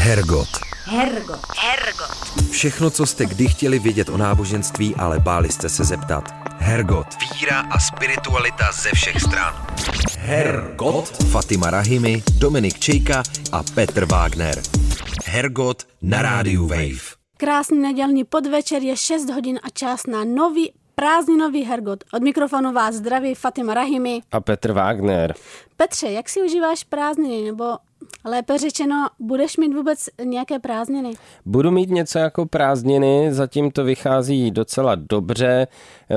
Hergot. 0.00 0.48
Hergot. 0.84 1.40
Hergot. 1.56 2.50
Všechno, 2.50 2.90
co 2.90 3.06
jste 3.06 3.26
kdy 3.26 3.48
chtěli 3.48 3.78
vědět 3.78 4.08
o 4.08 4.16
náboženství, 4.16 4.94
ale 4.94 5.18
báli 5.18 5.48
jste 5.52 5.68
se 5.68 5.84
zeptat. 5.84 6.24
Hergot. 6.58 7.06
Víra 7.34 7.60
a 7.60 7.78
spiritualita 7.78 8.72
ze 8.72 8.90
všech 8.94 9.20
stran. 9.20 9.66
Hergot. 10.18 11.08
Fatima 11.30 11.70
Rahimi, 11.70 12.22
Dominik 12.38 12.78
Čejka 12.78 13.22
a 13.52 13.62
Petr 13.74 14.04
Wagner. 14.04 14.62
Hergot 15.24 15.86
na 16.02 16.22
rádiu 16.22 16.66
Wave. 16.66 17.16
Krásný 17.36 17.78
nedělní 17.78 18.24
podvečer 18.24 18.82
je 18.82 18.96
6 18.96 19.30
hodin 19.30 19.60
a 19.62 19.70
čas 19.70 20.06
na 20.06 20.24
nový 20.24 20.72
prázdninový 20.94 21.64
Hergot. 21.64 22.04
Od 22.12 22.22
mikrofonu 22.22 22.72
vás 22.72 22.94
zdraví 22.94 23.34
Fatima 23.34 23.74
Rahimi. 23.74 24.22
A 24.32 24.40
Petr 24.40 24.72
Wagner. 24.72 25.34
Petře, 25.76 26.10
jak 26.10 26.28
si 26.28 26.42
užíváš 26.42 26.84
prázdniny, 26.84 27.42
nebo 27.42 27.64
lépe 28.24 28.58
řečeno, 28.58 29.08
budeš 29.18 29.56
mít 29.56 29.74
vůbec 29.74 30.08
nějaké 30.24 30.58
prázdniny? 30.58 31.12
Budu 31.46 31.70
mít 31.70 31.90
něco 31.90 32.18
jako 32.18 32.46
prázdniny, 32.46 33.28
zatím 33.30 33.70
to 33.70 33.84
vychází 33.84 34.50
docela 34.50 34.94
dobře. 34.94 35.66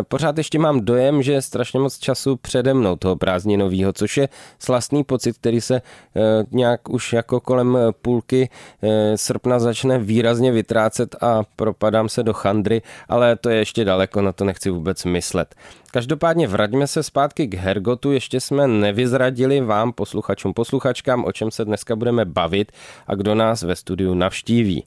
Pořád 0.08 0.38
ještě 0.38 0.60
mám 0.60 0.82
dojem, 0.82 1.24
že 1.24 1.32
je 1.32 1.42
strašně 1.42 1.80
moc 1.80 1.98
času 1.98 2.36
přede 2.36 2.74
mnou 2.74 2.96
toho 2.96 3.16
prázdninového, 3.16 3.94
což 3.94 4.18
je 4.18 4.30
slastný 4.60 5.04
pocit, 5.04 5.38
který 5.38 5.62
se 5.62 5.76
eh, 5.76 6.22
nějak 6.52 6.90
už 6.90 7.14
jako 7.14 7.40
kolem 7.40 7.78
půlky 8.02 8.50
eh, 8.84 9.18
srpna 9.18 9.60
začne 9.60 10.00
výrazně 10.00 10.52
vytrácet 10.52 11.16
a 11.22 11.44
propadám 11.56 12.10
se 12.10 12.24
do 12.24 12.34
chandry, 12.34 12.82
ale 13.10 13.36
to 13.36 13.50
je 13.50 13.58
ještě 13.58 13.86
daleko, 13.86 14.22
na 14.22 14.32
to 14.32 14.46
nechci 14.46 14.70
vůbec 14.70 15.06
myslet. 15.06 15.56
Každopádně 15.94 16.48
vraťme 16.48 16.88
se 16.88 17.04
zpátky 17.04 17.48
k 17.48 17.54
Hergotu, 17.54 18.12
ještě 18.12 18.40
jsme 18.40 18.68
nevyzradili 18.68 19.62
vám, 19.62 19.94
posluchačům, 19.94 20.54
posluchačkám, 20.54 21.26
o 21.26 21.32
čem 21.32 21.52
se 21.52 21.66
dneska 21.66 21.96
budeme 21.96 22.26
bavit 22.26 22.72
a 23.08 23.16
kdo 23.16 23.36
nás 23.36 23.64
ve 23.64 23.76
studiu 23.76 24.14
navštíví. 24.14 24.84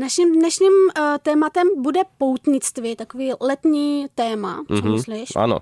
Naším 0.00 0.32
dnešním 0.32 0.72
uh, 0.72 1.04
tématem 1.22 1.68
bude 1.76 2.00
poutnictví, 2.18 2.96
takový 2.96 3.32
letní 3.40 4.06
téma, 4.14 4.64
co 4.68 4.74
mm-hmm. 4.74 4.92
myslíš? 4.92 5.28
Ano. 5.36 5.58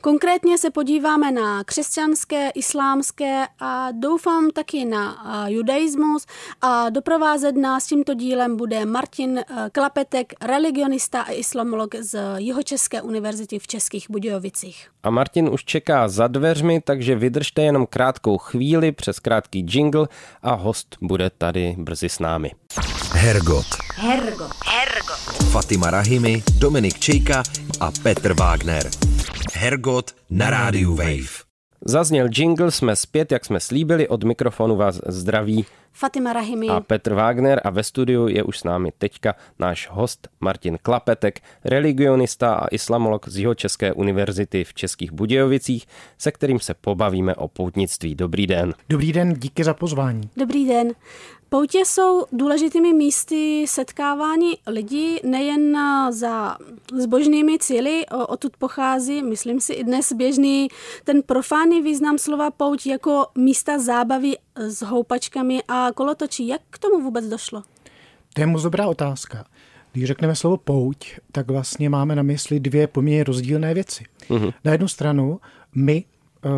Konkrétně 0.00 0.58
se 0.58 0.70
podíváme 0.70 1.32
na 1.32 1.64
křesťanské, 1.64 2.50
islámské 2.50 3.46
a 3.60 3.88
doufám 3.92 4.50
taky 4.50 4.84
na 4.84 5.24
uh, 5.24 5.50
judaismus 5.50 6.26
a 6.60 6.90
doprovázet 6.90 7.56
nás 7.56 7.86
tímto 7.86 8.14
dílem 8.14 8.56
bude 8.56 8.84
Martin 8.86 9.30
uh, 9.30 9.56
Klapetek, 9.72 10.32
religionista 10.42 11.20
a 11.20 11.32
islamolog 11.32 11.94
z 11.94 12.20
Jihočeské 12.36 13.02
univerzity 13.02 13.58
v 13.58 13.66
Českých 13.66 14.10
Budějovicích. 14.10 14.90
A 15.08 15.10
Martin 15.10 15.48
už 15.48 15.64
čeká 15.64 16.08
za 16.08 16.26
dveřmi, 16.26 16.80
takže 16.80 17.16
vydržte 17.16 17.62
jenom 17.62 17.86
krátkou 17.86 18.38
chvíli 18.38 18.92
přes 18.92 19.20
krátký 19.20 19.66
jingle 19.68 20.08
a 20.42 20.54
host 20.54 20.96
bude 21.00 21.30
tady 21.30 21.74
brzy 21.78 22.08
s 22.08 22.18
námi. 22.18 22.50
Hergot. 23.12 23.66
Hergot. 23.94 24.50
Hergot. 24.66 25.50
Fatima 25.50 25.90
Rahimi, 25.90 26.42
Dominik 26.58 26.98
Čejka 26.98 27.42
a 27.80 27.90
Petr 28.02 28.32
Wagner. 28.32 28.90
Hergot 29.52 30.14
na 30.30 30.50
rádiu 30.50 30.94
Wave. 30.94 31.47
Zazněl 31.84 32.28
jingle, 32.36 32.70
jsme 32.70 32.96
zpět, 32.96 33.32
jak 33.32 33.44
jsme 33.44 33.60
slíbili, 33.60 34.08
od 34.08 34.24
mikrofonu 34.24 34.76
vás 34.76 35.00
zdraví 35.06 35.66
Fatima 35.92 36.32
Rahimi 36.32 36.68
a 36.68 36.80
Petr 36.80 37.14
Wagner 37.14 37.60
a 37.64 37.70
ve 37.70 37.82
studiu 37.82 38.28
je 38.28 38.42
už 38.42 38.58
s 38.58 38.64
námi 38.64 38.92
teďka 38.98 39.34
náš 39.58 39.88
host 39.90 40.28
Martin 40.40 40.78
Klapetek, 40.82 41.40
religionista 41.64 42.54
a 42.54 42.66
islamolog 42.66 43.28
z 43.28 43.38
Jihočeské 43.38 43.92
univerzity 43.92 44.64
v 44.64 44.74
Českých 44.74 45.12
Budějovicích, 45.12 45.86
se 46.18 46.32
kterým 46.32 46.60
se 46.60 46.74
pobavíme 46.74 47.34
o 47.34 47.48
poutnictví. 47.48 48.14
Dobrý 48.14 48.46
den. 48.46 48.74
Dobrý 48.88 49.12
den, 49.12 49.34
díky 49.34 49.64
za 49.64 49.74
pozvání. 49.74 50.30
Dobrý 50.36 50.68
den. 50.68 50.92
Poutě 51.50 51.78
jsou 51.84 52.24
důležitými 52.32 52.92
místy 52.92 53.64
setkávání 53.68 54.52
lidí 54.66 55.16
nejen 55.24 55.78
za 56.10 56.56
zbožnými 56.98 57.58
cíly, 57.58 58.06
odtud 58.28 58.56
pochází, 58.56 59.22
myslím 59.22 59.60
si, 59.60 59.72
i 59.72 59.84
dnes 59.84 60.12
běžný 60.12 60.68
ten 61.04 61.22
profánní 61.22 61.82
význam 61.82 62.18
slova 62.18 62.50
pouť 62.50 62.86
jako 62.86 63.26
místa 63.38 63.78
zábavy 63.78 64.36
s 64.56 64.82
houpačkami 64.82 65.62
a 65.68 65.92
kolotočí. 65.94 66.48
Jak 66.48 66.60
k 66.70 66.78
tomu 66.78 67.04
vůbec 67.04 67.24
došlo? 67.24 67.62
To 68.34 68.40
je 68.40 68.46
moc 68.46 68.62
dobrá 68.62 68.86
otázka. 68.86 69.44
Když 69.92 70.04
řekneme 70.04 70.36
slovo 70.36 70.56
pouť, 70.56 71.18
tak 71.32 71.50
vlastně 71.50 71.90
máme 71.90 72.16
na 72.16 72.22
mysli 72.22 72.60
dvě 72.60 72.86
poměrně 72.86 73.24
rozdílné 73.24 73.74
věci. 73.74 74.04
Uh-huh. 74.30 74.54
Na 74.64 74.72
jednu 74.72 74.88
stranu 74.88 75.40
my 75.74 76.04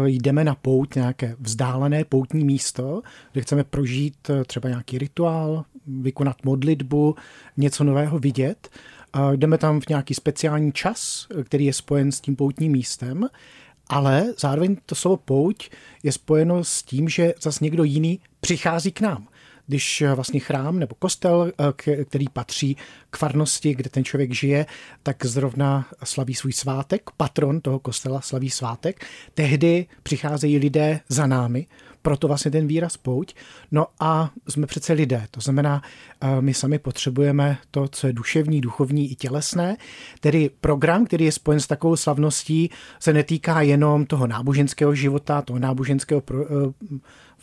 jdeme 0.05 0.45
na 0.45 0.55
pout, 0.55 0.95
nějaké 0.95 1.37
vzdálené 1.41 2.05
poutní 2.05 2.45
místo, 2.45 3.03
kde 3.33 3.43
chceme 3.43 3.65
prožít 3.65 4.31
eh, 4.31 4.45
třeba 4.45 4.69
nějaký 4.69 4.99
rituál, 4.99 5.65
vykonat 5.87 6.37
modlitbu, 6.45 7.15
něco 7.57 7.85
nového 7.85 8.19
vidět. 8.19 8.69
Jdeme 9.37 9.59
tam 9.59 9.81
v 9.81 9.89
nějaký 9.89 10.15
speciální 10.15 10.73
čas, 10.73 11.27
eh, 11.31 11.45
který 11.45 11.65
je 11.65 11.73
spojen 11.73 12.13
s 12.13 12.21
tím 12.21 12.37
poutním 12.37 12.73
místem, 12.73 13.29
ale 13.89 14.35
zároveň 14.39 14.77
to 14.87 14.95
slovo 14.95 15.17
pouť 15.17 15.71
je 16.03 16.13
spojeno 16.13 16.65
s 16.65 16.83
tím, 16.83 17.09
že 17.09 17.35
zase 17.43 17.65
někdo 17.65 17.85
jiný 17.85 18.21
přichází 18.41 18.93
k 18.93 19.01
nám 19.01 19.27
když 19.71 20.03
eh, 20.03 20.15
vlastně 20.15 20.41
chrám 20.41 20.79
nebo 20.79 20.95
kostel, 20.99 21.53
eh, 21.87 22.05
který 22.05 22.29
patří 22.33 22.77
k 23.11 23.17
farnosti, 23.17 23.75
kde 23.75 23.91
ten 23.91 24.05
člověk 24.05 24.35
žije, 24.35 24.67
tak 25.03 25.27
zrovna 25.27 25.87
slaví 26.05 26.35
svůj 26.35 26.53
svátek, 26.53 27.11
patron 27.17 27.61
toho 27.61 27.79
kostela 27.79 28.21
slaví 28.21 28.51
svátek, 28.51 29.05
tehdy 29.35 29.87
přicházejí 30.03 30.59
lidé 30.59 31.01
za 31.09 31.27
námi, 31.27 31.67
proto 32.03 32.29
vlastně 32.29 32.51
ten 32.51 32.67
výraz 32.67 32.97
pouť. 32.97 33.35
No 33.71 33.87
a 34.01 34.31
jsme 34.49 34.67
přece 34.67 34.93
lidé, 34.93 35.27
to 35.31 35.41
znamená, 35.41 35.83
eh, 36.21 36.41
my 36.41 36.55
sami 36.55 36.79
potřebujeme 36.79 37.59
to, 37.71 37.89
co 37.89 38.07
je 38.07 38.13
duševní, 38.13 38.61
duchovní 38.61 39.13
i 39.13 39.15
tělesné. 39.15 39.77
Tedy 40.21 40.51
program, 40.61 41.07
který 41.07 41.25
je 41.25 41.33
spojen 41.33 41.61
s 41.61 41.67
takovou 41.67 41.97
slavností, 41.97 42.71
se 43.01 43.13
netýká 43.13 43.63
jenom 43.63 44.07
toho 44.07 44.27
náboženského 44.27 44.95
života, 44.95 45.43
toho 45.43 45.59
náboženského 45.59 46.21
pro, 46.21 46.45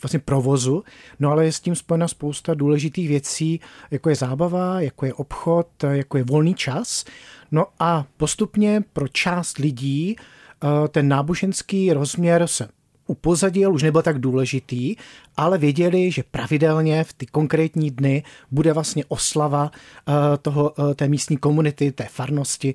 vlastně 0.02 0.18
provozu, 0.18 0.84
no 1.20 1.30
ale 1.30 1.44
je 1.44 1.52
s 1.52 1.60
tím 1.60 1.74
spojena 1.74 2.08
spousta 2.08 2.54
důležitých 2.54 3.08
věcí, 3.08 3.60
jako 3.90 4.08
je 4.08 4.14
zábava, 4.14 4.80
jako 4.80 5.06
je 5.06 5.14
obchod, 5.14 5.68
jako 5.90 6.18
je 6.18 6.24
volný 6.24 6.54
čas. 6.54 7.04
No 7.50 7.66
a 7.78 8.06
postupně 8.16 8.82
pro 8.92 9.08
část 9.08 9.58
lidí 9.58 10.16
eh, 10.16 10.88
ten 10.88 11.08
náboženský 11.08 11.92
rozměr 11.92 12.46
se 12.46 12.68
upozadil, 13.06 13.72
už 13.72 13.82
nebyl 13.82 14.02
tak 14.02 14.18
důležitý, 14.18 14.96
ale 15.36 15.58
věděli, 15.58 16.10
že 16.10 16.22
pravidelně 16.30 17.04
v 17.04 17.12
ty 17.12 17.26
konkrétní 17.26 17.90
dny 17.90 18.22
bude 18.50 18.72
vlastně 18.72 19.04
oslava 19.08 19.70
eh, 19.72 20.12
toho, 20.42 20.72
eh, 20.90 20.94
té 20.94 21.08
místní 21.08 21.36
komunity, 21.36 21.92
té 21.92 22.04
farnosti, 22.04 22.74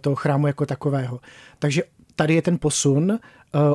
toho 0.00 0.16
chrámu 0.16 0.46
jako 0.46 0.66
takového. 0.66 1.20
Takže 1.58 1.82
tady 2.16 2.34
je 2.34 2.42
ten 2.42 2.58
posun 2.58 3.18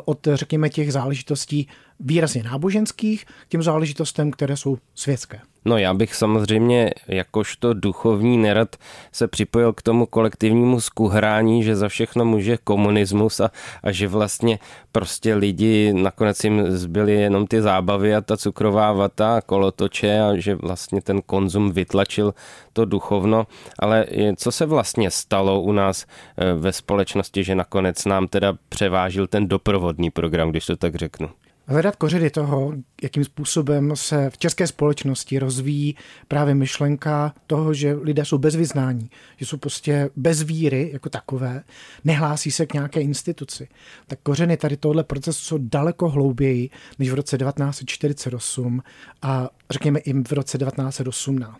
od, 0.05 0.27
řekněme, 0.33 0.69
těch 0.69 0.93
záležitostí 0.93 1.67
výrazně 1.99 2.43
náboženských 2.43 3.25
k 3.25 3.49
těm 3.49 3.63
záležitostem, 3.63 4.31
které 4.31 4.57
jsou 4.57 4.77
světské. 4.95 5.39
No 5.67 5.77
já 5.77 5.93
bych 5.93 6.15
samozřejmě 6.15 6.91
jakožto 7.07 7.73
duchovní 7.73 8.37
nerad 8.37 8.75
se 9.11 9.27
připojil 9.27 9.73
k 9.73 9.81
tomu 9.81 10.05
kolektivnímu 10.05 10.81
skuhrání, 10.81 11.63
že 11.63 11.75
za 11.75 11.87
všechno 11.87 12.25
může 12.25 12.57
komunismus 12.57 13.39
a, 13.39 13.51
a 13.83 13.91
že 13.91 14.07
vlastně 14.07 14.59
prostě 14.91 15.35
lidi 15.35 15.93
nakonec 15.93 16.43
jim 16.43 16.71
zbyly 16.71 17.13
jenom 17.13 17.47
ty 17.47 17.61
zábavy 17.61 18.15
a 18.15 18.21
ta 18.21 18.37
cukrová 18.37 18.93
vata 18.93 19.37
a 19.37 19.41
kolotoče 19.41 20.21
a 20.21 20.35
že 20.35 20.55
vlastně 20.55 21.01
ten 21.01 21.21
konzum 21.25 21.71
vytlačil 21.71 22.33
to 22.73 22.85
duchovno. 22.85 23.47
Ale 23.79 24.05
co 24.35 24.51
se 24.51 24.65
vlastně 24.65 25.11
stalo 25.11 25.61
u 25.61 25.71
nás 25.71 26.05
eh, 26.37 26.53
ve 26.53 26.73
společnosti, 26.73 27.43
že 27.43 27.55
nakonec 27.55 28.05
nám 28.05 28.27
teda 28.27 28.53
převážil 28.69 29.27
ten 29.27 29.47
doprovodný 29.47 30.09
program, 30.09 30.49
když 30.49 30.65
to 30.65 30.75
tak 30.75 30.95
řeknu? 30.95 31.29
Hledat 31.67 31.95
kořeny 31.95 32.29
toho, 32.29 32.73
jakým 33.03 33.23
způsobem 33.23 33.95
se 33.95 34.29
v 34.29 34.37
české 34.37 34.67
společnosti 34.67 35.39
rozvíjí 35.39 35.95
právě 36.27 36.55
myšlenka 36.55 37.33
toho, 37.47 37.73
že 37.73 37.93
lidé 37.93 38.25
jsou 38.25 38.37
bez 38.37 38.55
vyznání, 38.55 39.09
že 39.37 39.45
jsou 39.45 39.57
prostě 39.57 40.09
bez 40.15 40.41
víry 40.41 40.89
jako 40.93 41.09
takové, 41.09 41.63
nehlásí 42.03 42.51
se 42.51 42.65
k 42.65 42.73
nějaké 42.73 43.01
instituci. 43.01 43.67
Tak 44.07 44.19
kořeny 44.23 44.57
tady 44.57 44.77
tohle 44.77 45.03
procesu 45.03 45.43
jsou 45.43 45.57
daleko 45.57 46.09
hlouběji 46.09 46.69
než 46.99 47.09
v 47.09 47.13
roce 47.13 47.37
1948 47.37 48.83
a 49.21 49.49
řekněme 49.69 49.99
i 49.99 50.13
v 50.13 50.31
roce 50.31 50.57
1918. 50.57 51.57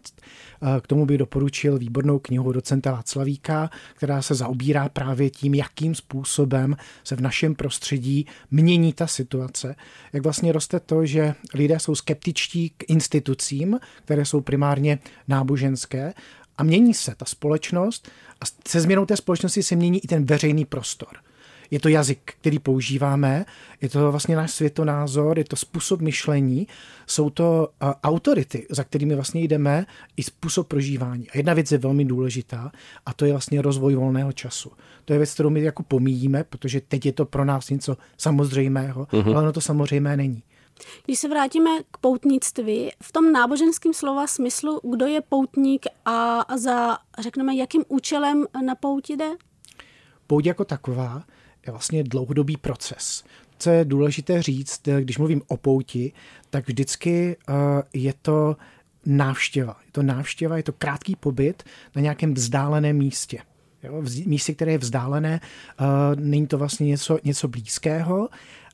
K 0.81 0.88
tomu 0.88 1.06
bych 1.06 1.18
doporučil 1.18 1.77
výbornou 1.77 2.19
knihu 2.19 2.51
docenta 2.51 2.92
Václavíka, 2.92 3.69
která 3.94 4.21
se 4.21 4.36
zaobírá 4.36 4.89
právě 4.89 5.30
tím, 5.30 5.53
jakým 5.53 5.95
způsobem 5.95 6.75
se 7.03 7.15
v 7.15 7.21
našem 7.21 7.56
prostředí 7.56 8.25
mění 8.51 8.94
ta 8.94 9.07
situace. 9.07 9.75
Jak 10.14 10.24
vlastně 10.24 10.52
roste 10.52 10.80
to, 10.80 11.06
že 11.06 11.36
lidé 11.54 11.80
jsou 11.80 11.96
skeptičtí 11.96 12.70
k 12.70 12.84
institucím, 12.88 13.80
které 14.06 14.26
jsou 14.26 14.42
primárně 14.42 15.00
náboženské 15.28 16.14
a 16.58 16.64
mění 16.64 16.94
se 16.94 17.16
ta 17.16 17.26
společnost 17.26 18.12
a 18.42 18.46
se 18.68 18.82
změnou 18.82 19.06
té 19.06 19.18
společnosti 19.18 19.64
se 19.64 19.76
mění 19.76 20.04
i 20.04 20.08
ten 20.08 20.26
veřejný 20.26 20.66
prostor. 20.66 21.26
Je 21.72 21.80
to 21.80 21.90
jazyk, 21.90 22.34
který 22.42 22.60
používáme, 22.60 23.46
je 23.81 23.90
to 23.90 24.12
vlastně 24.12 24.36
náš 24.36 24.52
světonázor, 24.52 25.38
je 25.38 25.46
to 25.46 25.56
způsob 25.56 26.02
myšlení, 26.02 26.68
jsou 27.08 27.30
to 27.30 27.69
uh, 27.84 27.92
autority, 28.04 28.68
za 28.69 28.84
kterými 28.84 29.16
vlastně 29.16 29.42
jdeme, 29.42 29.86
i 30.18 30.24
způsob 30.24 30.68
prožívání. 30.68 31.30
A 31.30 31.38
jedna 31.38 31.54
věc 31.54 31.72
je 31.72 31.78
velmi 31.78 32.06
důležitá 32.06 32.72
a 33.06 33.14
to 33.14 33.25
je 33.25 33.31
vlastně 33.31 33.62
rozvoj 33.62 33.96
volného 33.96 34.31
času. 34.31 34.72
To 35.06 35.14
je 35.14 35.19
věc, 35.19 35.34
kterou 35.34 35.50
my 35.50 35.62
jako 35.62 35.84
pomíjíme, 35.84 36.44
protože 36.44 36.81
teď 36.81 37.06
je 37.06 37.14
to 37.14 37.25
pro 37.25 37.46
nás 37.46 37.70
něco 37.70 37.98
samozřejmého, 38.18 39.06
uh-huh. 39.06 39.36
ale 39.36 39.44
ono 39.44 39.54
to 39.54 39.62
samozřejmé 39.62 40.18
není. 40.18 40.44
Když 41.06 41.20
se 41.20 41.28
vrátíme 41.30 41.70
k 41.92 41.98
poutnictví, 41.98 42.92
v 43.04 43.12
tom 43.12 43.31
náboženském 43.31 43.94
slova 43.94 44.28
smyslu, 44.28 44.81
kdo 44.84 45.06
je 45.06 45.22
poutník 45.22 45.86
a 46.06 46.46
za, 46.58 46.98
řekneme, 47.20 47.56
jakým 47.56 47.84
účelem 47.88 48.46
na 48.66 48.75
pouti 48.75 49.18
jde? 49.18 49.30
Pouť 50.28 50.46
jako 50.46 50.66
taková 50.66 51.24
je 51.68 51.72
vlastně 51.72 52.04
dlouhodobý 52.04 52.58
proces. 52.58 53.24
Co 53.60 53.69
je 53.69 53.86
důležité 53.86 54.42
říct, 54.42 54.81
když 55.00 55.18
mluvím 55.18 55.42
o 55.48 55.58
pouti, 55.58 56.12
tak 56.50 56.68
vždycky 56.68 57.36
uh, 57.50 57.56
je 57.94 58.14
to 58.22 58.58
návštěva. 59.06 59.78
Je 59.86 59.92
to 59.92 60.04
návštěva, 60.04 60.58
je 60.58 60.64
to 60.64 60.74
krátký 60.74 61.16
pobyt 61.16 61.64
na 61.96 62.02
nějakém 62.02 62.34
vzdáleném 62.34 62.98
místě. 62.98 63.40
Jo, 63.84 64.04
místě, 64.25 64.54
které 64.54 64.72
je 64.72 64.78
vzdálené, 64.78 65.42
uh, 65.80 65.86
není 66.19 66.48
to 66.48 66.58
vlastně 66.58 66.88
něco, 66.88 67.19
něco 67.24 67.48
blízkého, 67.48 68.30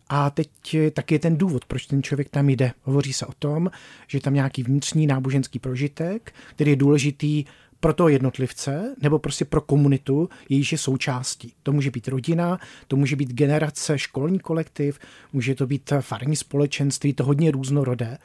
a 0.10 0.30
teď 0.30 0.50
taky 0.94 1.16
je 1.16 1.20
ten 1.20 1.38
důvod, 1.38 1.66
proč 1.66 1.86
ten 1.86 2.04
člověk 2.04 2.30
tam 2.30 2.50
jde. 2.50 2.72
Hovoří 2.82 3.14
se 3.14 3.26
o 3.26 3.34
tom, 3.40 3.72
že 4.08 4.18
je 4.18 4.22
tam 4.22 4.34
nějaký 4.34 4.64
vnitřní 4.64 5.08
náboženský 5.08 5.60
prožitek, 5.60 6.34
který 6.50 6.72
je 6.72 6.76
důležitý 6.76 7.46
pro 7.84 7.94
toho 7.94 8.10
jednotlivce 8.10 8.96
nebo 9.02 9.20
prostě 9.20 9.46
pro 9.46 9.62
komunitu, 9.62 10.30
jejíž 10.50 10.72
je 10.72 10.78
součástí. 10.78 11.54
To 11.64 11.72
může 11.72 11.92
být 11.92 12.08
rodina, 12.08 12.60
to 12.88 12.96
může 12.96 13.16
být 13.16 13.34
generace, 13.34 14.00
školní 14.00 14.40
kolektiv, 14.40 15.00
může 15.34 15.56
to 15.56 15.68
být 15.68 15.94
farní 16.02 16.36
společenství, 16.36 17.14
to 17.14 17.26
hodně 17.26 17.52
různorodé. 17.52 18.18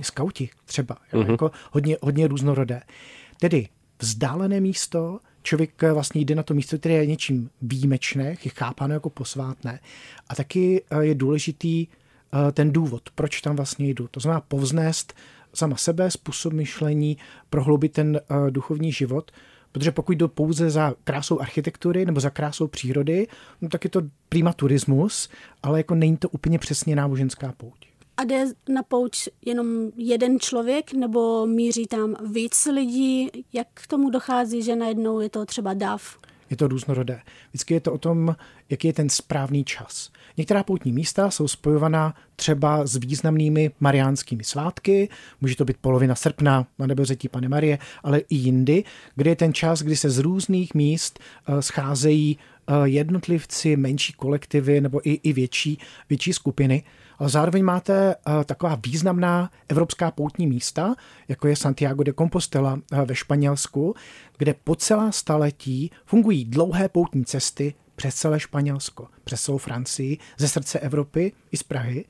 Skauti 0.00 0.50
třeba, 0.64 0.96
mm-hmm. 1.12 1.30
jako 1.30 1.50
hodně, 1.72 1.96
hodně 2.02 2.28
různorodé. 2.28 2.82
Tedy 3.40 3.68
vzdálené 3.98 4.60
místo, 4.60 5.20
člověk 5.42 5.82
vlastně 5.82 6.20
jde 6.20 6.34
na 6.34 6.42
to 6.42 6.54
místo, 6.54 6.78
které 6.78 6.94
je 6.94 7.06
něčím 7.06 7.50
výjimečné, 7.62 8.36
je 8.44 8.50
chápáno 8.50 8.94
jako 8.94 9.10
posvátné. 9.10 9.80
A 10.28 10.34
taky 10.34 10.82
eh, 10.90 11.04
je 11.04 11.14
důležitý 11.14 11.86
eh, 11.88 12.52
ten 12.52 12.72
důvod, 12.72 13.02
proč 13.14 13.40
tam 13.40 13.56
vlastně 13.56 13.88
jdu. 13.88 14.08
To 14.08 14.20
znamená 14.20 14.40
povznést 14.40 15.14
sama 15.54 15.76
sebe, 15.76 16.10
způsob 16.10 16.52
myšlení, 16.52 17.16
prohloubit 17.50 17.92
ten 17.92 18.20
uh, 18.30 18.50
duchovní 18.50 18.92
život, 18.92 19.30
protože 19.72 19.92
pokud 19.92 20.12
jdu 20.12 20.28
pouze 20.28 20.70
za 20.70 20.94
krásou 21.04 21.40
architektury 21.40 22.06
nebo 22.06 22.20
za 22.20 22.30
krásou 22.30 22.66
přírody, 22.66 23.26
no 23.60 23.68
tak 23.68 23.84
je 23.84 23.90
to 23.90 24.02
prima 24.28 24.52
turismus, 24.52 25.28
ale 25.62 25.78
jako 25.78 25.94
není 25.94 26.16
to 26.16 26.28
úplně 26.28 26.58
přesně 26.58 26.96
náboženská 26.96 27.54
pouť. 27.56 27.86
A 28.16 28.24
jde 28.24 28.44
na 28.68 28.82
pouč 28.82 29.28
jenom 29.44 29.66
jeden 29.96 30.40
člověk 30.40 30.92
nebo 30.92 31.46
míří 31.46 31.86
tam 31.86 32.16
víc 32.30 32.66
lidí? 32.66 33.30
Jak 33.52 33.66
k 33.74 33.86
tomu 33.86 34.10
dochází, 34.10 34.62
že 34.62 34.76
najednou 34.76 35.20
je 35.20 35.28
to 35.28 35.44
třeba 35.46 35.74
dav? 35.74 36.18
Je 36.50 36.56
to 36.56 36.68
různorodé. 36.68 37.20
Vždycky 37.48 37.74
je 37.74 37.80
to 37.80 37.92
o 37.92 37.98
tom, 37.98 38.36
jaký 38.70 38.86
je 38.86 38.92
ten 38.92 39.08
správný 39.08 39.64
čas. 39.64 40.10
Některá 40.36 40.62
poutní 40.62 40.92
místa 40.92 41.30
jsou 41.30 41.48
spojovaná 41.48 42.14
třeba 42.36 42.86
s 42.86 42.96
významnými 42.96 43.70
mariánskými 43.80 44.44
svátky, 44.44 45.08
může 45.40 45.56
to 45.56 45.64
být 45.64 45.76
polovina 45.80 46.14
srpna 46.14 46.66
na 46.78 46.86
nebevzetí 46.86 47.28
Pane 47.28 47.48
Marie, 47.48 47.78
ale 48.02 48.18
i 48.18 48.34
jindy, 48.34 48.84
kde 49.14 49.30
je 49.30 49.36
ten 49.36 49.54
čas, 49.54 49.82
kdy 49.82 49.96
se 49.96 50.10
z 50.10 50.18
různých 50.18 50.74
míst 50.74 51.18
eh, 51.18 51.62
scházejí 51.62 52.38
eh, 52.38 52.72
jednotlivci, 52.84 53.76
menší 53.76 54.12
kolektivy 54.12 54.80
nebo 54.80 55.08
i, 55.08 55.12
i 55.12 55.32
větší, 55.32 55.78
větší 56.08 56.32
skupiny 56.32 56.82
zároveň 57.20 57.64
máte 57.64 58.14
eh, 58.14 58.44
taková 58.44 58.78
významná 58.86 59.50
evropská 59.68 60.10
poutní 60.10 60.46
místa, 60.46 60.94
jako 61.28 61.48
je 61.48 61.56
Santiago 61.56 62.02
de 62.02 62.12
Compostela 62.12 62.80
eh, 62.92 63.04
ve 63.04 63.14
Španělsku, 63.14 63.94
kde 64.38 64.54
po 64.64 64.74
celá 64.74 65.12
staletí 65.12 65.90
fungují 66.06 66.44
dlouhé 66.44 66.88
poutní 66.88 67.24
cesty 67.24 67.74
přes 67.96 68.14
celé 68.14 68.40
Španělsko, 68.40 69.08
přes 69.24 69.42
celou 69.42 69.58
Francii, 69.58 70.18
ze 70.38 70.48
srdce 70.48 70.78
Evropy 70.78 71.32
i 71.52 71.56
z 71.56 71.62
Prahy. 71.62 72.04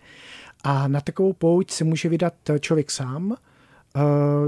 A 0.65 0.89
na 0.89 1.01
takovou 1.01 1.33
pouť 1.33 1.71
se 1.71 1.85
může 1.85 2.09
vydat 2.09 2.35
člověk 2.61 2.91
sám, 2.91 3.37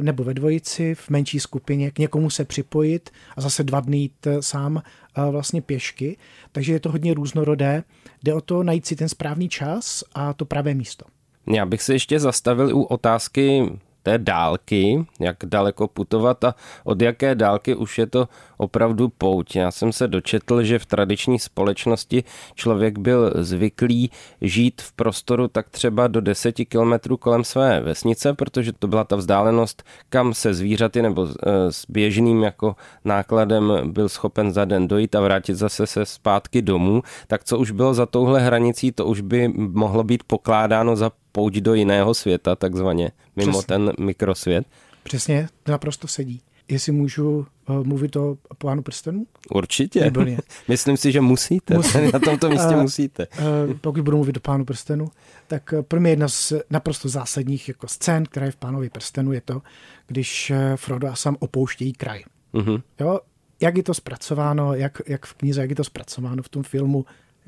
nebo 0.03 0.25
ve 0.25 0.35
dvojici, 0.35 0.95
v 0.95 1.11
menší 1.11 1.41
skupině, 1.41 1.91
k 1.91 1.99
někomu 1.99 2.31
se 2.31 2.45
připojit 2.45 3.11
a 3.37 3.41
zase 3.41 3.65
dva 3.65 3.81
dny 3.81 3.97
jít 3.97 4.27
eh, 4.27 4.43
sám 4.43 4.83
eh, 4.83 5.31
vlastně 5.31 5.63
pěšky. 5.63 6.17
Takže 6.53 6.73
je 6.73 6.81
to 6.81 6.91
hodně 6.91 7.15
různorodé. 7.15 7.83
Jde 8.25 8.35
o 8.35 8.41
to 8.41 8.63
najít 8.63 8.87
si 8.87 8.97
ten 8.97 9.09
správný 9.09 9.49
čas 9.49 10.05
a 10.15 10.33
to 10.33 10.45
pravé 10.45 10.75
místo. 10.75 11.05
Já 11.53 11.67
bych 11.67 11.83
se 11.83 11.95
ještě 11.95 12.21
zastavil 12.21 12.77
u 12.77 12.83
otázky 12.83 13.73
té 14.07 14.19
dálky, 14.19 15.07
jak 15.21 15.37
daleko 15.45 15.89
putovat 15.89 16.45
a 16.45 16.55
od 16.85 17.03
jaké 17.03 17.35
dálky 17.35 17.75
už 17.75 17.99
je 17.99 18.07
to 18.07 18.29
opravdu 18.57 19.09
pouť. 19.09 19.57
Já 19.57 19.71
jsem 19.71 19.93
se 19.93 20.09
dočetl, 20.09 20.63
že 20.63 20.79
v 20.79 20.87
tradiční 20.87 21.39
společnosti 21.39 22.25
člověk 22.55 22.99
byl 22.99 23.33
zvyklý 23.35 24.11
žít 24.41 24.83
v 24.83 24.93
prostoru 24.93 25.49
tak 25.49 25.71
třeba 25.71 26.07
do 26.07 26.21
deseti 26.21 26.65
kilometrů 26.65 27.17
kolem 27.17 27.45
své 27.45 27.81
vesnice, 27.81 28.35
protože 28.35 28.73
to 28.73 28.87
byla 28.87 29.05
ta 29.05 29.17
vzdálenost, 29.17 29.83
kam 30.09 30.35
se 30.35 30.55
zvířaty 30.55 31.03
nebo 31.03 31.27
eh, 31.27 31.73
s 31.73 31.85
běžným 31.89 32.43
jako 32.43 32.77
nákladem 33.05 33.73
byl 33.93 34.09
schopen 34.09 34.53
za 34.53 34.65
den 34.65 34.89
dojít 34.89 35.15
a 35.15 35.21
vrátit 35.21 35.55
zase 35.55 35.87
se 35.87 36.07
zpátky 36.07 36.63
domů, 36.63 37.03
tak 37.27 37.45
co 37.45 37.59
už 37.59 37.71
bylo 37.71 37.95
za 37.95 38.07
touhle 38.07 38.41
hranicí, 38.41 38.93
to 38.93 39.07
už 39.07 39.21
by 39.21 39.49
mohlo 39.57 40.05
být 40.05 40.23
pokládáno 40.23 40.97
za 40.97 41.11
pouť 41.37 41.55
do 41.55 41.75
jiného 41.75 42.15
světa, 42.15 42.57
takzvaně, 42.57 43.13
mimo 43.37 43.53
Přesně. 43.53 43.67
ten 43.67 43.93
mikrosvět. 43.99 44.67
Přesně, 45.03 45.49
to 45.63 45.73
naprosto 45.73 46.09
sedí. 46.09 46.41
Jestli 46.69 46.93
můžu 46.93 47.47
uh, 47.69 47.85
mluvit 47.87 48.17
o 48.17 48.39
plánu 48.59 48.83
prstenů? 48.83 49.27
Určitě. 49.51 50.05
Výborně. 50.05 50.39
Myslím 50.69 50.97
si, 50.97 51.13
že 51.13 51.21
musíte. 51.21 51.77
Musí. 51.77 51.99
Na 52.13 52.19
tomto 52.19 52.51
místě 52.51 52.75
uh, 52.75 52.83
musíte. 52.83 53.27
Uh, 53.27 53.75
pokud 53.81 54.03
budu 54.03 54.17
mluvit 54.17 54.37
o 54.37 54.41
plánu 54.41 54.65
prstenů, 54.65 55.09
tak 55.47 55.75
pro 55.89 56.01
mě 56.01 56.11
jedna 56.11 56.29
z 56.29 56.53
naprosto 56.71 57.09
zásadních 57.09 57.69
jako 57.69 57.89
scén, 57.89 58.25
která 58.25 58.47
je 58.47 58.53
v 58.53 58.57
pánovi 58.57 58.91
prstenu, 58.91 59.33
je 59.33 59.41
to, 59.41 59.63
když 60.07 60.53
Frodo 60.77 61.09
a 61.09 61.15
Sam 61.15 61.37
opouštějí 61.39 61.93
kraj. 61.93 62.23
Uh-huh. 62.55 62.83
Jo? 63.01 63.21
Jak 63.61 63.77
je 63.77 63.83
to 63.83 63.95
zpracováno, 63.95 64.75
jak, 64.75 65.03
jak 65.07 65.27
v 65.27 65.35
knize, 65.35 65.61
jak 65.61 65.71
je 65.71 65.77
to 65.77 65.85
zpracováno 65.85 66.43
v 66.43 66.49
tom 66.49 66.63
filmu, 66.63 67.05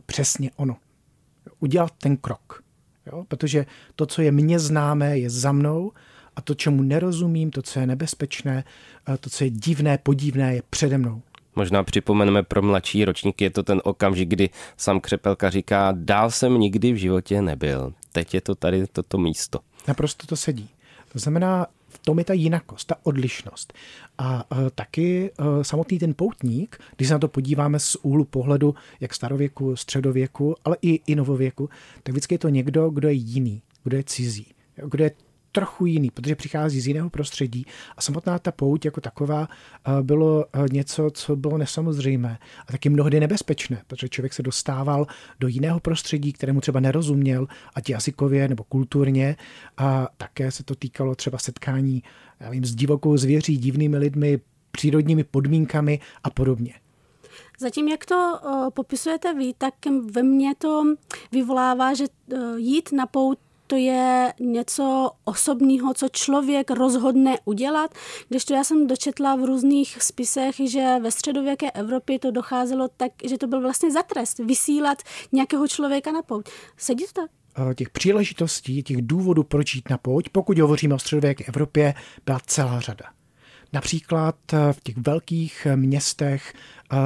přesně 0.06 0.50
ono. 0.56 0.76
Udělat 1.60 1.90
ten 1.98 2.16
krok 2.16 2.67
Jo? 3.12 3.24
Protože 3.28 3.66
to, 3.96 4.06
co 4.06 4.22
je 4.22 4.32
mně 4.32 4.58
známé, 4.58 5.18
je 5.18 5.30
za 5.30 5.52
mnou 5.52 5.92
a 6.36 6.40
to, 6.40 6.54
čemu 6.54 6.82
nerozumím, 6.82 7.50
to, 7.50 7.62
co 7.62 7.80
je 7.80 7.86
nebezpečné, 7.86 8.64
to, 9.20 9.30
co 9.30 9.44
je 9.44 9.50
divné, 9.50 9.98
podivné, 9.98 10.54
je 10.54 10.62
přede 10.70 10.98
mnou. 10.98 11.22
Možná 11.56 11.82
připomeneme 11.82 12.42
pro 12.42 12.62
mladší 12.62 13.04
ročníky, 13.04 13.44
je 13.44 13.50
to 13.50 13.62
ten 13.62 13.80
okamžik, 13.84 14.28
kdy 14.28 14.50
sam 14.76 15.00
Křepelka 15.00 15.50
říká, 15.50 15.92
dál 15.96 16.30
jsem 16.30 16.60
nikdy 16.60 16.92
v 16.92 16.96
životě 16.96 17.42
nebyl. 17.42 17.92
Teď 18.12 18.34
je 18.34 18.40
to 18.40 18.54
tady 18.54 18.86
toto 18.86 19.18
místo. 19.18 19.58
Naprosto 19.88 20.26
to 20.26 20.36
sedí. 20.36 20.68
To 21.12 21.18
znamená, 21.18 21.66
tom 22.08 22.18
je 22.18 22.24
ta 22.24 22.32
jinakost, 22.32 22.86
ta 22.86 22.96
odlišnost. 23.02 23.72
A 24.18 24.52
uh, 24.52 24.68
taky 24.74 25.30
uh, 25.30 25.62
samotný 25.62 25.98
ten 25.98 26.14
poutník, 26.14 26.80
když 26.96 27.08
se 27.08 27.14
na 27.14 27.18
to 27.18 27.28
podíváme 27.28 27.78
z 27.78 27.96
úhlu 28.02 28.24
pohledu 28.24 28.74
jak 29.00 29.14
starověku, 29.14 29.76
středověku, 29.76 30.54
ale 30.64 30.76
i, 30.82 31.00
i 31.06 31.14
novověku, 31.14 31.68
tak 32.02 32.12
vždycky 32.12 32.34
je 32.34 32.38
to 32.38 32.48
někdo, 32.48 32.90
kdo 32.90 33.08
je 33.08 33.14
jiný, 33.14 33.62
kdo 33.84 33.96
je 33.96 34.04
cizí, 34.04 34.46
kdo 34.84 35.04
je 35.04 35.10
trochu 35.52 35.86
jiný, 35.86 36.10
protože 36.10 36.36
přichází 36.36 36.80
z 36.80 36.86
jiného 36.86 37.10
prostředí 37.10 37.66
a 37.96 38.00
samotná 38.00 38.38
ta 38.38 38.52
pouť 38.52 38.84
jako 38.84 39.00
taková 39.00 39.48
eh, 39.48 40.02
bylo 40.02 40.44
eh, 40.52 40.66
něco, 40.72 41.10
co 41.10 41.36
bylo 41.36 41.58
nesamozřejmé 41.58 42.38
a 42.66 42.72
taky 42.72 42.88
mnohdy 42.88 43.20
nebezpečné, 43.20 43.82
protože 43.86 44.08
člověk 44.08 44.32
se 44.32 44.42
dostával 44.42 45.06
do 45.40 45.48
jiného 45.48 45.80
prostředí, 45.80 46.32
kterému 46.32 46.60
třeba 46.60 46.80
nerozuměl, 46.80 47.46
ať 47.74 47.90
jazykově 47.90 48.48
nebo 48.48 48.64
kulturně 48.64 49.36
a 49.76 50.08
také 50.16 50.50
se 50.50 50.64
to 50.64 50.74
týkalo 50.74 51.14
třeba 51.14 51.38
setkání 51.38 52.02
já 52.40 52.50
vím, 52.50 52.64
s 52.64 52.74
divokou 52.74 53.16
zvěří, 53.16 53.56
divnými 53.56 53.98
lidmi, 53.98 54.40
přírodními 54.70 55.24
podmínkami 55.24 56.00
a 56.24 56.30
podobně. 56.30 56.74
Zatím, 57.60 57.88
jak 57.88 58.06
to 58.06 58.38
uh, 58.44 58.70
popisujete 58.70 59.34
vy, 59.34 59.54
tak 59.58 59.74
ve 60.10 60.22
mně 60.22 60.54
to 60.54 60.84
vyvolává, 61.32 61.94
že 61.94 62.04
jít 62.56 62.92
na 62.92 63.06
pout 63.06 63.38
to 63.68 63.76
je 63.76 64.32
něco 64.40 65.10
osobního, 65.24 65.94
co 65.94 66.08
člověk 66.08 66.70
rozhodne 66.70 67.36
udělat, 67.44 67.94
když 68.28 68.44
to 68.44 68.54
já 68.54 68.64
jsem 68.64 68.86
dočetla 68.86 69.36
v 69.36 69.44
různých 69.44 70.02
spisech, 70.02 70.54
že 70.70 70.98
ve 71.02 71.10
středověké 71.10 71.70
Evropě 71.70 72.18
to 72.18 72.30
docházelo 72.30 72.88
tak, 72.96 73.12
že 73.24 73.38
to 73.38 73.46
byl 73.46 73.60
vlastně 73.60 73.92
za 73.92 74.02
trest 74.02 74.38
vysílat 74.38 75.02
nějakého 75.32 75.68
člověka 75.68 76.12
na 76.12 76.22
pouť. 76.22 76.48
Sedí 76.76 77.04
to 77.12 77.20
tak? 77.20 77.30
Eh, 77.70 77.74
těch 77.74 77.90
příležitostí, 77.90 78.82
těch 78.82 78.96
důvodů, 79.02 79.42
proč 79.42 79.74
jít 79.74 79.90
na 79.90 79.98
pouť, 79.98 80.28
pokud 80.28 80.58
hovoříme 80.58 80.94
o 80.94 80.98
středověké 80.98 81.44
Evropě, 81.44 81.94
byla 82.26 82.40
celá 82.46 82.80
řada. 82.80 83.04
Například 83.72 84.36
eh, 84.52 84.72
v 84.72 84.80
těch 84.80 84.96
velkých 84.96 85.66
městech, 85.74 86.52
eh, 86.92 86.96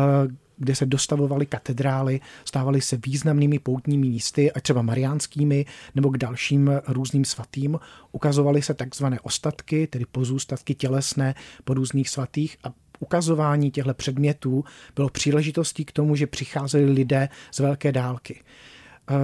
kde 0.63 0.75
se 0.75 0.87
dostavovaly 0.87 1.47
katedrály, 1.47 2.21
stávaly 2.45 2.81
se 2.81 2.99
významnými 3.07 3.59
poutními 3.59 4.09
místy, 4.09 4.53
ať 4.53 4.63
třeba 4.63 4.83
mariánskými 4.83 5.67
nebo 5.95 6.11
k 6.11 6.19
dalším 6.19 6.71
různým 6.89 7.25
svatým. 7.25 7.79
Ukazovaly 8.13 8.63
se 8.63 8.75
takzvané 8.75 9.21
ostatky, 9.21 9.87
tedy 9.87 10.05
pozůstatky 10.13 10.75
tělesné 10.75 11.35
po 11.65 11.75
různých 11.75 12.09
svatých 12.09 12.57
a 12.65 12.73
ukazování 13.01 13.71
těchto 13.71 13.95
předmětů 13.95 14.65
bylo 14.97 15.09
příležitostí 15.09 15.85
k 15.85 15.93
tomu, 15.93 16.17
že 16.17 16.27
přicházeli 16.27 16.85
lidé 16.85 17.29
z 17.53 17.59
velké 17.59 17.93
dálky. 17.93 18.41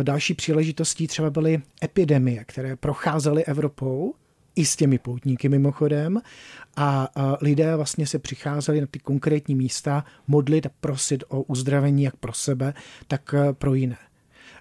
Další 0.03 0.35
příležitostí 0.35 1.07
třeba 1.07 1.31
byly 1.31 1.63
epidemie, 1.85 2.45
které 2.45 2.77
procházely 2.77 3.45
Evropou, 3.45 4.15
i 4.59 4.65
s 4.65 4.77
těmi 4.77 4.99
poutníky 4.99 5.49
mimochodem 5.49 6.21
a 6.77 7.09
lidé 7.41 7.77
vlastně 7.77 8.07
se 8.07 8.19
přicházeli 8.19 8.81
na 8.81 8.87
ty 8.87 8.99
konkrétní 8.99 9.55
místa 9.55 10.05
modlit 10.27 10.67
a 10.67 10.71
prosit 10.81 11.25
o 11.29 11.43
uzdravení 11.43 12.03
jak 12.03 12.17
pro 12.17 12.33
sebe, 12.33 12.75
tak 13.09 13.35
e, 13.35 13.53
pro 13.53 13.75
jiné. 13.75 13.97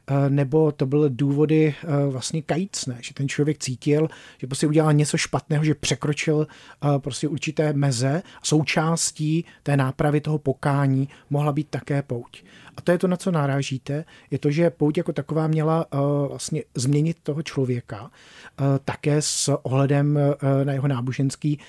Eh, 0.10 0.30
nebo 0.30 0.72
to 0.72 0.86
byly 0.86 1.10
důvody 1.10 1.76
eh, 1.84 2.06
vlastně 2.10 2.42
kajícné, 2.42 2.98
že 3.02 3.14
ten 3.14 3.30
člověk 3.30 3.58
cítil, 3.58 4.08
že 4.38 4.48
prostě 4.48 4.68
udělal 4.68 4.94
něco 4.94 5.18
špatného, 5.18 5.64
že 5.64 5.76
překročil 5.76 6.48
eh, 6.48 7.00
prostě 7.00 7.28
určité 7.28 7.74
meze. 7.74 8.24
Součástí 8.44 9.46
té 9.64 9.78
nápravy 9.78 10.22
toho 10.22 10.38
pokání 10.38 11.10
mohla 11.30 11.52
být 11.52 11.68
také 11.70 12.02
pouť. 12.02 12.44
A 12.78 12.82
to 12.82 12.92
je 12.92 12.98
to, 12.98 13.08
na 13.08 13.18
co 13.18 13.32
narážíte, 13.32 14.06
je 14.32 14.40
to, 14.40 14.52
že 14.52 14.70
pouť 14.70 14.98
jako 14.98 15.14
taková 15.14 15.48
měla 15.48 15.86
vlastně 16.30 16.64
změnit 16.76 17.18
toho 17.24 17.44
člověka 17.44 18.12
také 18.86 19.22
s 19.22 19.58
ohledem 19.64 20.20
na 20.64 20.74
jeho 20.74 20.88
náboženský, 20.88 21.60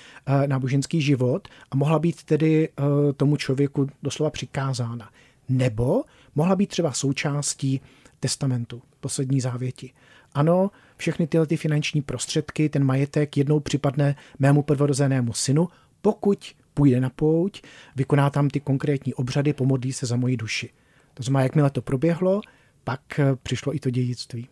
náboženský 0.45 1.01
život 1.01 1.47
a 1.71 1.75
mohla 1.75 1.99
být 1.99 2.23
tedy 2.23 2.69
tomu 3.17 3.37
člověku 3.37 3.87
doslova 4.03 4.29
přikázána. 4.29 5.09
Nebo 5.49 6.03
mohla 6.35 6.55
být 6.55 6.69
třeba 6.69 6.91
součástí 6.91 7.81
testamentu, 8.19 8.81
poslední 8.99 9.41
závěti. 9.41 9.93
Ano, 10.33 10.71
všechny 10.97 11.27
tyhle 11.27 11.47
ty 11.47 11.57
finanční 11.57 12.01
prostředky, 12.01 12.69
ten 12.69 12.83
majetek 12.83 13.37
jednou 13.37 13.59
připadne 13.59 14.15
mému 14.39 14.61
prvorozenému 14.61 15.33
synu, 15.33 15.67
pokud 16.01 16.55
půjde 16.73 16.99
na 16.99 17.09
pouť, 17.09 17.61
vykoná 17.95 18.29
tam 18.29 18.49
ty 18.49 18.59
konkrétní 18.59 19.13
obřady, 19.13 19.53
pomodlí 19.53 19.93
se 19.93 20.05
za 20.05 20.15
moji 20.15 20.37
duši. 20.37 20.69
To 21.13 21.23
znamená, 21.23 21.43
jakmile 21.43 21.69
to 21.69 21.81
proběhlo, 21.81 22.41
pak 22.83 23.19
eh, 23.19 23.35
přišlo 23.43 23.75
i 23.75 23.79
to 23.79 23.89
dědictví. 23.89 24.47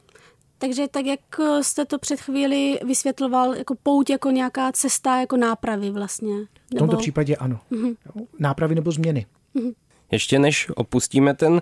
Takže 0.58 0.88
tak, 0.88 1.06
jak 1.06 1.20
eh, 1.40 1.64
jste 1.64 1.86
to 1.86 2.00
před 2.00 2.22
chvíli 2.22 2.80
vysvětloval, 2.86 3.56
jako 3.56 3.76
pouť 3.84 4.10
jako 4.10 4.32
nějaká 4.32 4.72
cesta, 4.72 5.20
jako 5.20 5.38
nápravy 5.38 5.92
vlastně. 5.92 6.36
Nebo... 6.38 6.48
V 6.76 6.78
tomto 6.78 6.98
případě 6.98 7.36
ano. 7.36 7.60
Mm-hmm. 7.72 7.96
Nápravy 8.40 8.76
nebo 8.76 8.92
změny. 8.92 9.26
Mm-hmm. 9.56 9.74
Ještě 10.12 10.40
než 10.40 10.68
opustíme 10.76 11.34
ten 11.34 11.62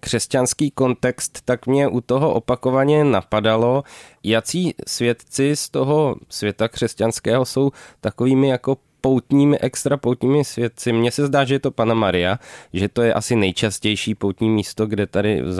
křesťanský 0.00 0.70
kontext, 0.70 1.38
tak 1.44 1.66
mě 1.66 1.88
u 1.88 2.00
toho 2.00 2.34
opakovaně 2.34 3.04
napadalo, 3.04 3.82
jací 4.22 4.74
svědci 4.86 5.56
z 5.56 5.68
toho 5.68 6.16
světa 6.28 6.68
křesťanského 6.68 7.44
jsou 7.44 7.70
takovými 8.00 8.48
jako 8.48 8.76
poutními, 9.02 9.58
extra 9.58 9.96
poutními 9.96 10.44
svědci. 10.44 10.92
Mně 10.92 11.10
se 11.10 11.26
zdá, 11.26 11.44
že 11.44 11.54
je 11.54 11.58
to 11.58 11.70
Pana 11.70 11.94
Maria, 11.94 12.38
že 12.72 12.88
to 12.88 13.02
je 13.02 13.14
asi 13.14 13.36
nejčastější 13.36 14.14
poutní 14.14 14.50
místo, 14.50 14.86
kde 14.86 15.06
tady 15.06 15.42
v 15.42 15.52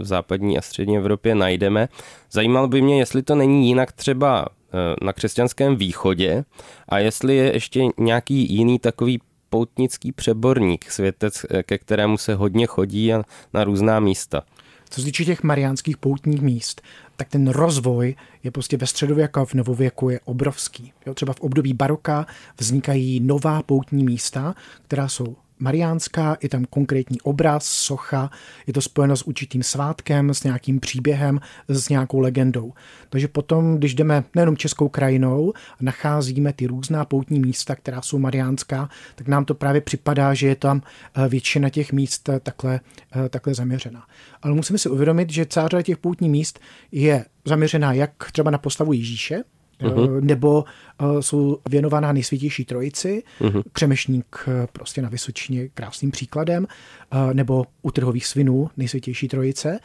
západní 0.00 0.58
a 0.58 0.62
střední 0.62 0.96
Evropě 0.96 1.34
najdeme. 1.34 1.88
Zajímalo 2.30 2.68
by 2.68 2.82
mě, 2.82 2.98
jestli 2.98 3.22
to 3.22 3.34
není 3.34 3.68
jinak 3.68 3.92
třeba 3.92 4.46
eh, 4.46 5.04
na 5.04 5.12
křesťanském 5.12 5.76
východě 5.76 6.44
a 6.88 6.98
jestli 6.98 7.36
je 7.36 7.52
ještě 7.52 7.84
nějaký 7.98 8.54
jiný 8.54 8.78
takový 8.78 9.20
poutnický 9.50 10.12
přeborník, 10.12 10.90
světec, 10.90 11.46
ke 11.62 11.78
kterému 11.78 12.18
se 12.18 12.34
hodně 12.34 12.66
chodí 12.66 13.14
a 13.14 13.22
na 13.54 13.64
různá 13.64 14.00
místa. 14.00 14.42
Co 14.90 15.00
se 15.00 15.04
týče 15.04 15.24
těch 15.24 15.42
mariánských 15.42 15.96
poutních 15.96 16.40
míst, 16.40 16.82
tak 17.16 17.28
ten 17.28 17.48
rozvoj 17.48 18.14
je 18.42 18.50
prostě 18.50 18.76
ve 18.76 18.86
středověku 18.86 19.40
a 19.40 19.44
v 19.44 19.54
novověku 19.54 20.10
je 20.10 20.20
obrovský. 20.24 20.92
Jo, 21.06 21.14
třeba 21.14 21.32
v 21.32 21.40
období 21.40 21.74
baroka 21.74 22.26
vznikají 22.58 23.20
nová 23.20 23.62
poutní 23.62 24.04
místa, 24.04 24.54
která 24.82 25.08
jsou 25.08 25.36
mariánská, 25.58 26.36
je 26.42 26.48
tam 26.48 26.64
konkrétní 26.64 27.20
obraz, 27.20 27.64
socha, 27.66 28.30
je 28.66 28.72
to 28.72 28.80
spojeno 28.80 29.16
s 29.16 29.22
určitým 29.22 29.62
svátkem, 29.62 30.34
s 30.34 30.44
nějakým 30.44 30.80
příběhem, 30.80 31.40
s 31.68 31.88
nějakou 31.88 32.20
legendou. 32.20 32.72
Takže 33.08 33.28
potom, 33.28 33.76
když 33.76 33.94
jdeme 33.94 34.24
nejenom 34.34 34.56
českou 34.56 34.88
krajinou, 34.88 35.52
nacházíme 35.80 36.52
ty 36.52 36.66
různá 36.66 37.04
poutní 37.04 37.40
místa, 37.40 37.74
která 37.74 38.02
jsou 38.02 38.18
mariánská, 38.18 38.88
tak 39.14 39.28
nám 39.28 39.44
to 39.44 39.54
právě 39.54 39.80
připadá, 39.80 40.34
že 40.34 40.48
je 40.48 40.56
tam 40.56 40.82
eh, 41.14 41.28
většina 41.28 41.70
těch 41.70 41.92
míst 41.92 42.28
eh, 42.28 42.40
takhle, 42.40 42.80
eh, 43.16 43.28
takhle 43.28 43.54
zaměřená. 43.54 44.06
Ale 44.42 44.54
musíme 44.54 44.78
si 44.78 44.88
uvědomit, 44.88 45.30
že 45.30 45.46
celá 45.46 45.82
těch 45.82 45.98
poutní 45.98 46.28
míst 46.28 46.60
je 46.92 47.24
zaměřená 47.44 47.92
jak 47.92 48.32
třeba 48.32 48.50
na 48.50 48.58
postavu 48.58 48.92
Ježíše, 48.92 49.42
uh-huh. 49.80 50.20
nebo 50.20 50.64
uh, 51.00 51.20
jsou 51.20 51.58
věnovaná 51.70 52.12
nejsvětější 52.12 52.64
trojici, 52.64 53.22
uh-huh. 53.40 53.62
Křemešník 53.72 54.44
uh, 54.46 54.52
prostě 54.72 55.02
na 55.02 55.08
Vysočině 55.08 55.68
krásným 55.68 56.10
příkladem, 56.10 56.66
uh, 57.12 57.34
nebo 57.34 57.66
u 57.82 57.90
trhových 57.90 58.26
svinů 58.26 58.70
nejsvětější 58.76 59.28
trojice. 59.28 59.78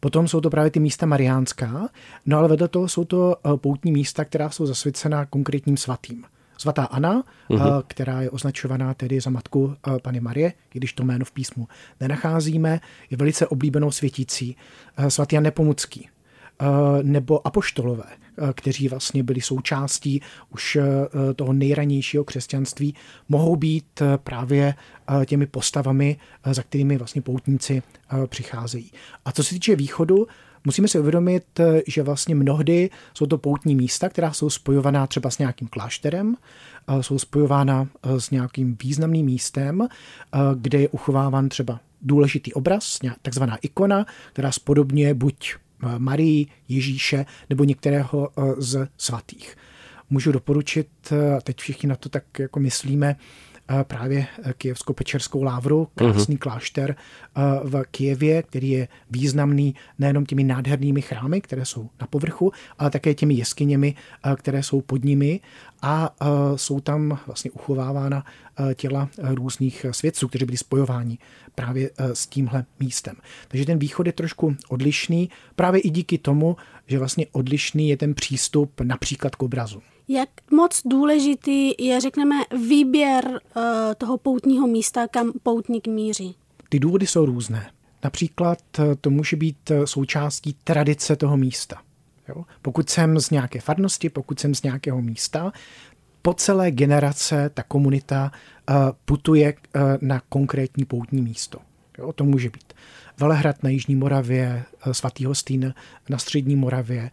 Potom 0.00 0.28
jsou 0.28 0.40
to 0.40 0.50
právě 0.50 0.70
ty 0.70 0.80
místa 0.80 1.06
mariánská, 1.06 1.88
no 2.26 2.38
ale 2.38 2.48
vedle 2.48 2.68
toho 2.68 2.88
jsou 2.88 3.04
to 3.04 3.36
uh, 3.44 3.56
poutní 3.56 3.92
místa, 3.92 4.24
která 4.24 4.50
jsou 4.50 4.66
zasvěcená 4.66 5.26
konkrétním 5.26 5.76
svatým. 5.76 6.24
Svatá 6.58 6.84
Anna, 6.84 7.22
uh-huh. 7.50 7.82
která 7.86 8.20
je 8.20 8.30
označovaná 8.30 8.94
tedy 8.94 9.20
za 9.20 9.30
matku 9.30 9.74
Pany 10.02 10.20
Marie, 10.20 10.52
i 10.74 10.78
když 10.78 10.92
to 10.92 11.04
jméno 11.04 11.24
v 11.24 11.32
písmu 11.32 11.68
nenacházíme, 12.00 12.80
je 13.10 13.16
velice 13.16 13.46
oblíbenou 13.46 13.90
světící. 13.90 14.56
Svatý 15.08 15.34
Jan 15.34 15.44
Nepomucký, 15.44 16.08
nebo 17.02 17.46
apoštolové, 17.46 18.04
kteří 18.54 18.88
vlastně 18.88 19.22
byli 19.22 19.40
součástí 19.40 20.22
už 20.50 20.78
toho 21.36 21.52
nejranějšího 21.52 22.24
křesťanství, 22.24 22.94
mohou 23.28 23.56
být 23.56 24.02
právě 24.16 24.74
těmi 25.26 25.46
postavami, 25.46 26.16
za 26.50 26.62
kterými 26.62 26.96
vlastně 26.96 27.22
poutníci 27.22 27.82
přicházejí. 28.26 28.90
A 29.24 29.32
co 29.32 29.44
se 29.44 29.54
týče 29.54 29.76
východu, 29.76 30.26
musíme 30.64 30.88
si 30.88 30.98
uvědomit, 30.98 31.60
že 31.86 32.02
vlastně 32.02 32.34
mnohdy 32.34 32.90
jsou 33.14 33.26
to 33.26 33.38
poutní 33.38 33.74
místa, 33.74 34.08
která 34.08 34.32
jsou 34.32 34.50
spojovaná 34.50 35.06
třeba 35.06 35.30
s 35.30 35.38
nějakým 35.38 35.68
klášterem, 35.68 36.36
jsou 37.00 37.18
spojována 37.18 37.88
s 38.18 38.30
nějakým 38.30 38.76
významným 38.82 39.26
místem, 39.26 39.88
kde 40.54 40.80
je 40.80 40.88
uchováván 40.88 41.48
třeba 41.48 41.80
důležitý 42.02 42.52
obraz, 42.52 42.98
takzvaná 43.22 43.56
ikona, 43.56 44.06
která 44.32 44.52
spodobně 44.52 45.14
buď 45.14 45.54
Marii, 45.98 46.46
Ježíše 46.68 47.26
nebo 47.50 47.64
některého 47.64 48.28
eh, 48.38 48.42
z 48.58 48.88
svatých. 48.96 49.56
Můžu 50.10 50.32
doporučit, 50.32 50.88
eh, 51.12 51.36
a 51.36 51.40
teď 51.40 51.58
všichni 51.58 51.88
na 51.88 51.96
to 51.96 52.08
tak 52.08 52.38
jako 52.38 52.60
myslíme, 52.60 53.16
eh, 53.18 53.49
právě 53.82 54.26
Kijevsko-Pečerskou 54.58 55.42
lávru, 55.42 55.88
krásný 55.94 56.36
uh-huh. 56.36 56.38
klášter 56.38 56.96
v 57.64 57.84
Kijevě, 57.90 58.42
který 58.42 58.70
je 58.70 58.88
významný 59.10 59.74
nejenom 59.98 60.26
těmi 60.26 60.44
nádhernými 60.44 61.02
chrámy, 61.02 61.40
které 61.40 61.64
jsou 61.64 61.90
na 62.00 62.06
povrchu, 62.06 62.52
ale 62.78 62.90
také 62.90 63.14
těmi 63.14 63.34
jeskyněmi, 63.34 63.94
které 64.36 64.62
jsou 64.62 64.80
pod 64.80 65.04
nimi 65.04 65.40
a 65.82 66.14
jsou 66.56 66.80
tam 66.80 67.18
vlastně 67.26 67.50
uchovávána 67.50 68.24
těla 68.74 69.08
různých 69.18 69.86
svědců, 69.90 70.28
kteří 70.28 70.44
byli 70.44 70.56
spojováni 70.56 71.18
právě 71.54 71.90
s 71.98 72.26
tímhle 72.26 72.64
místem. 72.80 73.16
Takže 73.48 73.66
ten 73.66 73.78
východ 73.78 74.06
je 74.06 74.12
trošku 74.12 74.56
odlišný, 74.68 75.30
právě 75.56 75.80
i 75.80 75.90
díky 75.90 76.18
tomu, 76.18 76.56
že 76.86 76.98
vlastně 76.98 77.26
odlišný 77.32 77.88
je 77.88 77.96
ten 77.96 78.14
přístup 78.14 78.80
například 78.80 79.36
k 79.36 79.42
obrazu. 79.42 79.82
Jak 80.12 80.28
moc 80.50 80.80
důležitý 80.84 81.72
je, 81.78 82.00
řekneme, 82.00 82.34
výběr 82.68 83.40
toho 83.98 84.18
poutního 84.18 84.66
místa, 84.66 85.08
kam 85.08 85.32
poutník 85.42 85.86
míří? 85.86 86.36
Ty 86.68 86.78
důvody 86.78 87.06
jsou 87.06 87.26
různé. 87.26 87.70
Například 88.04 88.58
to 89.00 89.10
může 89.10 89.36
být 89.36 89.72
součástí 89.84 90.56
tradice 90.64 91.16
toho 91.16 91.36
místa. 91.36 91.82
Jo? 92.28 92.44
Pokud 92.62 92.90
jsem 92.90 93.20
z 93.20 93.30
nějaké 93.30 93.60
farnosti, 93.60 94.08
pokud 94.08 94.40
jsem 94.40 94.54
z 94.54 94.62
nějakého 94.62 95.02
místa, 95.02 95.52
po 96.22 96.34
celé 96.34 96.70
generace 96.70 97.50
ta 97.54 97.62
komunita 97.62 98.32
putuje 99.04 99.54
na 100.00 100.22
konkrétní 100.28 100.84
poutní 100.84 101.22
místo. 101.22 101.58
Jo? 101.98 102.12
To 102.12 102.24
může 102.24 102.50
být 102.50 102.72
Velehrad 103.20 103.62
na 103.62 103.70
Jižní 103.70 103.96
Moravě, 103.96 104.64
uh, 104.86 104.92
svatý 104.92 105.24
Hostýn 105.24 105.74
na 106.08 106.18
Střední 106.18 106.56
Moravě, 106.56 107.10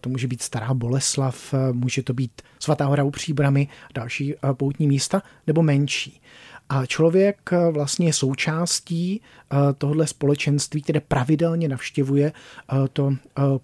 to 0.00 0.10
může 0.10 0.26
být 0.26 0.42
Stará 0.42 0.74
Boleslav, 0.74 1.54
může 1.72 2.02
to 2.02 2.14
být 2.14 2.42
Svatá 2.58 2.84
hora 2.84 3.04
u 3.04 3.10
Příbramy, 3.10 3.68
další 3.94 4.34
poutní 4.52 4.88
místa, 4.88 5.22
nebo 5.46 5.62
menší. 5.62 6.20
A 6.72 6.86
člověk 6.86 7.50
vlastně 7.70 8.06
je 8.06 8.12
součástí 8.12 9.20
tohle 9.78 10.06
společenství, 10.06 10.82
které 10.82 11.00
pravidelně 11.00 11.68
navštěvuje 11.68 12.32
to 12.92 13.14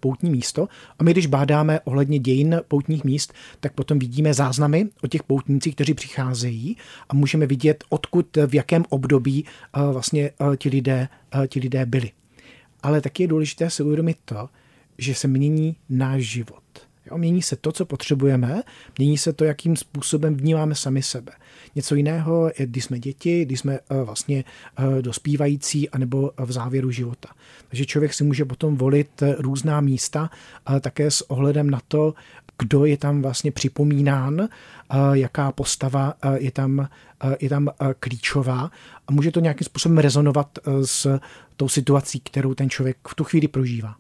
poutní 0.01 0.31
místo. 0.31 0.69
A 0.99 1.05
my, 1.05 1.13
když 1.13 1.27
bádáme 1.27 1.81
ohledně 1.81 2.19
dějin 2.19 2.61
poutních 2.69 3.05
míst, 3.05 3.33
tak 3.61 3.73
potom 3.73 3.99
vidíme 3.99 4.35
záznamy 4.35 4.89
o 5.03 5.07
těch 5.07 5.23
poutnících, 5.23 5.75
kteří 5.75 5.95
přicházejí 5.95 6.77
a 7.09 7.15
můžeme 7.15 7.47
vidět, 7.47 7.85
odkud, 7.89 8.37
v 8.47 8.55
jakém 8.55 8.85
období 8.89 9.45
vlastně 9.93 10.31
ti 10.57 10.69
lidé, 10.69 11.09
ti 11.49 11.61
lidé 11.61 11.87
byli. 11.87 12.11
Ale 12.83 13.01
taky 13.01 13.23
je 13.23 13.29
důležité 13.29 13.71
si 13.71 13.83
uvědomit 13.83 14.17
to, 14.25 14.49
že 14.99 15.15
se 15.15 15.29
mění 15.29 15.77
náš 15.89 16.23
život. 16.23 16.63
Jo, 17.11 17.19
mění 17.19 17.43
se 17.43 17.57
to, 17.57 17.73
co 17.73 17.87
potřebujeme, 17.87 18.63
mění 18.99 19.19
se 19.19 19.33
to, 19.33 19.45
jakým 19.45 19.77
způsobem 19.77 20.35
vnímáme 20.37 20.75
sami 20.75 21.03
sebe. 21.03 21.33
Něco 21.75 21.95
jiného 21.95 22.51
je, 22.59 22.67
když 22.67 22.85
jsme 22.85 22.99
děti, 22.99 23.45
když 23.45 23.61
jsme 23.61 23.79
uh, 23.91 24.03
vlastně 24.03 24.45
uh, 24.79 25.03
dospívající, 25.03 25.91
anebo 25.91 26.31
v 26.39 26.53
závěru 26.53 26.91
života. 26.91 27.29
Takže 27.69 27.87
člověk 27.87 28.15
si 28.15 28.25
může 28.25 28.45
potom 28.45 28.77
volit 28.77 29.23
eh, 29.23 29.35
různá 29.39 29.81
místa, 29.81 30.31
také 30.81 31.11
s 31.11 31.31
ohledem 31.31 31.71
na 31.71 31.81
to, 31.89 32.15
kdo 32.59 32.85
je 32.85 32.97
tam 32.97 33.23
vlastně 33.23 33.53
připomínán, 33.53 34.49
jaká 35.13 35.53
postava 35.53 36.15
je 36.35 36.51
tam, 36.51 36.89
je 37.41 37.49
tam 37.49 37.69
klíčová 38.01 38.71
a 39.09 39.13
může 39.13 39.33
to 39.33 39.41
nějakým 39.41 39.65
způsobem 39.65 39.99
rezonovat 39.99 40.59
s 40.85 41.19
tou 41.57 41.69
situací, 41.69 42.21
kterou 42.21 42.55
ten 42.55 42.71
člověk 42.71 42.97
v 43.09 43.15
tu 43.15 43.25
chvíli 43.25 43.49
prožívá. 43.49 43.95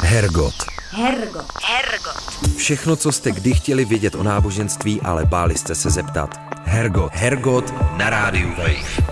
Hergot. 0.00 0.69
Hergot. 0.92 1.46
Hergot. 1.64 2.56
Všechno, 2.56 2.96
co 2.96 3.12
jste 3.12 3.32
kdy 3.32 3.54
chtěli 3.54 3.84
vědět 3.84 4.14
o 4.14 4.22
náboženství, 4.22 5.00
ale 5.00 5.24
báli 5.26 5.58
jste 5.58 5.74
se 5.74 5.90
zeptat. 5.90 6.40
Hergot. 6.64 7.12
Hergot 7.12 7.74
na 7.96 8.10
rádiu 8.10 8.48
Wave. 8.48 9.10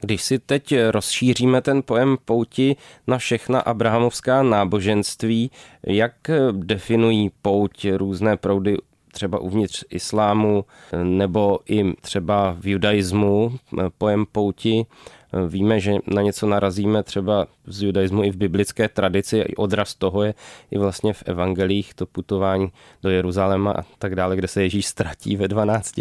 Když 0.00 0.22
si 0.22 0.38
teď 0.38 0.74
rozšíříme 0.90 1.62
ten 1.62 1.82
pojem 1.82 2.16
pouti 2.24 2.76
na 3.06 3.18
všechna 3.18 3.60
abrahamovská 3.60 4.42
náboženství, 4.42 5.50
jak 5.86 6.14
definují 6.52 7.30
pouť 7.42 7.86
různé 7.96 8.36
proudy 8.36 8.76
třeba 9.12 9.38
uvnitř 9.38 9.84
islámu 9.90 10.64
nebo 11.02 11.58
i 11.68 11.92
třeba 12.00 12.56
v 12.60 12.66
judaismu 12.66 13.58
pojem 13.98 14.26
pouti 14.32 14.86
Víme, 15.48 15.80
že 15.80 15.94
na 16.06 16.22
něco 16.22 16.46
narazíme 16.46 17.02
třeba 17.02 17.46
z 17.66 17.82
judaismu 17.82 18.24
i 18.24 18.30
v 18.30 18.36
biblické 18.36 18.88
tradici. 18.88 19.44
Odraz 19.56 19.94
toho 19.94 20.22
je 20.22 20.34
i 20.70 20.78
vlastně 20.78 21.12
v 21.12 21.22
evangelích 21.26 21.94
to 21.94 22.06
putování 22.06 22.72
do 23.02 23.10
Jeruzaléma 23.10 23.72
a 23.72 23.82
tak 23.98 24.14
dále, 24.14 24.36
kde 24.36 24.48
se 24.48 24.62
Ježíš 24.62 24.86
ztratí 24.86 25.36
ve 25.36 25.48
12. 25.48 25.94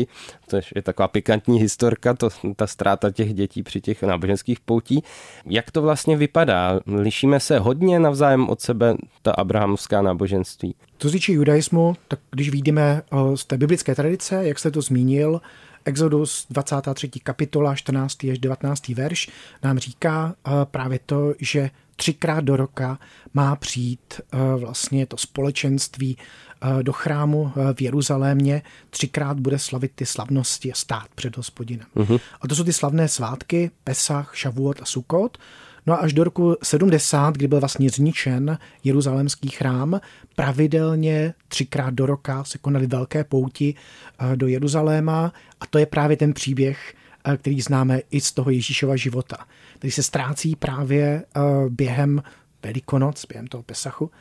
To 0.50 0.56
je 0.76 0.82
taková 0.82 1.08
pikantní 1.08 1.60
historka, 1.60 2.14
to, 2.14 2.30
ta 2.56 2.68
ztráta 2.68 3.12
těch 3.12 3.34
dětí 3.34 3.64
při 3.64 3.82
těch 3.82 4.04
náboženských 4.04 4.60
poutí. 4.60 5.04
Jak 5.46 5.72
to 5.72 5.82
vlastně 5.82 6.18
vypadá? 6.18 6.80
Lišíme 6.88 7.40
se 7.40 7.60
hodně 7.60 8.00
navzájem 8.00 8.50
od 8.50 8.62
sebe 8.62 8.96
ta 9.22 9.32
abrahamovská 9.32 10.02
náboženství? 10.02 10.76
Co 10.98 11.08
se 11.10 11.14
týče 11.14 11.34
judaismu, 11.34 11.96
tak 12.08 12.20
když 12.32 12.50
vidíme 12.50 13.02
z 13.36 13.46
té 13.46 13.58
biblické 13.58 13.96
tradice, 13.96 14.48
jak 14.48 14.60
jste 14.60 14.72
to 14.72 14.82
zmínil, 14.82 15.42
Exodus 15.88 16.46
23. 16.50 17.10
kapitola 17.24 17.76
14. 17.76 18.24
až 18.24 18.40
19. 18.40 18.88
verš 18.88 19.30
nám 19.64 19.80
říká 19.80 20.36
eh, 20.36 20.52
právě 20.66 21.00
to, 21.06 21.34
že 21.40 21.70
třikrát 21.96 22.44
do 22.44 22.56
roka 22.56 23.00
má 23.34 23.56
přijít 23.56 24.14
eh, 24.20 24.38
vlastně 24.58 25.06
to 25.06 25.18
společenství 25.18 26.18
eh, 26.18 26.84
do 26.84 26.94
chrámu 26.94 27.52
v 27.74 27.82
Jeruzalémě, 27.82 28.62
třikrát 28.90 29.40
bude 29.40 29.60
slavit 29.60 29.92
ty 29.96 30.06
slavnosti 30.06 30.72
a 30.72 30.76
stát 30.76 31.08
před 31.16 31.38
hospodinem. 31.38 31.86
Uh-huh. 31.96 32.20
A 32.42 32.48
to 32.48 32.56
jsou 32.56 32.64
ty 32.64 32.74
slavné 32.74 33.08
svátky 33.08 33.72
Pesach, 33.84 34.32
Šavuot 34.36 34.82
a 34.82 34.86
Sukot. 34.86 35.38
No 35.88 35.94
a 35.94 35.98
až 35.98 36.14
do 36.14 36.24
roku 36.24 36.56
70, 36.64 37.38
kdy 37.38 37.48
byl 37.48 37.60
vlastně 37.60 37.90
zničen 37.90 38.58
jeruzalémský 38.84 39.50
chrám, 39.50 40.00
pravidelně 40.36 41.34
třikrát 41.48 41.94
do 41.94 42.06
roka 42.06 42.44
se 42.44 42.58
konaly 42.58 42.88
velké 42.88 43.24
pouti 43.24 43.76
eh, 44.20 44.36
do 44.36 44.48
Jeruzaléma 44.48 45.34
a 45.60 45.66
to 45.66 45.78
je 45.78 45.86
právě 45.86 46.18
ten 46.18 46.34
příběh, 46.34 46.94
eh, 47.26 47.38
který 47.38 47.62
známe 47.62 48.02
i 48.12 48.22
z 48.22 48.32
toho 48.32 48.52
Ježíšova 48.52 48.96
života, 48.96 49.38
který 49.78 49.92
se 49.92 50.04
ztrácí 50.04 50.56
právě 50.56 51.24
eh, 51.36 51.42
během 51.70 52.24
Velikonoc, 52.64 53.26
během 53.26 53.48
toho 53.48 53.64
Pesachu, 53.64 54.12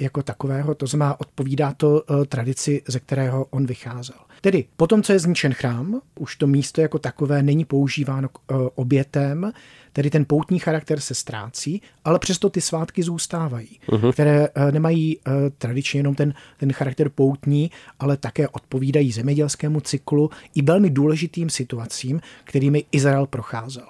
jako 0.00 0.22
takového, 0.22 0.74
to 0.74 0.86
znamená, 0.86 1.20
odpovídá 1.20 1.74
to 1.74 2.04
tradici, 2.28 2.82
ze 2.88 3.00
kterého 3.00 3.46
on 3.50 3.66
vycházel. 3.66 4.16
Tedy 4.40 4.64
potom, 4.76 5.02
co 5.02 5.12
je 5.12 5.18
zničen 5.18 5.54
chrám, 5.54 6.00
už 6.18 6.36
to 6.36 6.46
místo 6.46 6.80
jako 6.80 6.98
takové 6.98 7.42
není 7.42 7.64
používáno 7.64 8.28
k 8.28 8.38
obětem, 8.74 9.52
Tedy 9.92 10.10
ten 10.10 10.24
poutní 10.24 10.58
charakter 10.58 11.00
se 11.00 11.14
ztrácí, 11.14 11.82
ale 12.04 12.18
přesto 12.18 12.50
ty 12.50 12.60
svátky 12.60 13.02
zůstávají, 13.02 13.80
uh-huh. 13.88 14.12
které 14.12 14.48
eh, 14.54 14.72
nemají 14.72 15.18
tradičně 15.58 15.98
jenom 15.98 16.14
ten, 16.14 16.34
ten 16.56 16.72
charakter 16.72 17.08
poutní, 17.08 17.70
ale 18.00 18.16
také 18.16 18.48
odpovídají 18.48 19.12
zemědělskému 19.12 19.80
cyklu 19.80 20.30
i 20.54 20.62
velmi 20.62 20.90
důležitým 20.90 21.50
situacím, 21.50 22.20
kterými 22.44 22.84
Izrael 22.92 23.26
procházel. 23.26 23.86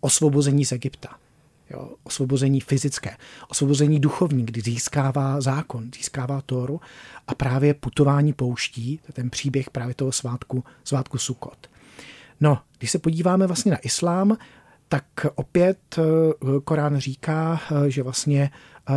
Osvobození 0.00 0.64
z 0.64 0.72
Egypta, 0.72 1.08
jo, 1.74 1.94
osvobození 2.04 2.60
fyzické, 2.60 3.16
osvobození 3.48 4.00
duchovní, 4.00 4.46
kdy 4.46 4.60
získává 4.60 5.40
zákon, 5.40 5.90
získává 5.96 6.40
Tóru 6.40 6.80
a 7.26 7.34
právě 7.34 7.74
putování 7.74 8.32
pouští, 8.32 9.00
ten 9.12 9.30
příběh 9.30 9.70
právě 9.70 9.94
toho 9.94 10.12
svátku, 10.12 10.64
svátku 10.84 11.18
Sukot. 11.18 11.70
No, 12.40 12.58
když 12.78 12.90
se 12.90 12.98
podíváme 12.98 13.46
vlastně 13.46 13.72
na 13.72 13.78
islám, 13.78 14.36
tak 14.88 15.04
opět 15.34 15.78
eh, 15.98 16.02
Korán 16.64 16.98
říká, 16.98 17.60
eh, 17.70 17.90
že 17.90 18.02
vlastně 18.02 18.50
eh, 18.88 18.92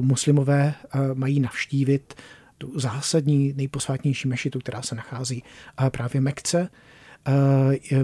muslimové 0.00 0.74
mají 1.14 1.40
navštívit 1.40 2.14
tu 2.58 2.80
zásadní, 2.80 3.52
nejposvátnější 3.56 4.28
mešitu, 4.28 4.58
která 4.58 4.82
se 4.82 4.94
nachází 4.94 5.42
právě 5.90 6.20
Mekce. 6.20 6.68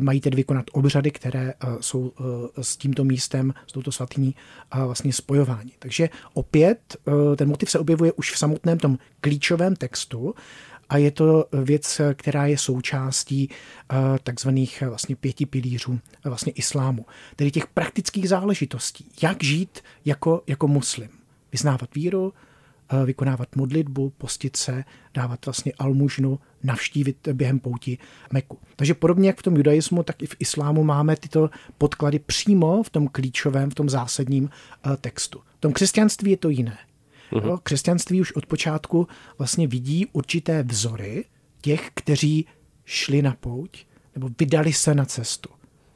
Mají 0.00 0.20
tedy 0.20 0.36
vykonat 0.36 0.64
obřady, 0.72 1.10
které 1.10 1.54
jsou 1.80 2.12
s 2.60 2.76
tímto 2.76 3.04
místem, 3.04 3.54
s 3.66 3.72
touto 3.72 3.92
svatyní 3.92 4.34
vlastně 4.74 5.12
spojováni. 5.12 5.72
Takže 5.78 6.08
opět 6.34 6.96
ten 7.36 7.48
motiv 7.48 7.70
se 7.70 7.78
objevuje 7.78 8.12
už 8.12 8.32
v 8.32 8.38
samotném 8.38 8.78
tom 8.78 8.98
klíčovém 9.20 9.76
textu, 9.76 10.34
a 10.92 10.96
je 10.96 11.10
to 11.10 11.44
věc, 11.52 12.00
která 12.14 12.46
je 12.46 12.58
součástí 12.58 13.48
eh, 13.50 13.96
takzvaných 14.22 14.82
eh, 14.82 14.88
vlastně 14.88 15.16
pěti 15.16 15.46
pilířů 15.46 16.00
eh, 16.24 16.28
vlastně 16.28 16.52
islámu, 16.52 17.06
tedy 17.36 17.50
těch 17.50 17.66
praktických 17.66 18.28
záležitostí. 18.28 19.06
Jak 19.22 19.44
žít 19.44 19.80
jako, 20.04 20.42
jako 20.46 20.68
muslim. 20.68 21.08
Vyznávat 21.52 21.94
víru, 21.94 22.32
vykonávat 23.04 23.56
modlitbu, 23.56 24.10
postit 24.10 24.56
se, 24.56 24.84
dávat 25.14 25.46
vlastně 25.46 25.72
almužnu, 25.78 26.38
navštívit 26.62 27.28
během 27.32 27.58
pouti 27.58 27.98
Meku. 28.32 28.58
Takže 28.76 28.94
podobně 28.94 29.28
jak 29.28 29.38
v 29.38 29.42
tom 29.42 29.56
judaismu, 29.56 30.02
tak 30.02 30.22
i 30.22 30.26
v 30.26 30.36
islámu 30.38 30.84
máme 30.84 31.16
tyto 31.16 31.50
podklady 31.78 32.18
přímo 32.18 32.82
v 32.82 32.90
tom 32.90 33.08
klíčovém, 33.08 33.70
v 33.70 33.74
tom 33.74 33.88
zásadním 33.88 34.50
textu. 35.00 35.40
V 35.56 35.60
tom 35.60 35.72
křesťanství 35.72 36.30
je 36.30 36.36
to 36.36 36.48
jiné. 36.48 36.78
Mm-hmm. 37.32 37.58
Křesťanství 37.62 38.20
už 38.20 38.32
od 38.32 38.46
počátku 38.46 39.08
vlastně 39.38 39.66
vidí 39.66 40.06
určité 40.12 40.62
vzory 40.62 41.24
těch, 41.60 41.90
kteří 41.94 42.46
šli 42.84 43.22
na 43.22 43.36
pouť 43.40 43.84
nebo 44.14 44.28
vydali 44.40 44.72
se 44.72 44.94
na 44.94 45.04
cestu. 45.04 45.48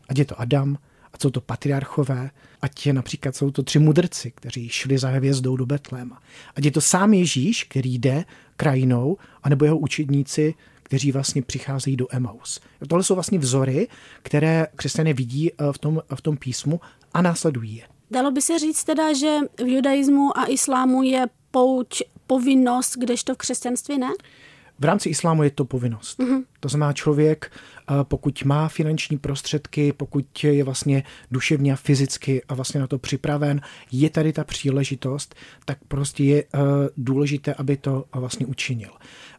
Ať 0.08 0.18
je 0.18 0.24
to 0.24 0.40
Adam, 0.40 0.78
a 1.16 1.22
jsou 1.22 1.30
to 1.30 1.40
patriarchové, 1.40 2.30
ať 2.62 2.86
je 2.86 2.92
například 2.92 3.36
jsou 3.36 3.50
to 3.50 3.62
tři 3.62 3.78
mudrci, 3.78 4.30
kteří 4.30 4.68
šli 4.68 4.98
za 4.98 5.08
hvězdou 5.08 5.56
do 5.56 5.66
Betléma. 5.66 6.22
Ať 6.56 6.64
je 6.64 6.70
to 6.70 6.80
sám 6.80 7.14
Ježíš, 7.14 7.64
který 7.64 7.98
jde 7.98 8.24
krajinou, 8.56 9.16
anebo 9.42 9.64
jeho 9.64 9.78
učedníci, 9.78 10.54
kteří 10.82 11.12
vlastně 11.12 11.42
přicházejí 11.42 11.96
do 11.96 12.06
Emaus. 12.10 12.60
Tohle 12.88 13.04
jsou 13.04 13.14
vlastně 13.14 13.38
vzory, 13.38 13.88
které 14.22 14.66
křesťané 14.76 15.12
vidí 15.12 15.52
eh, 15.52 15.72
v 15.72 15.78
tom, 15.78 16.02
v 16.14 16.22
tom 16.22 16.36
písmu 16.36 16.80
a 17.14 17.22
následují 17.22 17.76
je. 17.76 17.84
Dalo 18.10 18.30
by 18.30 18.42
se 18.42 18.58
říct 18.58 18.84
teda, 18.84 19.12
že 19.12 19.38
v 19.64 19.66
judaismu 19.66 20.38
a 20.38 20.44
islámu 20.44 21.02
je 21.02 21.26
pouč 21.50 22.02
povinnost, 22.26 22.96
kdežto 22.96 23.34
v 23.34 23.38
křesťanství 23.38 23.98
ne? 23.98 24.10
V 24.78 24.84
rámci 24.84 25.08
islámu 25.08 25.42
je 25.42 25.50
to 25.50 25.64
povinnost. 25.64 26.18
Mm-hmm. 26.18 26.44
To 26.60 26.68
znamená, 26.68 26.92
člověk, 26.92 27.52
eh, 27.52 27.94
pokud 28.02 28.44
má 28.44 28.68
finanční 28.68 29.18
prostředky, 29.18 29.92
pokud 29.92 30.44
je 30.44 30.64
vlastně 30.64 31.02
duševně 31.30 31.72
a 31.72 31.76
fyzicky 31.76 32.42
a 32.48 32.54
vlastně 32.54 32.80
na 32.80 32.86
to 32.86 32.98
připraven, 32.98 33.60
je 33.92 34.10
tady 34.10 34.32
ta 34.32 34.44
příležitost, 34.44 35.34
tak 35.64 35.78
prostě 35.88 36.24
je 36.24 36.42
eh, 36.42 36.58
důležité, 36.96 37.54
aby 37.54 37.76
to 37.76 38.04
vlastně 38.12 38.46
učinil. 38.46 38.90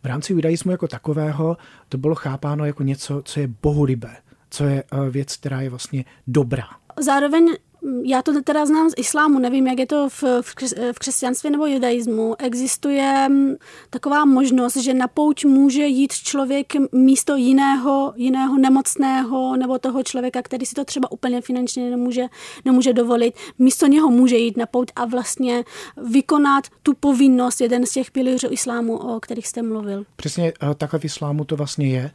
V 0.04 0.06
rámci 0.06 0.34
judaismu 0.34 0.72
jako 0.72 0.88
takového 0.88 1.58
to 1.90 1.98
bylo 1.98 2.16
chápáno 2.16 2.66
jako 2.66 2.84
něco, 2.84 3.22
co 3.26 3.40
je 3.40 3.48
bohulibé, 3.62 4.16
co 4.50 4.64
je 4.64 4.84
eh, 4.84 5.10
věc, 5.10 5.38
která 5.38 5.62
je 5.62 5.70
vlastně 5.70 6.06
dobrá. 6.28 6.68
Zároveň 7.00 7.56
já 8.04 8.22
to 8.22 8.42
teda 8.42 8.66
znám 8.66 8.90
z 8.90 8.94
islámu, 8.98 9.40
nevím, 9.40 9.68
jak 9.68 9.80
je 9.80 9.86
to 9.86 10.10
v, 10.10 10.24
v, 10.42 10.56
v 10.92 11.00
křesťanství 11.00 11.50
nebo 11.50 11.66
judaismu. 11.66 12.36
Existuje 12.40 13.30
mm, 13.30 13.56
taková 13.90 14.26
možnost, 14.26 14.78
že 14.78 14.94
na 14.94 15.08
pouť 15.08 15.46
může 15.46 15.86
jít 15.86 16.14
člověk 16.14 16.74
místo 16.92 17.36
jiného, 17.36 18.14
jiného 18.16 18.58
nemocného 18.58 19.58
nebo 19.58 19.80
toho 19.80 20.04
člověka, 20.04 20.42
který 20.42 20.66
si 20.66 20.76
to 20.76 20.86
třeba 20.86 21.12
úplně 21.12 21.42
finančně 21.42 21.90
nemůže, 21.90 22.26
nemůže 22.66 22.94
dovolit. 22.94 23.36
Místo 23.60 23.88
něho 23.88 24.10
může 24.10 24.38
jít 24.38 24.58
na 24.58 24.66
pouť 24.66 24.92
a 24.96 25.06
vlastně 25.06 25.64
vykonat 26.10 26.64
tu 26.84 26.94
povinnost, 26.94 27.62
jeden 27.62 27.86
z 27.86 27.92
těch 27.92 28.12
pilířů 28.12 28.48
islámu, 28.52 28.98
o 28.98 29.20
kterých 29.20 29.48
jste 29.48 29.62
mluvil. 29.62 30.06
Přesně 30.16 30.54
eh, 30.62 30.76
takhle 30.76 31.00
v 31.00 31.06
islámu 31.06 31.46
to 31.46 31.56
vlastně 31.56 31.88
je, 31.88 32.12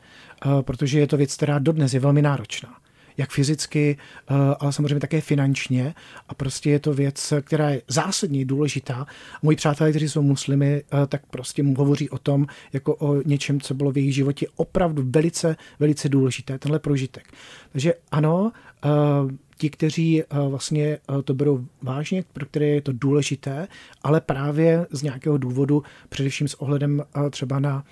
eh, 0.47 0.63
protože 0.63 0.99
je 0.99 1.07
to 1.07 1.17
věc, 1.17 1.35
která 1.37 1.59
dodnes 1.59 1.95
je 1.95 2.01
velmi 2.01 2.23
náročná 2.23 2.82
jak 3.16 3.31
fyzicky, 3.31 3.96
eh, 4.31 4.35
ale 4.61 4.72
samozřejmě 4.72 5.01
také 5.01 5.20
finančně. 5.20 5.94
A 6.29 6.35
prostě 6.35 6.70
je 6.70 6.79
to 6.79 6.92
věc, 6.92 7.33
která 7.40 7.70
je 7.70 7.83
zásadně 7.88 8.44
důležitá. 8.44 9.07
Moji 9.42 9.57
přátelé, 9.57 9.90
kteří 9.90 10.09
jsou 10.09 10.22
muslimy, 10.22 10.83
eh, 10.92 11.07
tak 11.07 11.27
prostě 11.27 11.62
mu 11.62 11.75
hovoří 11.75 12.11
o 12.11 12.18
tom, 12.18 12.46
jako 12.72 12.94
o 12.94 13.22
něčem, 13.22 13.61
co 13.61 13.75
bylo 13.75 13.92
v 13.92 13.96
jejich 13.96 14.14
životě 14.14 14.46
opravdu 14.57 15.03
velice, 15.07 15.57
velice 15.79 16.09
důležité, 16.09 16.59
tenhle 16.59 16.79
prožitek. 16.79 17.33
Takže 17.72 17.94
ano, 18.11 18.53
eh, 18.85 18.88
ti, 19.59 19.70
kteří 19.70 20.22
vlastně 20.48 20.98
to 21.25 21.35
berou 21.35 21.66
vážně, 21.83 22.25
pro 22.33 22.46
které 22.46 22.66
je 22.66 22.81
to 22.81 22.92
důležité, 22.92 23.68
ale 24.03 24.20
právě 24.20 24.87
z 24.90 25.03
nějakého 25.03 25.38
důvodu, 25.38 25.83
především 26.09 26.48
s 26.48 26.55
ohledem 26.55 27.03
třeba 27.31 27.59
na 27.59 27.85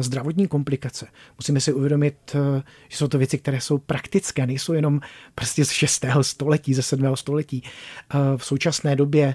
zdravotní 0.00 0.48
komplikace. 0.48 1.06
Musíme 1.38 1.60
si 1.60 1.72
uvědomit, 1.72 2.16
eh, 2.34 2.62
že 2.88 2.96
jsou 2.96 3.08
to 3.08 3.18
věci, 3.18 3.38
které 3.38 3.60
jsou 3.60 3.78
praktické, 3.78 4.46
nejsou 4.46 4.72
jenom 4.72 5.00
prostě 5.34 5.64
z 5.64 5.70
6. 5.70 6.22
století, 6.22 6.74
ze 6.74 6.82
7. 6.82 7.16
století. 7.16 7.62
Eh, 7.64 8.16
v 8.36 8.44
současné 8.44 8.96
době 8.96 9.34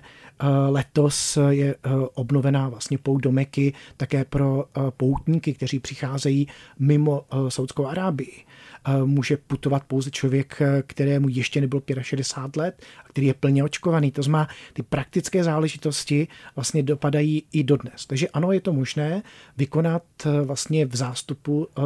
letos 0.69 1.37
je 1.49 1.75
obnovená 2.13 2.69
vlastně 2.69 2.97
pout 2.97 3.17
do 3.17 3.31
Meky 3.31 3.73
také 3.97 4.25
pro 4.25 4.65
poutníky, 4.97 5.53
kteří 5.53 5.79
přicházejí 5.79 6.47
mimo 6.79 7.25
Saudskou 7.49 7.85
Arábii 7.85 8.45
může 9.05 9.37
putovat 9.37 9.83
pouze 9.83 10.11
člověk, 10.11 10.61
kterému 10.87 11.29
ještě 11.29 11.61
nebylo 11.61 11.81
65 12.01 12.61
let 12.61 12.83
a 13.05 13.09
který 13.09 13.27
je 13.27 13.33
plně 13.33 13.63
očkovaný. 13.63 14.11
To 14.11 14.23
znamená, 14.23 14.47
ty 14.73 14.83
praktické 14.83 15.43
záležitosti 15.43 16.27
vlastně 16.55 16.83
dopadají 16.83 17.43
i 17.51 17.63
dodnes. 17.63 18.05
Takže 18.05 18.27
ano, 18.27 18.51
je 18.51 18.61
to 18.61 18.73
možné 18.73 19.23
vykonat 19.57 20.03
eh, 20.25 20.41
vlastně 20.41 20.85
v 20.85 20.95
zástupu 20.95 21.67
eh, 21.77 21.81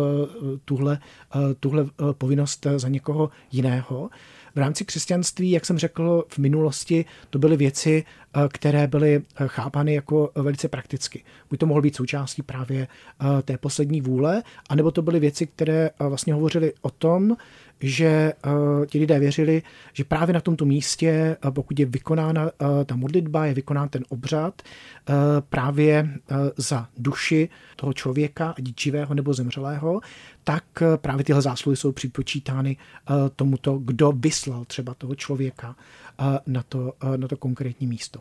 tuhle, 0.66 1.00
eh, 1.36 1.54
tuhle 1.60 1.86
povinnost 2.18 2.68
za 2.76 2.88
někoho 2.88 3.30
jiného. 3.52 4.10
V 4.56 4.58
rámci 4.58 4.86
křesťanství, 4.86 5.52
jak 5.52 5.66
jsem 5.66 5.78
řekl 5.78 6.26
v 6.28 6.38
minulosti, 6.38 7.06
to 7.30 7.40
byly 7.40 7.58
věci, 7.58 8.04
eh, 8.36 8.40
které 8.54 8.88
byly 8.88 9.16
eh, 9.16 9.48
chápány 9.48 9.94
jako 9.94 10.32
velice 10.36 10.68
prakticky. 10.68 11.24
Buď 11.50 11.60
to 11.60 11.66
mohlo 11.66 11.82
být 11.82 11.96
součástí 11.96 12.42
právě 12.42 12.88
eh, 12.88 13.42
té 13.42 13.58
poslední 13.58 14.02
vůle, 14.02 14.44
anebo 14.70 14.92
to 14.92 15.02
byly 15.02 15.20
věci, 15.20 15.48
které 15.48 15.90
vlastně 16.00 16.34
hovořily 16.34 16.74
o 16.82 16.90
tom, 16.90 17.38
že 17.80 18.34
uh, 18.46 18.86
ti 18.86 19.00
lidé 19.00 19.20
věřili, 19.20 19.62
že 19.94 20.04
právě 20.04 20.34
na 20.34 20.42
tomto 20.42 20.66
místě, 20.66 21.38
uh, 21.46 21.52
pokud 21.52 21.80
je 21.80 21.86
vykonána 21.86 22.44
uh, 22.44 22.50
ta 22.86 22.96
modlitba, 22.96 23.46
je 23.46 23.54
vykonán 23.54 23.90
ten 23.90 24.04
obřad 24.10 24.62
uh, 24.62 25.16
právě 25.50 26.10
uh, 26.32 26.38
za 26.58 26.88
duši 26.98 27.50
toho 27.76 27.94
člověka, 27.94 28.50
ať 28.58 28.82
živého 28.82 29.14
nebo 29.14 29.34
zemřelého, 29.34 30.02
tak 30.44 30.64
uh, 30.82 30.98
právě 30.98 31.26
tyhle 31.26 31.42
zásluhy 31.42 31.78
jsou 31.78 31.92
připočítány 31.92 32.78
uh, 33.10 33.16
tomuto, 33.36 33.78
kdo 33.78 34.12
vyslal 34.12 34.66
třeba 34.66 34.94
toho 34.94 35.16
člověka 35.16 35.76
uh, 36.20 36.26
na, 36.48 36.64
to, 36.64 36.94
uh, 37.04 37.18
na 37.18 37.28
to 37.28 37.38
konkrétní 37.38 37.88
místo. 37.88 38.20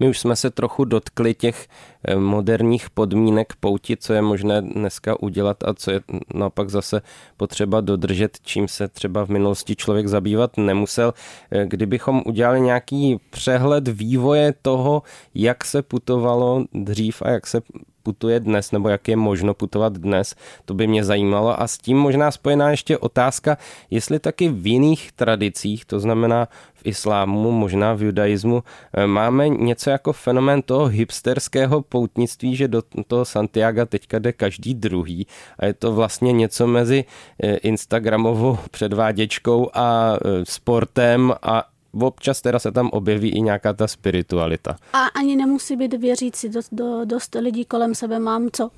My 0.00 0.08
už 0.08 0.18
jsme 0.18 0.36
se 0.36 0.50
trochu 0.50 0.84
dotkli 0.84 1.34
těch 1.34 1.68
eh, 2.04 2.16
moderních 2.16 2.90
podmínek 2.90 3.52
pouti, 3.60 3.96
co 3.96 4.12
je 4.12 4.22
možné 4.22 4.62
dneska 4.62 5.22
udělat 5.22 5.64
a 5.64 5.74
co 5.74 5.90
je 5.90 6.00
naopak 6.34 6.70
zase 6.70 7.02
potřeba 7.36 7.80
dodržet, 7.80 8.38
čím 8.42 8.68
se 8.68 8.88
třeba 8.88 9.26
v 9.26 9.28
minulosti 9.28 9.76
člověk 9.76 10.08
zabývat 10.08 10.56
nemusel. 10.56 11.14
Eh, 11.50 11.66
kdybychom 11.66 12.22
udělali 12.26 12.60
nějaký 12.60 13.20
přehled 13.30 13.88
vývoje 13.88 14.54
toho, 14.62 15.02
jak 15.34 15.64
se 15.64 15.82
putovalo 15.82 16.64
dřív 16.72 17.22
a 17.22 17.30
jak 17.30 17.46
se 17.46 17.60
putuje 18.06 18.40
dnes, 18.40 18.70
nebo 18.70 18.88
jak 18.88 19.08
je 19.08 19.16
možno 19.18 19.54
putovat 19.54 19.98
dnes, 19.98 20.38
to 20.64 20.74
by 20.74 20.86
mě 20.86 21.02
zajímalo. 21.04 21.50
A 21.58 21.66
s 21.66 21.78
tím 21.78 21.98
možná 21.98 22.30
spojená 22.30 22.70
ještě 22.70 22.98
otázka, 22.98 23.58
jestli 23.90 24.22
taky 24.22 24.48
v 24.48 24.66
jiných 24.66 25.12
tradicích, 25.12 25.84
to 25.84 25.98
znamená 25.98 26.46
v 26.74 26.82
islámu, 26.94 27.50
možná 27.50 27.98
v 27.98 28.02
judaismu, 28.02 28.62
eh, 28.62 29.06
máme 29.06 29.48
něco 29.48 29.90
jako 29.90 30.12
fenomén 30.12 30.62
toho 30.62 30.86
hipsterského 30.86 31.82
poutnictví, 31.82 32.56
že 32.56 32.68
do 32.68 32.82
toho 33.06 33.24
Santiago 33.24 33.86
teďka 33.86 34.18
jde 34.18 34.32
každý 34.32 34.74
druhý 34.74 35.26
a 35.58 35.66
je 35.66 35.74
to 35.74 35.92
vlastně 35.92 36.32
něco 36.32 36.66
mezi 36.66 37.04
eh, 37.42 37.56
Instagramovou 37.56 38.58
předváděčkou 38.70 39.70
a 39.74 40.14
eh, 40.14 40.44
sportem 40.44 41.34
a 41.42 41.75
občas 42.00 42.42
teda 42.42 42.58
se 42.58 42.72
tam 42.72 42.90
objeví 42.92 43.28
i 43.28 43.40
nějaká 43.40 43.72
ta 43.72 43.86
spiritualita. 43.86 44.76
A 44.92 45.06
ani 45.06 45.36
nemusí 45.36 45.76
být 45.76 45.94
věřící, 45.94 46.48
dost, 46.48 46.68
do, 46.72 47.04
dost 47.04 47.36
lidí 47.40 47.64
kolem 47.64 47.94
sebe 47.94 48.18
mám, 48.18 48.48
co 48.52 48.70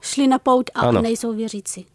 šli 0.00 0.26
na 0.26 0.38
pout 0.38 0.70
a 0.74 0.80
ano. 0.80 1.02
nejsou 1.02 1.32
věřící. 1.32 1.86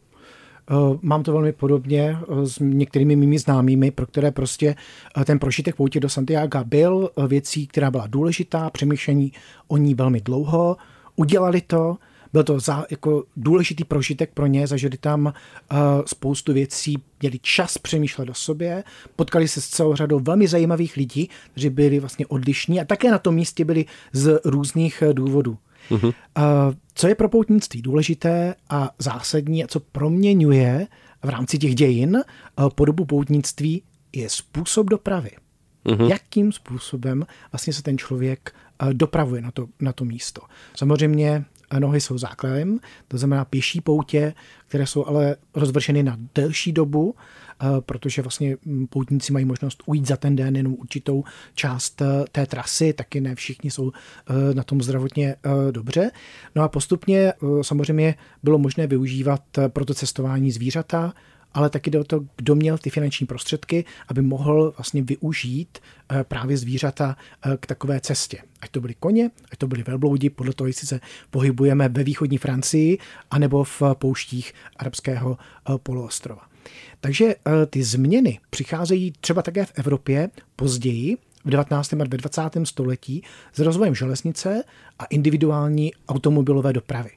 Eh, 0.71 0.97
mám 1.01 1.23
to 1.23 1.33
velmi 1.33 1.51
podobně 1.51 2.17
eh, 2.21 2.45
s 2.45 2.59
některými 2.59 3.15
mými 3.15 3.39
známými, 3.39 3.91
pro 3.91 4.05
které 4.05 4.31
prostě 4.31 4.75
eh, 5.21 5.25
ten 5.25 5.39
prožitek 5.39 5.75
poutě 5.75 5.99
do 5.99 6.09
Santiago 6.09 6.63
byl 6.63 7.09
věcí, 7.27 7.67
která 7.67 7.91
byla 7.91 8.07
důležitá, 8.07 8.69
přemýšlení 8.69 9.31
o 9.67 9.77
ní 9.77 9.95
velmi 9.95 10.21
dlouho, 10.21 10.77
udělali 11.15 11.61
to, 11.61 11.97
byl 12.33 12.43
to 12.43 12.59
za, 12.59 12.85
jako 12.91 13.23
důležitý 13.37 13.83
prožitek 13.83 14.31
pro 14.33 14.47
ně, 14.47 14.67
zažili 14.67 14.97
tam 14.97 15.25
uh, 15.25 15.33
spoustu 16.05 16.53
věcí, 16.53 16.97
měli 17.21 17.39
čas 17.39 17.77
přemýšlet 17.77 18.29
o 18.29 18.33
sobě, 18.33 18.83
potkali 19.15 19.47
se 19.47 19.61
s 19.61 19.67
celou 19.67 19.95
řadou 19.95 20.19
velmi 20.19 20.47
zajímavých 20.47 20.95
lidí, 20.95 21.29
kteří 21.51 21.69
byli 21.69 21.99
vlastně 21.99 22.27
odlišní 22.27 22.81
a 22.81 22.85
také 22.85 23.11
na 23.11 23.17
tom 23.17 23.35
místě 23.35 23.65
byli 23.65 23.85
z 24.13 24.39
různých 24.45 25.01
eh, 25.01 25.13
důvodů. 25.13 25.57
Uh-huh. 25.91 26.05
Uh, 26.05 26.13
co 26.93 27.07
je 27.07 27.15
pro 27.15 27.29
poutnictví 27.29 27.81
důležité 27.81 28.55
a 28.69 28.91
zásadní 28.99 29.63
a 29.63 29.67
co 29.67 29.79
proměňuje 29.79 30.87
v 31.23 31.29
rámci 31.29 31.57
těch 31.57 31.75
dějin 31.75 32.15
uh, 32.15 32.69
podobu 32.69 33.05
poutnictví, 33.05 33.83
je 34.13 34.29
způsob 34.29 34.87
dopravy. 34.87 35.31
Uh-huh. 35.85 36.09
Jakým 36.09 36.51
způsobem 36.51 37.25
vlastně 37.51 37.73
se 37.73 37.83
ten 37.83 37.97
člověk 37.97 38.55
dopravuje 38.93 39.41
na 39.41 39.51
to, 39.51 39.67
na 39.79 39.93
to 39.93 40.05
místo. 40.05 40.41
Samozřejmě 40.75 41.45
nohy 41.79 42.01
jsou 42.01 42.17
základem, 42.17 42.79
to 43.07 43.17
znamená 43.17 43.45
pěší 43.45 43.81
poutě, 43.81 44.33
které 44.67 44.87
jsou 44.87 45.05
ale 45.05 45.35
rozvršeny 45.55 46.03
na 46.03 46.17
delší 46.35 46.71
dobu, 46.71 47.15
eh, 47.15 47.65
protože 47.81 48.21
vlastně 48.21 48.57
hm, 48.65 48.87
poutníci 48.87 49.33
mají 49.33 49.45
možnost 49.45 49.83
ujít 49.85 50.07
za 50.07 50.17
ten 50.17 50.35
den 50.35 50.55
jenom 50.55 50.73
určitou 50.73 51.23
část 51.53 52.01
eh, 52.01 52.05
té 52.31 52.45
trasy, 52.45 52.93
taky 52.93 53.21
ne 53.21 53.35
všichni 53.35 53.71
jsou 53.71 53.91
eh, 53.91 54.53
na 54.53 54.63
tom 54.63 54.81
zdravotně 54.81 55.35
dobře. 55.71 56.11
No 56.55 56.63
a 56.63 56.67
postupně 56.67 57.33
samozřejmě 57.61 58.15
bylo 58.43 58.57
možné 58.57 58.87
využívat 58.87 59.41
pro 59.67 59.85
to 59.85 59.93
cestování 59.93 60.51
zvířata, 60.51 61.13
ale 61.53 61.69
taky 61.69 61.91
jde 61.91 61.99
o 61.99 62.03
to, 62.03 62.25
kdo 62.35 62.55
měl 62.55 62.77
ty 62.77 62.89
finanční 62.89 63.27
prostředky, 63.27 63.85
aby 64.07 64.21
mohl 64.21 64.73
vlastně 64.77 65.01
využít 65.01 65.79
eh, 66.11 66.23
právě 66.23 66.57
zvířata 66.57 67.17
eh, 67.45 67.57
k 67.59 67.65
takové 67.65 67.99
cestě. 67.99 68.37
Ať 68.61 68.69
to 68.69 68.81
byly 68.81 68.95
koně, 68.99 69.31
ať 69.51 69.57
to 69.57 69.67
byly 69.67 69.83
velbloudi, 69.83 70.29
podle 70.29 70.53
toho, 70.53 70.67
jestli 70.67 70.87
se 70.87 70.99
pohybujeme 71.29 71.89
ve 71.89 72.03
východní 72.03 72.37
Francii, 72.37 72.97
anebo 73.31 73.63
v 73.63 73.81
pouštích 73.93 74.53
arabského 74.75 75.37
eh, 75.37 75.73
poloostrova. 75.77 76.41
Takže 77.01 77.35
ty 77.69 77.83
změny 77.83 78.39
přicházejí 78.49 79.13
třeba 79.21 79.41
také 79.41 79.65
v 79.65 79.71
Evropě 79.75 80.29
později, 80.55 81.17
v 81.45 81.49
19. 81.49 81.93
a 81.93 82.03
20. 82.03 82.41
století 82.63 83.23
s 83.53 83.59
rozvojem 83.59 83.95
železnice 83.95 84.63
a 84.99 85.05
individuální 85.05 85.91
automobilové 86.07 86.73
dopravy. 86.73 87.09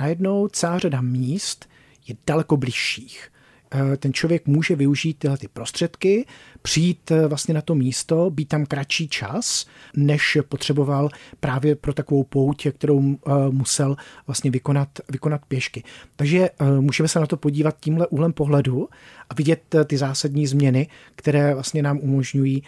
Najednou 0.00 0.48
celá 0.48 0.78
řada 0.78 1.00
míst 1.00 1.68
je 2.08 2.16
daleko 2.26 2.56
bližších. 2.56 3.30
Eh, 3.74 3.96
ten 3.96 4.12
člověk 4.12 4.46
může 4.46 4.76
využít 4.76 5.18
tyhle 5.18 5.38
ty 5.38 5.48
prostředky, 5.48 6.26
přijít 6.62 7.10
eh, 7.10 7.26
vlastně 7.26 7.54
na 7.54 7.62
to 7.62 7.74
místo, 7.74 8.30
být 8.30 8.48
tam 8.48 8.66
kratší 8.66 9.08
čas, 9.08 9.66
než 9.96 10.38
potřeboval 10.48 11.08
právě 11.40 11.76
pro 11.76 11.94
takovou 11.94 12.24
pouť, 12.24 12.66
kterou 12.68 13.00
eh, 13.14 13.30
musel 13.50 13.96
vlastně 14.26 14.50
vykonat, 14.50 14.88
vykonat 15.08 15.40
pěšky. 15.48 15.82
Takže 16.16 16.50
můžeme 16.80 17.08
se 17.08 17.20
na 17.20 17.26
to 17.26 17.36
podívat 17.36 17.76
tímhle 17.80 18.06
úhlem 18.06 18.32
pohledu 18.32 18.88
a 19.30 19.34
vidět 19.34 19.74
ty 19.86 19.96
zásadní 19.96 20.46
změny, 20.46 20.88
které 21.16 21.54
vlastně 21.54 21.82
nám 21.82 21.98
umožňují 21.98 22.62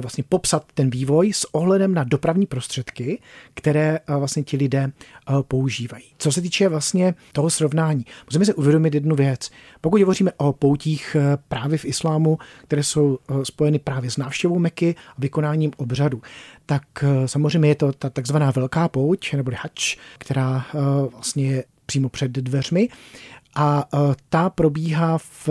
vlastně 0.00 0.24
popsat 0.28 0.64
ten 0.74 0.90
vývoj 0.90 1.32
s 1.32 1.54
ohledem 1.54 1.94
na 1.94 2.04
dopravní 2.04 2.46
prostředky, 2.46 3.18
které 3.54 3.98
vlastně 4.18 4.42
ti 4.42 4.56
lidé 4.56 4.92
používají. 5.48 6.04
Co 6.18 6.32
se 6.32 6.40
týče 6.40 6.68
vlastně 6.68 7.14
toho 7.32 7.50
srovnání, 7.50 8.06
musíme 8.26 8.44
si 8.44 8.54
uvědomit 8.54 8.94
jednu 8.94 9.16
věc. 9.16 9.50
Pokud 9.80 10.00
hovoříme 10.00 10.32
o 10.38 10.52
poutích 10.52 11.16
eh, 11.20 11.38
právě 11.48 11.78
v 11.78 11.84
islámu, 11.84 12.38
které 12.62 12.82
jsou 12.82 13.18
eh, 13.18 13.44
spojeny 13.44 13.78
právě 13.78 14.10
s 14.10 14.16
návštěvou 14.16 14.58
Meky 14.58 14.94
a 15.08 15.14
vykonáním 15.18 15.70
obřadu. 15.76 16.22
Tak 16.66 16.82
samozřejmě 17.26 17.68
je 17.68 17.74
to 17.74 17.92
ta 17.92 18.10
takzvaná 18.10 18.50
velká 18.50 18.88
pouť, 18.88 19.32
nebo 19.34 19.50
hač, 19.54 19.96
která 20.18 20.66
vlastně 21.12 21.50
je 21.50 21.64
přímo 21.86 22.08
před 22.08 22.30
dveřmi 22.30 22.88
a 23.56 23.88
ta 24.28 24.50
probíhá 24.50 25.18
v 25.18 25.48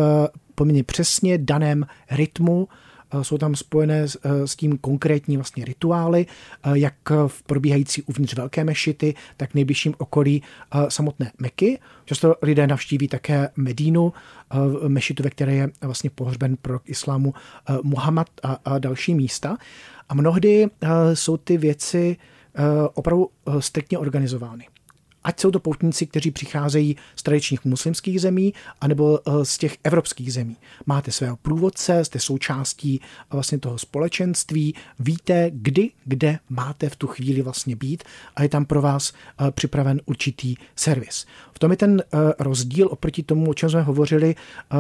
poměrně 0.56 0.84
přesně 0.84 1.38
daném 1.38 1.86
rytmu 2.12 2.68
Eh, 2.68 2.87
jsou 3.22 3.38
tam 3.38 3.56
spojené 3.56 4.06
eh, 4.06 4.48
s 4.48 4.56
tím 4.56 4.78
konkrétní 4.78 5.38
vlastně 5.38 5.66
rituály, 5.66 6.26
eh, 6.26 6.70
jak 6.74 6.96
v 7.28 7.44
probíhající 7.44 8.02
uvnitř 8.02 8.34
velké 8.34 8.64
mešity, 8.64 9.14
tak 9.38 9.52
v 9.52 9.54
nejbližším 9.54 9.94
okolí 9.98 10.44
samotné 10.90 11.32
Meky. 11.40 11.80
Často 12.06 12.36
lidé 12.42 12.68
navštíví 12.68 13.08
také 13.08 13.50
Medínu, 13.56 14.14
mešitu, 14.88 15.24
ve 15.24 15.30
které 15.30 15.54
je 15.54 15.70
vlastně 15.82 16.10
pohřben 16.10 16.58
pro 16.62 16.80
islámu 16.86 17.34
Muhammad 17.84 18.28
a, 18.44 18.58
a 18.66 18.80
další 18.80 19.16
místa. 19.16 19.58
A 20.10 20.14
mnohdy 20.14 20.68
jsou 21.14 21.38
ty 21.38 21.58
věci 21.58 22.18
opravdu 22.94 23.30
striktně 23.60 23.98
organizovány 23.98 24.68
ať 25.28 25.40
jsou 25.40 25.52
to 25.52 25.60
poutníci, 25.60 26.08
kteří 26.08 26.32
přicházejí 26.32 26.96
z 27.16 27.24
tradičních 27.24 27.66
muslimských 27.66 28.22
zemí, 28.22 28.54
anebo 28.82 29.20
eh, 29.20 29.46
z 29.46 29.58
těch 29.58 29.78
evropských 29.84 30.34
zemí. 30.34 30.56
Máte 30.86 31.12
svého 31.12 31.38
průvodce, 31.38 32.06
jste 32.06 32.20
součástí 32.20 33.02
eh, 33.02 33.26
vlastně 33.32 33.60
toho 33.60 33.78
společenství, 33.78 34.76
víte, 35.00 35.52
kdy, 35.54 35.90
kde 36.06 36.40
máte 36.50 36.90
v 36.90 36.96
tu 36.96 37.08
chvíli 37.08 37.42
vlastně 37.42 37.76
být 37.76 38.04
a 38.36 38.44
je 38.44 38.50
tam 38.50 38.66
pro 38.66 38.82
vás 38.82 39.14
eh, 39.14 39.52
připraven 39.52 40.02
určitý 40.06 40.56
servis. 40.76 41.26
V 41.54 41.60
tom 41.60 41.72
je 41.72 41.78
ten 41.78 42.04
rozdíl 42.40 42.88
oproti 42.92 43.24
tomu, 43.24 43.50
o 43.50 43.54
čem 43.54 43.70
jsme 43.70 43.82
hovořili, 43.82 44.36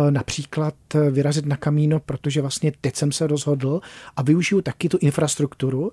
například 0.09 0.73
vyrazit 1.11 1.45
na 1.45 1.57
kamíno, 1.57 1.99
protože 1.99 2.41
vlastně 2.41 2.71
teď 2.81 2.95
jsem 2.95 3.11
se 3.11 3.27
rozhodl 3.27 3.81
a 4.15 4.21
využiju 4.21 4.61
taky 4.61 4.89
tu 4.89 4.97
infrastrukturu, 5.01 5.91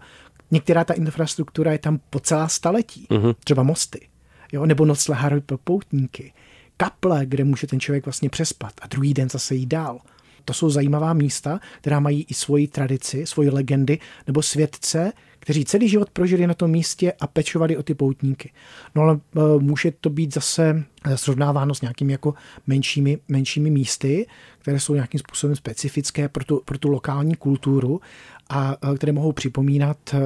Některá 0.50 0.84
ta 0.84 0.94
infrastruktura 0.94 1.72
je 1.72 1.78
tam 1.78 2.00
po 2.10 2.20
celá 2.20 2.48
staletí, 2.48 3.06
mm-hmm. 3.10 3.34
třeba 3.44 3.62
mosty 3.62 4.08
jo, 4.52 4.66
nebo 4.66 4.84
noclehary 4.84 5.40
pro 5.40 5.58
poutníky, 5.58 6.32
kaple, 6.76 7.26
kde 7.26 7.44
může 7.44 7.66
ten 7.66 7.80
člověk 7.80 8.04
vlastně 8.04 8.30
přespat 8.30 8.72
a 8.82 8.86
druhý 8.86 9.14
den 9.14 9.28
zase 9.28 9.54
jít 9.54 9.66
dál. 9.66 10.00
To 10.44 10.52
jsou 10.52 10.70
zajímavá 10.70 11.12
místa, 11.12 11.60
která 11.80 12.00
mají 12.00 12.26
i 12.28 12.34
svoji 12.34 12.68
tradici, 12.68 13.26
svoji 13.26 13.50
legendy, 13.50 13.98
nebo 14.26 14.42
světce, 14.42 15.12
kteří 15.44 15.64
celý 15.64 15.88
život 15.88 16.10
prožili 16.10 16.46
na 16.46 16.54
tom 16.54 16.70
místě 16.70 17.12
a 17.20 17.26
pečovali 17.26 17.76
o 17.76 17.82
ty 17.82 17.94
poutníky. 17.94 18.52
No 18.94 19.02
ale 19.02 19.14
e, 19.14 19.40
může 19.58 19.92
to 20.00 20.10
být 20.10 20.34
zase 20.34 20.84
srovnáváno 21.14 21.74
s 21.74 21.80
nějakými 21.80 22.12
jako 22.12 22.34
menšími, 22.66 23.18
menšími 23.28 23.70
místy, 23.70 24.26
které 24.58 24.80
jsou 24.80 24.94
nějakým 24.94 25.20
způsobem 25.20 25.56
specifické 25.56 26.28
pro 26.28 26.44
tu, 26.44 26.62
pro 26.64 26.78
tu 26.78 26.88
lokální 26.88 27.34
kulturu 27.34 28.00
a 28.48 28.76
které 28.96 29.12
mohou 29.12 29.32
připomínat 29.32 30.14
e, 30.14 30.20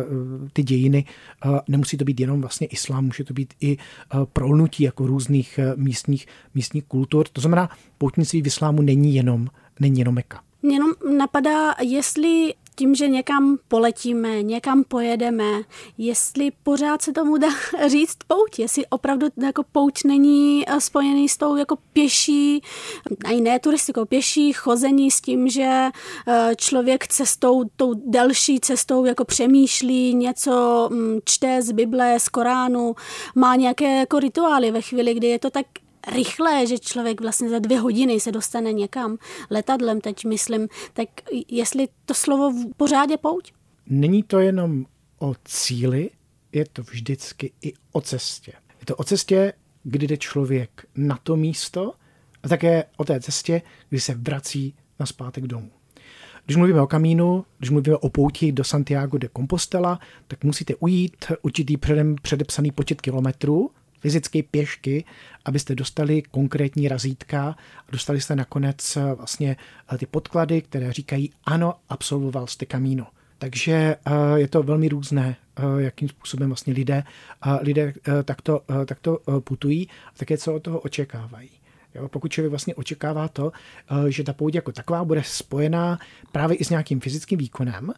ty 0.52 0.62
dějiny. 0.62 1.04
E, 1.44 1.48
nemusí 1.68 1.96
to 1.96 2.04
být 2.04 2.20
jenom 2.20 2.40
vlastně 2.40 2.66
islám, 2.66 3.04
může 3.04 3.24
to 3.24 3.34
být 3.34 3.54
i 3.60 3.76
prolnutí 4.32 4.82
jako 4.82 5.06
různých 5.06 5.60
místních, 5.76 6.26
místních 6.54 6.84
kultur. 6.84 7.26
To 7.32 7.40
znamená, 7.40 7.70
poutnictví 7.98 8.42
v 8.42 8.46
islámu 8.46 8.82
není 8.82 9.14
jenom, 9.14 9.48
není 9.80 9.98
jenom 9.98 10.14
Meka. 10.14 10.40
Jenom 10.62 10.90
napadá, 11.18 11.74
jestli 11.82 12.54
tím, 12.78 12.94
že 12.94 13.08
někam 13.08 13.58
poletíme, 13.68 14.42
někam 14.42 14.84
pojedeme, 14.84 15.62
jestli 15.98 16.50
pořád 16.62 17.02
se 17.02 17.12
tomu 17.12 17.36
dá 17.36 17.48
říct 17.86 18.16
pouť, 18.26 18.58
jestli 18.58 18.86
opravdu 18.86 19.26
jako 19.42 19.62
pouť 19.72 20.04
není 20.04 20.64
eh, 20.66 20.80
spojený 20.80 21.28
s 21.28 21.36
tou 21.36 21.56
jako 21.56 21.76
pěší, 21.92 22.62
a 23.24 23.40
ne 23.40 23.58
turistikou, 23.58 24.04
pěší 24.04 24.52
chození 24.52 25.10
s 25.10 25.20
tím, 25.20 25.48
že 25.48 25.88
eh, 26.28 26.54
člověk 26.56 27.06
cestou, 27.06 27.64
tou 27.76 27.94
delší 27.94 28.60
cestou 28.60 29.04
jako 29.04 29.24
přemýšlí, 29.24 30.14
něco 30.14 30.88
mm, 30.92 31.18
čte 31.24 31.62
z 31.62 31.72
Bible, 31.72 32.20
z 32.20 32.28
Koránu, 32.28 32.94
má 33.34 33.56
nějaké 33.56 33.98
jako 33.98 34.18
rituály 34.18 34.70
ve 34.70 34.80
chvíli, 34.80 35.14
kdy 35.14 35.26
je 35.26 35.38
to 35.38 35.50
tak 35.50 35.66
rychlé, 36.12 36.66
že 36.66 36.78
člověk 36.78 37.20
vlastně 37.20 37.48
za 37.48 37.58
dvě 37.58 37.78
hodiny 37.80 38.20
se 38.20 38.32
dostane 38.32 38.72
někam 38.72 39.18
letadlem, 39.50 40.00
teď 40.00 40.24
myslím, 40.24 40.68
tak 40.92 41.08
jestli 41.48 41.88
to 42.04 42.14
slovo 42.14 42.52
pořád 42.76 43.10
je 43.10 43.18
pouť? 43.18 43.52
Není 43.86 44.22
to 44.22 44.38
jenom 44.38 44.86
o 45.18 45.34
cíli, 45.44 46.10
je 46.52 46.64
to 46.72 46.82
vždycky 46.82 47.52
i 47.62 47.72
o 47.92 48.00
cestě. 48.00 48.52
Je 48.80 48.86
to 48.86 48.96
o 48.96 49.04
cestě, 49.04 49.52
kdy 49.82 50.06
jde 50.06 50.16
člověk 50.16 50.86
na 50.96 51.18
to 51.22 51.36
místo 51.36 51.92
a 52.42 52.48
také 52.48 52.84
o 52.96 53.04
té 53.04 53.20
cestě, 53.20 53.62
kdy 53.88 54.00
se 54.00 54.14
vrací 54.14 54.74
na 55.00 55.06
zpátek 55.06 55.46
domů. 55.46 55.70
Když 56.44 56.56
mluvíme 56.56 56.82
o 56.82 56.86
kamínu, 56.86 57.44
když 57.58 57.70
mluvíme 57.70 57.96
o 57.96 58.08
pouti 58.08 58.52
do 58.52 58.64
Santiago 58.64 59.18
de 59.18 59.28
Compostela, 59.36 59.98
tak 60.28 60.44
musíte 60.44 60.74
ujít 60.74 61.16
určitý 61.42 61.76
předem 61.76 62.16
předepsaný 62.22 62.70
počet 62.70 63.00
kilometrů, 63.00 63.70
fyzicky 64.00 64.42
pěšky, 64.42 65.04
abyste 65.44 65.74
dostali 65.74 66.22
konkrétní 66.22 66.88
razítka 66.88 67.56
a 67.88 67.92
dostali 67.92 68.20
jste 68.20 68.36
nakonec 68.36 68.96
eh, 68.96 69.14
vlastně 69.14 69.56
eh, 69.94 69.98
ty 69.98 70.06
podklady, 70.06 70.62
které 70.62 70.92
říkají 70.92 71.32
ano, 71.44 71.74
absolvoval 71.88 72.46
jste 72.46 72.66
kamíno. 72.66 73.06
Takže 73.38 73.72
eh, 73.72 74.10
je 74.34 74.48
to 74.48 74.62
velmi 74.62 74.88
různé, 74.88 75.36
jakým 75.78 76.08
způsobem 76.08 76.48
vlastně 76.48 76.72
lidé, 76.72 77.04
lidé 77.60 77.94
takto, 78.24 78.60
takto 78.86 79.18
putují 79.40 79.88
a 80.14 80.18
také 80.18 80.38
co 80.38 80.54
od 80.54 80.62
toho 80.62 80.80
očekávají. 80.80 81.50
Jo, 81.94 82.08
pokud 82.08 82.32
člověk 82.32 82.50
vlastně 82.50 82.74
očekává 82.74 83.28
to, 83.28 83.52
že 84.08 84.24
ta 84.24 84.32
pouť 84.32 84.54
jako 84.54 84.72
taková 84.72 85.04
bude 85.04 85.22
spojená 85.24 85.98
právě 86.32 86.56
i 86.56 86.64
s 86.64 86.70
nějakým 86.70 87.00
fyzickým 87.00 87.38
výkonem, 87.38 87.92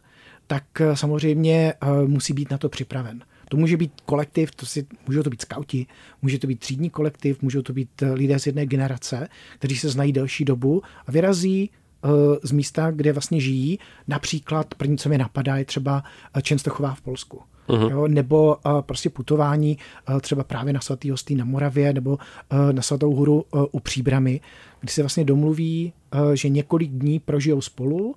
tak 0.47 0.63
samozřejmě 0.93 1.73
musí 2.05 2.33
být 2.33 2.51
na 2.51 2.57
to 2.57 2.69
připraven. 2.69 3.23
To 3.51 3.57
může 3.57 3.77
být 3.77 3.91
kolektiv, 4.05 4.51
to 4.55 4.65
si, 4.65 4.85
můžou 5.07 5.23
to 5.23 5.29
být 5.29 5.41
skauti, 5.41 5.85
může 6.21 6.39
to 6.39 6.47
být 6.47 6.59
třídní 6.59 6.89
kolektiv, 6.89 7.41
můžou 7.41 7.61
to 7.61 7.73
být 7.73 8.01
eh, 8.01 8.13
lidé 8.13 8.39
z 8.39 8.47
jedné 8.47 8.65
generace, 8.65 9.27
kteří 9.55 9.77
se 9.77 9.89
znají 9.89 10.11
delší 10.11 10.45
dobu 10.45 10.81
a 11.07 11.11
vyrazí 11.11 11.69
eh, 11.69 12.07
z 12.43 12.51
místa, 12.51 12.91
kde 12.91 13.13
vlastně 13.13 13.39
žijí. 13.39 13.79
Například 14.07 14.75
první, 14.75 14.97
co 14.97 15.09
mi 15.09 15.17
napadá, 15.17 15.57
je 15.57 15.65
třeba 15.65 16.03
eh, 16.33 16.41
Čenstochová 16.41 16.93
v 16.93 17.01
Polsku. 17.01 17.41
Uh-huh. 17.67 17.91
Jo, 17.91 18.07
nebo 18.07 18.57
uh, 18.65 18.81
prostě 18.81 19.09
putování 19.09 19.77
uh, 20.09 20.19
třeba 20.19 20.43
právě 20.43 20.73
na 20.73 20.81
svatý 20.81 21.09
hostý 21.09 21.35
na 21.35 21.45
Moravě 21.45 21.93
nebo 21.93 22.11
uh, 22.11 22.17
na 22.71 22.81
svatou 22.81 23.15
huru 23.15 23.45
uh, 23.51 23.65
u 23.71 23.79
Příbramy, 23.79 24.41
kdy 24.79 24.91
se 24.91 25.01
vlastně 25.01 25.23
domluví, 25.23 25.93
uh, 26.13 26.31
že 26.31 26.49
několik 26.49 26.91
dní 26.91 27.19
prožijou 27.19 27.61
spolu, 27.61 28.15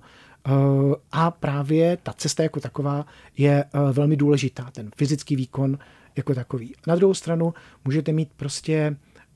a 1.11 1.31
právě 1.31 1.97
ta 2.03 2.13
cesta 2.13 2.43
jako 2.43 2.59
taková 2.59 3.05
je 3.37 3.63
eh, 3.63 3.79
velmi 3.91 4.17
důležitá, 4.17 4.71
ten 4.71 4.91
fyzický 4.97 5.35
výkon 5.35 5.77
jako 6.15 6.35
takový. 6.35 6.75
Na 6.87 6.95
druhou 6.95 7.13
stranu 7.13 7.53
můžete 7.85 8.11
mít 8.11 8.29
prostě 8.35 8.73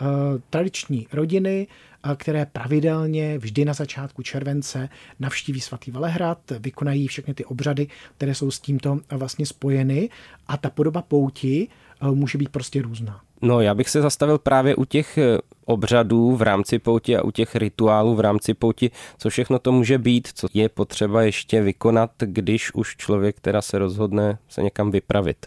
eh, 0.01 0.05
tradiční 0.49 1.07
rodiny, 1.13 1.67
které 2.15 2.45
pravidelně 2.45 3.37
vždy 3.37 3.65
na 3.65 3.73
začátku 3.73 4.21
července 4.21 4.89
navštíví 5.19 5.61
svatý 5.61 5.91
Velehrad, 5.91 6.39
vykonají 6.59 7.07
všechny 7.07 7.33
ty 7.33 7.45
obřady, 7.45 7.87
které 8.17 8.35
jsou 8.35 8.51
s 8.51 8.59
tímto 8.59 8.99
vlastně 9.09 9.45
spojeny 9.45 10.09
a 10.47 10.57
ta 10.57 10.69
podoba 10.69 11.01
pouti 11.01 11.67
může 12.01 12.37
být 12.37 12.49
prostě 12.49 12.81
různá. 12.81 13.21
No, 13.41 13.61
já 13.61 13.73
bych 13.73 13.89
se 13.89 14.01
zastavil 14.01 14.37
právě 14.37 14.75
u 14.75 14.85
těch 14.85 15.17
eh, 15.17 15.37
obřadů 15.69 16.35
v 16.35 16.41
rámci 16.41 16.79
pouti 16.79 17.17
a 17.17 17.23
u 17.23 17.31
těch 17.31 17.55
rituálů 17.55 18.15
v 18.15 18.19
rámci 18.19 18.53
pouti, 18.53 18.91
co 19.17 19.29
všechno 19.29 19.59
to 19.59 19.71
může 19.71 19.97
být, 19.97 20.27
co 20.33 20.47
je 20.53 20.69
potřeba 20.69 21.21
ještě 21.21 21.61
vykonat, 21.61 22.11
když 22.19 22.73
už 22.73 22.95
člověk 22.97 23.39
teda 23.39 23.61
se 23.61 23.79
rozhodne 23.79 24.37
se 24.47 24.63
někam 24.63 24.91
vypravit. 24.91 25.45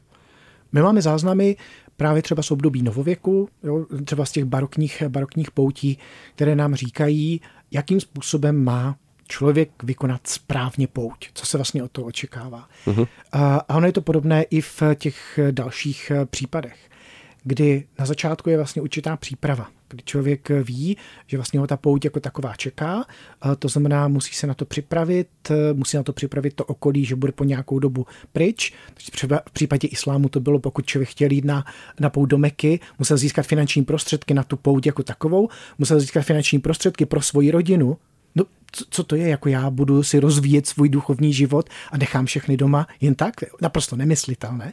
My 0.72 0.82
máme 0.82 1.02
záznamy 1.02 1.56
právě 1.96 2.22
třeba 2.22 2.42
z 2.42 2.50
období 2.50 2.82
novověku, 2.82 3.48
jo, 3.62 3.86
třeba 4.04 4.24
z 4.24 4.32
těch 4.32 4.44
barokních, 4.44 5.02
barokních 5.08 5.50
poutí, 5.50 5.98
které 6.34 6.56
nám 6.56 6.74
říkají, 6.74 7.40
jakým 7.70 8.00
způsobem 8.00 8.64
má 8.64 8.96
člověk 9.28 9.82
vykonat 9.82 10.26
správně 10.26 10.86
pouť, 10.86 11.30
co 11.34 11.46
se 11.46 11.58
vlastně 11.58 11.82
od 11.82 11.92
toho 11.92 12.06
očekává. 12.06 12.68
Uh-huh. 12.86 13.08
A 13.32 13.76
ono 13.76 13.86
je 13.86 13.92
to 13.92 14.02
podobné 14.02 14.42
i 14.42 14.60
v 14.60 14.82
těch 14.94 15.38
dalších 15.50 16.12
případech 16.30 16.91
kdy 17.44 17.84
na 17.98 18.06
začátku 18.06 18.50
je 18.50 18.56
vlastně 18.56 18.82
určitá 18.82 19.16
příprava, 19.16 19.68
kdy 19.88 20.02
člověk 20.02 20.48
ví, 20.48 20.96
že 21.26 21.36
vlastně 21.36 21.60
ho 21.60 21.66
ta 21.66 21.76
pouť 21.76 22.04
jako 22.04 22.20
taková 22.20 22.54
čeká, 22.56 23.04
to 23.58 23.68
znamená, 23.68 24.08
musí 24.08 24.34
se 24.34 24.46
na 24.46 24.54
to 24.54 24.64
připravit, 24.64 25.28
musí 25.72 25.96
na 25.96 26.02
to 26.02 26.12
připravit 26.12 26.54
to 26.54 26.64
okolí, 26.64 27.04
že 27.04 27.16
bude 27.16 27.32
po 27.32 27.44
nějakou 27.44 27.78
dobu 27.78 28.06
pryč. 28.32 28.72
Třeba 29.10 29.40
v 29.48 29.52
případě 29.52 29.88
islámu 29.88 30.28
to 30.28 30.40
bylo, 30.40 30.58
pokud 30.58 30.86
člověk 30.86 31.08
chtěl 31.08 31.32
jít 31.32 31.44
na, 31.44 31.64
na 32.00 32.10
pouť 32.10 32.28
do 32.28 32.38
Meky, 32.38 32.80
musel 32.98 33.16
získat 33.16 33.46
finanční 33.46 33.84
prostředky 33.84 34.34
na 34.34 34.42
tu 34.42 34.56
pouť 34.56 34.86
jako 34.86 35.02
takovou, 35.02 35.48
musel 35.78 36.00
získat 36.00 36.22
finanční 36.22 36.58
prostředky 36.58 37.06
pro 37.06 37.22
svoji 37.22 37.50
rodinu, 37.50 37.96
no 38.34 38.44
co 38.90 39.04
to 39.04 39.16
je, 39.16 39.28
jako 39.28 39.48
já 39.48 39.70
budu 39.70 40.02
si 40.02 40.20
rozvíjet 40.20 40.66
svůj 40.66 40.88
duchovní 40.88 41.32
život 41.32 41.68
a 41.90 41.98
nechám 41.98 42.26
všechny 42.26 42.56
doma 42.56 42.86
jen 43.00 43.14
tak? 43.14 43.34
Naprosto 43.60 43.96
nemyslitelné. 43.96 44.72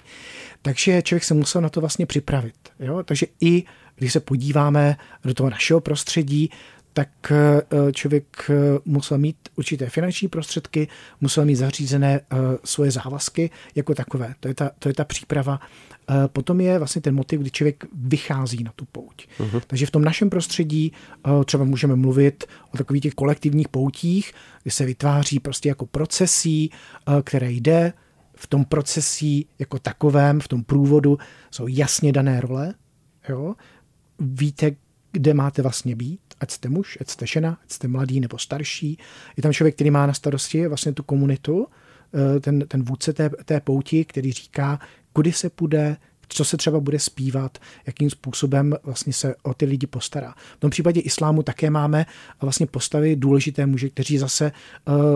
Takže 0.61 1.01
člověk 1.01 1.23
se 1.23 1.33
musel 1.33 1.61
na 1.61 1.69
to 1.69 1.79
vlastně 1.79 2.05
připravit. 2.05 2.55
Jo? 2.79 3.03
Takže 3.03 3.25
i 3.41 3.63
když 3.95 4.13
se 4.13 4.19
podíváme 4.19 4.97
do 5.23 5.33
toho 5.33 5.49
našeho 5.49 5.79
prostředí, 5.81 6.49
tak 6.93 7.32
eh, 7.32 7.62
člověk 7.93 8.52
musel 8.86 9.17
mít 9.17 9.38
určité 9.56 9.89
finanční 9.89 10.28
prostředky, 10.28 10.88
musel 11.21 11.45
mít 11.45 11.56
zařízené 11.56 12.21
svoje 12.63 12.91
závazky 12.91 13.49
jako 13.75 13.95
takové. 13.95 14.36
To 14.39 14.47
je 14.47 14.54
ta, 14.54 14.71
to 14.80 14.89
je 14.89 14.93
ta 14.93 15.04
příprava. 15.04 15.60
Potom 16.28 16.62
je 16.62 16.78
vlastně 16.78 17.02
ten 17.02 17.15
motiv, 17.15 17.39
kdy 17.41 17.52
člověk 17.52 17.86
vychází 17.93 18.63
na 18.63 18.71
tu 18.75 18.86
pouť. 18.86 19.28
Uh-huh. 19.39 19.62
Takže 19.67 19.86
v 19.86 19.91
tom 19.91 20.04
našem 20.04 20.30
prostředí 20.30 20.91
třeba 21.45 21.63
můžeme 21.63 21.95
mluvit 21.95 22.43
o 22.73 22.78
takových 22.78 23.04
těch 23.04 23.13
kolektivních 23.13 23.67
poutích, 23.67 24.34
kdy 24.63 24.71
se 24.71 24.86
vytváří 24.86 25.39
prostě 25.39 25.69
jako 25.69 25.86
procesí, 25.86 26.71
které 27.23 27.52
jde 27.52 27.93
v 28.36 28.47
tom 28.47 28.65
procesí 28.65 29.47
jako 29.60 29.80
takovém, 29.80 30.39
v 30.39 30.47
tom 30.47 30.63
průvodu 30.63 31.17
jsou 31.52 31.67
jasně 31.67 32.12
dané 32.12 32.41
role. 32.41 32.73
Jo? 33.30 33.56
Víte, 34.19 34.71
kde 35.11 35.33
máte 35.33 35.61
vlastně 35.61 35.95
být, 35.95 36.21
ať 36.39 36.51
jste 36.51 36.69
muž, 36.69 36.97
ať 37.01 37.09
jste 37.09 37.27
žena, 37.27 37.57
ať 37.63 37.71
jste 37.71 37.87
mladý 37.87 38.19
nebo 38.19 38.37
starší. 38.37 38.97
Je 39.37 39.43
tam 39.43 39.53
člověk, 39.53 39.75
který 39.75 39.91
má 39.91 40.07
na 40.07 40.13
starosti 40.13 40.67
vlastně 40.67 40.93
tu 40.93 41.03
komunitu, 41.03 41.67
eh, 42.13 42.39
ten, 42.39 42.59
ten 42.67 42.83
vůdce 42.83 43.13
té, 43.13 43.29
té 43.45 43.59
pouti, 43.59 44.05
který 44.05 44.31
říká, 44.31 44.79
kudy 45.13 45.31
se 45.31 45.49
půjde, 45.49 45.97
co 46.29 46.45
se 46.45 46.57
třeba 46.57 46.79
bude 46.79 46.99
zpívat, 46.99 47.57
jakým 47.85 48.09
způsobem 48.09 48.75
vlastně 48.83 49.13
se 49.13 49.35
o 49.43 49.53
ty 49.53 49.65
lidi 49.65 49.87
postará. 49.87 50.33
V 50.57 50.59
tom 50.59 50.69
případě 50.69 51.01
islámu 51.01 51.43
také 51.43 51.69
máme 51.69 52.05
vlastně 52.41 52.65
postavy 52.65 53.15
důležité 53.15 53.65
muže, 53.65 53.89
kteří 53.89 54.17
zase 54.17 54.51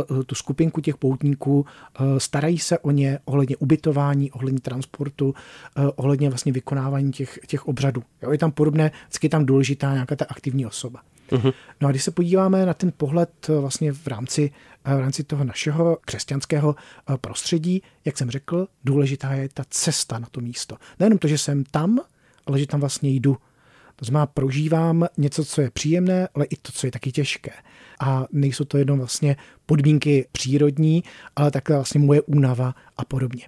uh, 0.09 0.23
tu 0.23 0.35
skupinku 0.35 0.81
těch 0.81 0.97
poutníků 0.97 1.59
uh, 1.59 2.17
starají 2.17 2.59
se 2.59 2.79
o 2.79 2.91
ně 2.91 3.19
ohledně 3.25 3.57
ubytování, 3.57 4.31
ohledně 4.31 4.59
transportu, 4.59 5.25
uh, 5.27 5.89
ohledně 5.95 6.29
vlastně 6.29 6.51
vykonávání 6.51 7.11
těch, 7.11 7.39
těch 7.47 7.67
obřadů. 7.67 8.03
Jo, 8.21 8.31
je 8.31 8.37
tam 8.37 8.51
podobné, 8.51 8.91
vždycky 9.07 9.25
je 9.25 9.29
tam 9.29 9.45
důležitá 9.45 9.93
nějaká 9.93 10.15
ta 10.15 10.25
aktivní 10.29 10.65
osoba. 10.65 10.99
Uh-huh. 11.31 11.53
No 11.81 11.87
a 11.87 11.91
když 11.91 12.03
se 12.03 12.11
podíváme 12.11 12.65
na 12.65 12.73
ten 12.73 12.91
pohled 12.97 13.47
vlastně 13.47 13.93
v 13.93 14.07
rámci, 14.07 14.51
v 14.85 14.99
rámci 14.99 15.23
toho 15.23 15.43
našeho 15.43 15.97
křesťanského 16.05 16.75
eh, 16.75 17.17
prostředí, 17.17 17.81
jak 18.05 18.17
jsem 18.17 18.31
řekl, 18.31 18.67
důležitá 18.83 19.33
je 19.33 19.49
ta 19.53 19.63
cesta 19.69 20.19
na 20.19 20.27
to 20.31 20.41
místo. 20.41 20.77
Nejenom 20.99 21.19
to, 21.19 21.27
že 21.27 21.37
jsem 21.37 21.63
tam, 21.63 21.99
ale 22.45 22.59
že 22.59 22.67
tam 22.67 22.79
vlastně 22.79 23.09
jdu. 23.09 23.37
To 23.95 24.05
znamená, 24.05 24.25
prožívám 24.25 25.05
něco, 25.17 25.45
co 25.45 25.61
je 25.61 25.71
příjemné, 25.71 26.27
ale 26.35 26.45
i 26.45 26.55
to, 26.55 26.71
co 26.71 26.87
je 26.87 26.91
taky 26.91 27.11
těžké. 27.11 27.51
A 27.99 28.25
nejsou 28.31 28.63
to 28.63 28.77
jenom 28.77 28.97
vlastně 28.97 29.35
podmínky 29.65 30.27
přírodní, 30.31 31.03
ale 31.35 31.51
také 31.51 31.73
vlastně 31.73 31.99
moje 31.99 32.21
únava 32.21 32.75
a 32.97 33.05
podobně. 33.05 33.47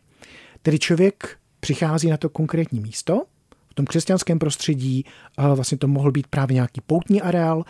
Tedy 0.62 0.80
člověk 0.80 1.38
přichází 1.60 2.10
na 2.10 2.18
to 2.18 2.30
konkrétní 2.30 2.80
místo, 2.80 3.26
tom 3.76 3.86
křesťanském 3.86 4.40
prostředí 4.40 5.06
vlastně 5.56 5.78
to 5.78 5.88
mohl 5.88 6.12
být 6.12 6.28
právě 6.28 6.54
nějaký 6.54 6.82
poutní 6.82 7.22
areál, 7.22 7.66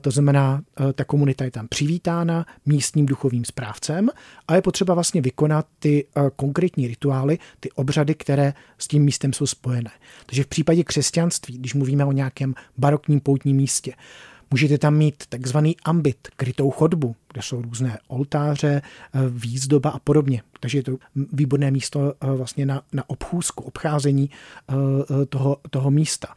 to 0.00 0.10
znamená, 0.10 0.62
ta 0.94 1.04
komunita 1.04 1.44
je 1.44 1.50
tam 1.50 1.68
přivítána 1.68 2.46
místním 2.66 3.06
duchovním 3.06 3.44
správcem 3.44 4.08
a 4.48 4.54
je 4.54 4.62
potřeba 4.62 4.94
vlastně 4.94 5.20
vykonat 5.20 5.66
ty 5.78 6.06
konkrétní 6.36 6.86
rituály, 6.86 7.38
ty 7.60 7.72
obřady, 7.72 8.14
které 8.14 8.54
s 8.78 8.88
tím 8.88 9.02
místem 9.02 9.32
jsou 9.32 9.46
spojené. 9.46 9.90
Takže 10.26 10.44
v 10.44 10.46
případě 10.46 10.84
křesťanství, 10.84 11.58
když 11.58 11.74
mluvíme 11.74 12.04
o 12.04 12.12
nějakém 12.12 12.54
barokním 12.78 13.20
poutním 13.20 13.56
místě, 13.56 13.92
Můžete 14.52 14.78
tam 14.78 14.96
mít 14.96 15.24
takzvaný 15.28 15.76
ambit, 15.84 16.28
krytou 16.36 16.70
chodbu, 16.70 17.16
kde 17.32 17.42
jsou 17.42 17.62
různé 17.62 17.98
oltáře, 18.08 18.82
eh, 18.82 19.18
výzdoba 19.28 19.90
a 19.90 19.98
podobně. 19.98 20.42
Takže 20.60 20.78
je 20.78 20.82
to 20.82 20.96
výborné 21.32 21.70
místo 21.70 22.14
eh, 22.20 22.26
vlastně 22.26 22.66
na, 22.66 22.82
na 22.92 23.10
obchůzku, 23.10 23.64
obcházení 23.64 24.30
eh, 24.30 24.74
toho, 25.26 25.56
toho 25.70 25.90
místa. 25.90 26.34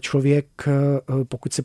Člověk, 0.00 0.46
pokud 1.28 1.52
se 1.52 1.62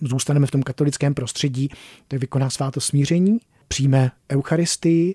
zůstaneme 0.00 0.46
v 0.46 0.50
tom 0.50 0.62
katolickém 0.62 1.14
prostředí, 1.14 1.68
tak 2.08 2.20
vykoná 2.20 2.50
sváto 2.50 2.80
smíření, 2.80 3.38
přijme 3.68 4.10
Eucharistii, 4.32 5.14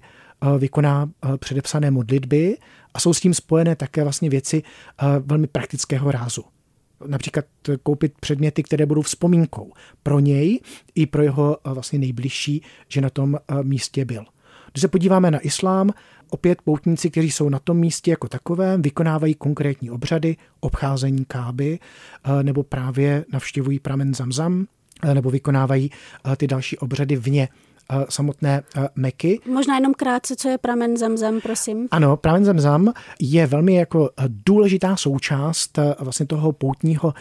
vykoná 0.58 1.10
předepsané 1.38 1.92
modlitby 1.92 2.58
a 2.94 3.00
jsou 3.00 3.14
s 3.14 3.20
tím 3.20 3.34
spojené 3.34 3.76
také 3.76 4.04
vlastně 4.04 4.30
věci 4.30 4.64
velmi 5.20 5.48
praktického 5.48 6.12
rázu 6.12 6.44
například 7.08 7.46
koupit 7.84 8.14
předměty, 8.20 8.64
které 8.64 8.86
budou 8.86 9.02
vzpomínkou 9.02 9.74
pro 10.04 10.20
něj 10.20 10.60
i 10.96 11.06
pro 11.06 11.22
jeho 11.22 11.58
eh, 11.58 11.74
vlastně 11.74 12.00
nejbližší, 12.00 12.62
že 12.88 13.02
na 13.02 13.10
tom 13.10 13.36
eh, 13.36 13.64
místě 13.64 14.06
byl. 14.06 14.26
Když 14.72 14.82
se 14.82 14.88
podíváme 14.88 15.32
na 15.32 15.40
islám, 15.40 15.92
opět 16.30 16.62
poutníci, 16.62 17.10
kteří 17.10 17.32
jsou 17.32 17.50
na 17.50 17.60
tom 17.60 17.78
místě 17.78 18.12
jako 18.12 18.28
takovém, 18.28 18.82
vykonávají 18.82 19.34
konkrétní 19.34 19.92
obřady, 19.92 20.38
obcházení 20.60 21.26
káby, 21.26 21.80
eh, 22.24 22.44
nebo 22.44 22.64
právě 22.64 23.26
navštěvují 23.34 23.80
pramen 23.80 24.14
Zamzam, 24.14 24.66
nebo 25.14 25.32
vykonávají 25.32 25.92
ty 26.38 26.48
další 26.48 26.78
obřady 26.78 27.16
vně 27.16 27.48
samotné 28.10 28.64
Meky. 28.96 29.40
Možná 29.46 29.76
jenom 29.76 29.94
krátce, 29.94 30.36
co 30.36 30.50
je 30.50 30.58
pramen 30.58 30.98
Zamzam, 30.98 31.42
prosím. 31.42 31.88
Ano, 31.92 32.18
pramen 32.18 32.46
Zamzam 32.46 32.94
je 33.20 33.48
velmi 33.48 33.76
jako 33.76 34.10
důležitá 34.28 34.96
součást 34.96 35.80
vlastně 36.00 36.26
toho 36.26 36.52
poutního 36.52 37.14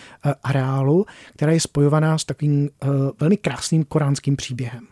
areálu, 0.43 1.07
která 1.37 1.53
je 1.53 1.61
spojovaná 1.61 2.19
s 2.19 2.25
takovým 2.25 2.71
velmi 3.21 3.37
krásným 3.37 3.85
koránským 3.85 4.37
příběhem. 4.37 4.87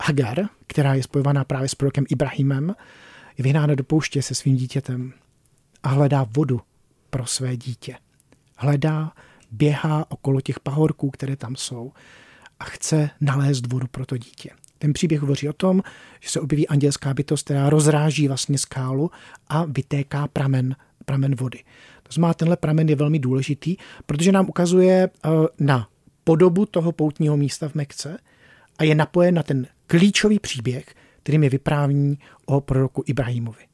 Hagar, 0.00 0.48
která 0.66 0.94
je 0.94 1.02
spojovaná 1.02 1.44
právě 1.44 1.68
s 1.68 1.74
prorokem 1.74 2.04
Ibrahimem, 2.08 2.74
je 3.38 3.44
vyhnána 3.44 3.74
do 3.74 3.84
pouště 3.84 4.22
se 4.22 4.34
svým 4.34 4.56
dítětem 4.56 5.12
a 5.82 5.88
hledá 5.88 6.26
vodu 6.36 6.60
pro 7.10 7.26
své 7.26 7.56
dítě. 7.56 7.96
Hledá, 8.56 9.12
běhá 9.50 10.06
okolo 10.08 10.40
těch 10.40 10.60
pahorků, 10.60 11.10
které 11.10 11.36
tam 11.36 11.56
jsou 11.56 11.92
a 12.60 12.64
chce 12.64 13.10
nalézt 13.20 13.72
vodu 13.72 13.86
pro 13.90 14.06
to 14.06 14.16
dítě. 14.16 14.50
Ten 14.84 14.92
příběh 14.92 15.20
hovoří 15.20 15.48
o 15.48 15.52
tom, 15.52 15.82
že 16.20 16.28
se 16.28 16.40
objeví 16.40 16.68
andělská 16.68 17.14
bytost, 17.14 17.44
která 17.44 17.70
rozráží 17.70 18.28
vlastně 18.28 18.58
skálu 18.58 19.10
a 19.48 19.64
vytéká 19.64 20.28
pramen, 20.28 20.76
pramen 21.04 21.34
vody. 21.34 21.58
To 22.02 22.12
znamená, 22.12 22.34
tenhle 22.34 22.56
pramen 22.56 22.88
je 22.88 22.96
velmi 22.96 23.18
důležitý, 23.18 23.76
protože 24.06 24.32
nám 24.32 24.48
ukazuje 24.48 25.08
eh, 25.08 25.28
na 25.60 25.88
podobu 26.24 26.66
toho 26.66 26.92
poutního 26.92 27.36
místa 27.36 27.68
v 27.68 27.74
Mekce 27.74 28.18
a 28.78 28.84
je 28.84 28.94
napojen 28.94 29.34
na 29.34 29.42
ten 29.42 29.66
klíčový 29.86 30.38
příběh, 30.38 30.94
kterým 31.22 31.44
je 31.44 31.50
vyprávění 31.50 32.18
o 32.46 32.60
proroku 32.60 33.02
Ibrahimovi. 33.06 33.64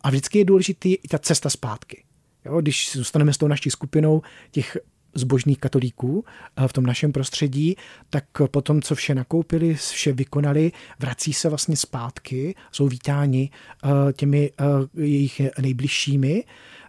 A 0.00 0.10
vždycky 0.10 0.38
je 0.38 0.44
důležitý 0.44 0.94
i 0.94 1.08
ta 1.08 1.18
cesta 1.18 1.50
zpátky. 1.50 2.04
Jo, 2.44 2.60
když 2.60 2.92
zůstaneme 2.92 3.32
s 3.32 3.38
tou 3.38 3.48
naší 3.48 3.70
skupinou 3.70 4.22
těch 4.50 4.76
zbožných 5.16 5.58
katolíků 5.58 6.24
eh, 6.56 6.68
v 6.68 6.72
tom 6.72 6.86
našem 6.86 7.12
prostředí, 7.12 7.76
tak 8.10 8.24
potom, 8.50 8.82
co 8.82 8.94
vše 8.94 9.14
nakoupili, 9.14 9.74
vše 9.74 10.12
vykonali, 10.12 10.72
vrací 10.98 11.32
se 11.32 11.48
vlastně 11.48 11.76
zpátky, 11.76 12.54
jsou 12.72 12.88
vítáni 12.88 13.50
eh, 13.50 13.88
těmi 14.12 14.50
eh, 14.60 14.64
jejich 15.02 15.40
nejbližšími, 15.60 16.44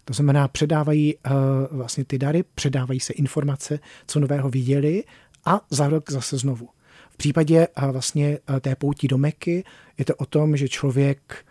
to 0.05 0.13
znamená, 0.13 0.47
předávají 0.47 1.15
vlastně 1.71 2.05
ty 2.05 2.17
dary, 2.17 2.43
předávají 2.55 2.99
se 2.99 3.13
informace, 3.13 3.79
co 4.07 4.19
nového 4.19 4.49
viděli 4.49 5.03
a 5.45 5.61
za 5.69 5.87
rok 5.87 6.11
zase 6.11 6.37
znovu. 6.37 6.69
V 7.11 7.17
případě 7.17 7.67
vlastně 7.91 8.39
té 8.61 8.75
poutí 8.75 9.07
do 9.07 9.17
Meky 9.17 9.63
je 9.97 10.05
to 10.05 10.15
o 10.15 10.25
tom, 10.25 10.57
že 10.57 10.69
člověk 10.69 11.45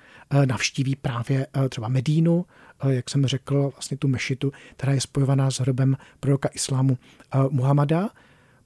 navštíví 0.44 0.96
právě 0.96 1.46
třeba 1.68 1.88
Medínu, 1.88 2.46
jak 2.88 3.10
jsem 3.10 3.26
řekl, 3.26 3.70
vlastně 3.74 3.96
tu 3.96 4.08
mešitu, 4.08 4.52
která 4.76 4.92
je 4.92 5.00
spojovaná 5.00 5.50
s 5.50 5.60
hrobem 5.60 5.96
proroka 6.20 6.48
islámu 6.54 6.98
eh, 7.34 7.38
Muhammada, 7.50 8.10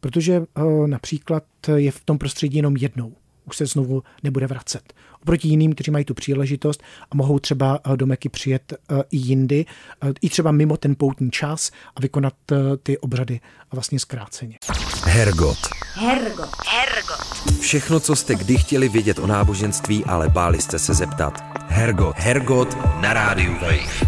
protože 0.01 0.35
eh, 0.35 0.63
například 0.87 1.45
je 1.77 1.91
v 1.91 2.05
tom 2.05 2.19
prostředí 2.19 2.57
jenom 2.57 2.77
jednou 2.77 3.13
už 3.45 3.57
se 3.57 3.67
znovu 3.67 4.03
nebude 4.23 4.47
vracet. 4.47 4.93
Oproti 5.23 5.49
jiným, 5.49 5.75
kteří 5.75 5.91
mají 5.91 6.05
tu 6.05 6.15
příležitost 6.15 6.83
a 7.11 7.17
mohou 7.17 7.39
třeba 7.39 7.81
eh, 7.85 7.97
do 7.97 8.07
Meky 8.07 8.29
přijet 8.29 8.75
i 9.11 9.17
jindy, 9.17 9.67
i 10.21 10.29
třeba 10.29 10.53
mimo 10.53 10.77
ten 10.77 10.95
poutní 10.99 11.31
čas 11.31 11.71
a 11.97 12.01
vykonat 12.01 12.35
ty 12.83 12.99
obřady 12.99 13.41
vlastně 13.73 13.99
zkráceně. 13.99 14.57
Hergot. 15.05 15.59
Hergot. 15.95 16.51
Hergot. 16.67 17.61
Všechno, 17.61 18.01
co 18.01 18.17
jste 18.17 18.35
kdy 18.35 18.59
chtěli 18.59 18.89
vědět 18.89 19.19
o 19.19 19.27
náboženství, 19.27 20.05
ale 20.05 20.29
báli 20.29 20.61
jste 20.61 20.79
se 20.79 20.95
zeptat. 20.95 21.50
Hergot. 21.73 22.17
Hergot 22.17 22.77
na 23.01 23.13
rádiu 23.13 23.53
Wave. 23.53 24.07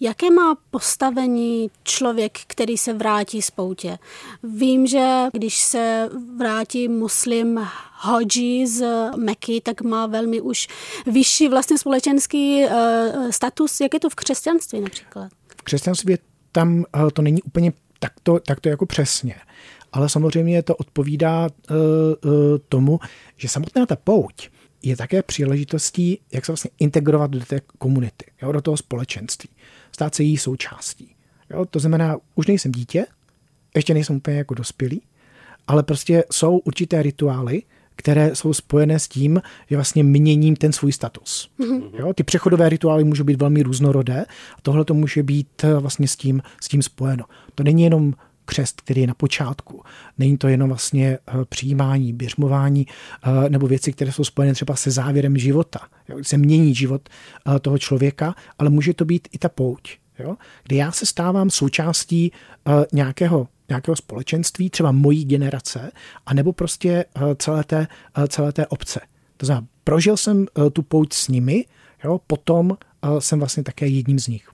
Jaké 0.00 0.30
má 0.30 0.56
postavení 0.70 1.70
člověk, 1.82 2.38
který 2.46 2.76
se 2.78 2.92
vrátí 2.92 3.42
z 3.42 3.50
poutě? 3.50 3.98
Vím, 4.42 4.86
že 4.86 5.26
když 5.32 5.58
se 5.58 6.10
vrátí 6.38 6.88
muslim 6.88 7.60
hodži 8.00 8.66
z 8.66 9.10
Meky, 9.16 9.60
tak 9.60 9.82
má 9.82 10.06
velmi 10.06 10.40
už 10.40 10.68
vyšší 11.06 11.48
vlastně 11.48 11.78
společenský 11.78 12.64
uh, 12.64 13.30
status. 13.30 13.80
Jak 13.80 13.94
je 13.94 14.00
to 14.00 14.10
v 14.10 14.14
křesťanství 14.14 14.80
například? 14.80 15.32
V 15.58 15.62
křesťanství 15.62 16.16
tam 16.52 16.76
uh, 16.76 17.10
to 17.12 17.22
není 17.22 17.42
úplně 17.42 17.72
takto, 17.98 18.38
takto 18.38 18.68
jako 18.68 18.86
přesně. 18.86 19.34
Ale 19.92 20.08
samozřejmě 20.08 20.62
to 20.62 20.76
odpovídá 20.76 21.46
uh, 21.70 21.76
uh, 21.76 22.32
tomu, 22.68 23.00
že 23.36 23.48
samotná 23.48 23.86
ta 23.86 23.96
pouť 23.96 24.48
je 24.84 24.96
také 24.96 25.22
příležitostí, 25.22 26.18
jak 26.32 26.44
se 26.44 26.52
vlastně 26.52 26.70
integrovat 26.78 27.30
do 27.30 27.40
té 27.40 27.60
komunity, 27.78 28.24
jo, 28.42 28.52
do 28.52 28.60
toho 28.60 28.76
společenství, 28.76 29.48
stát 29.92 30.14
se 30.14 30.22
její 30.22 30.36
součástí. 30.36 31.14
Jo, 31.50 31.64
to 31.64 31.78
znamená, 31.78 32.16
už 32.34 32.46
nejsem 32.46 32.72
dítě, 32.72 33.06
ještě 33.74 33.94
nejsem 33.94 34.16
úplně 34.16 34.36
jako 34.36 34.54
dospělý, 34.54 35.02
ale 35.66 35.82
prostě 35.82 36.24
jsou 36.32 36.58
určité 36.58 37.02
rituály, 37.02 37.62
které 37.96 38.34
jsou 38.34 38.52
spojené 38.52 38.98
s 38.98 39.08
tím, 39.08 39.42
že 39.70 39.76
vlastně 39.76 40.04
měním 40.04 40.56
ten 40.56 40.72
svůj 40.72 40.92
status. 40.92 41.50
Mm-hmm. 41.60 41.90
Jo, 41.98 42.12
ty 42.12 42.22
přechodové 42.22 42.68
rituály 42.68 43.04
můžou 43.04 43.24
být 43.24 43.40
velmi 43.40 43.62
různorodé 43.62 44.24
a 44.58 44.60
tohle 44.62 44.84
to 44.84 44.94
může 44.94 45.22
být 45.22 45.64
eh, 45.64 45.74
vlastně 45.74 46.08
s 46.08 46.16
tím, 46.16 46.42
s 46.60 46.68
tím 46.68 46.82
spojeno. 46.82 47.24
To 47.54 47.62
není 47.62 47.82
jenom 47.82 48.14
křest, 48.44 48.80
který 48.80 49.00
je 49.00 49.06
na 49.06 49.14
počátku. 49.14 49.82
Není 50.18 50.38
to 50.38 50.48
jenom 50.48 50.68
vlastně 50.68 51.18
eh, 51.28 51.44
přijímání, 51.48 52.12
běžmování 52.12 52.86
eh, 52.86 53.48
nebo 53.48 53.66
věci, 53.66 53.92
které 53.92 54.12
jsou 54.12 54.24
spojené 54.24 54.54
třeba 54.54 54.76
se 54.76 54.90
závěrem 54.90 55.38
života. 55.38 55.80
Se 56.22 56.38
mění 56.38 56.74
život 56.74 57.08
toho 57.60 57.78
člověka, 57.78 58.34
ale 58.58 58.70
může 58.70 58.94
to 58.94 59.04
být 59.04 59.28
i 59.32 59.38
ta 59.38 59.48
pouť. 59.48 59.96
Jo? 60.18 60.36
Kdy 60.64 60.76
já 60.76 60.92
se 60.92 61.06
stávám 61.06 61.50
součástí 61.50 62.32
nějakého 62.92 63.48
nějakého 63.68 63.96
společenství, 63.96 64.70
třeba 64.70 64.92
mojí 64.92 65.24
generace, 65.24 65.92
anebo 66.26 66.52
prostě 66.52 67.04
eh, 67.16 67.20
celé 67.38 67.64
té, 67.64 67.86
eh, 68.16 68.28
celé 68.28 68.52
té 68.52 68.66
obce. 68.66 69.00
To 69.36 69.46
znamená, 69.46 69.66
prožil 69.84 70.16
jsem 70.16 70.46
eh, 70.46 70.70
tu 70.70 70.82
pouť 70.82 71.12
s 71.12 71.28
nimi, 71.28 71.64
jo, 72.04 72.20
potom 72.26 72.78
jsem 73.18 73.38
vlastně 73.38 73.62
také 73.62 73.86
jedním 73.86 74.18
z 74.18 74.28
nich. 74.28 74.53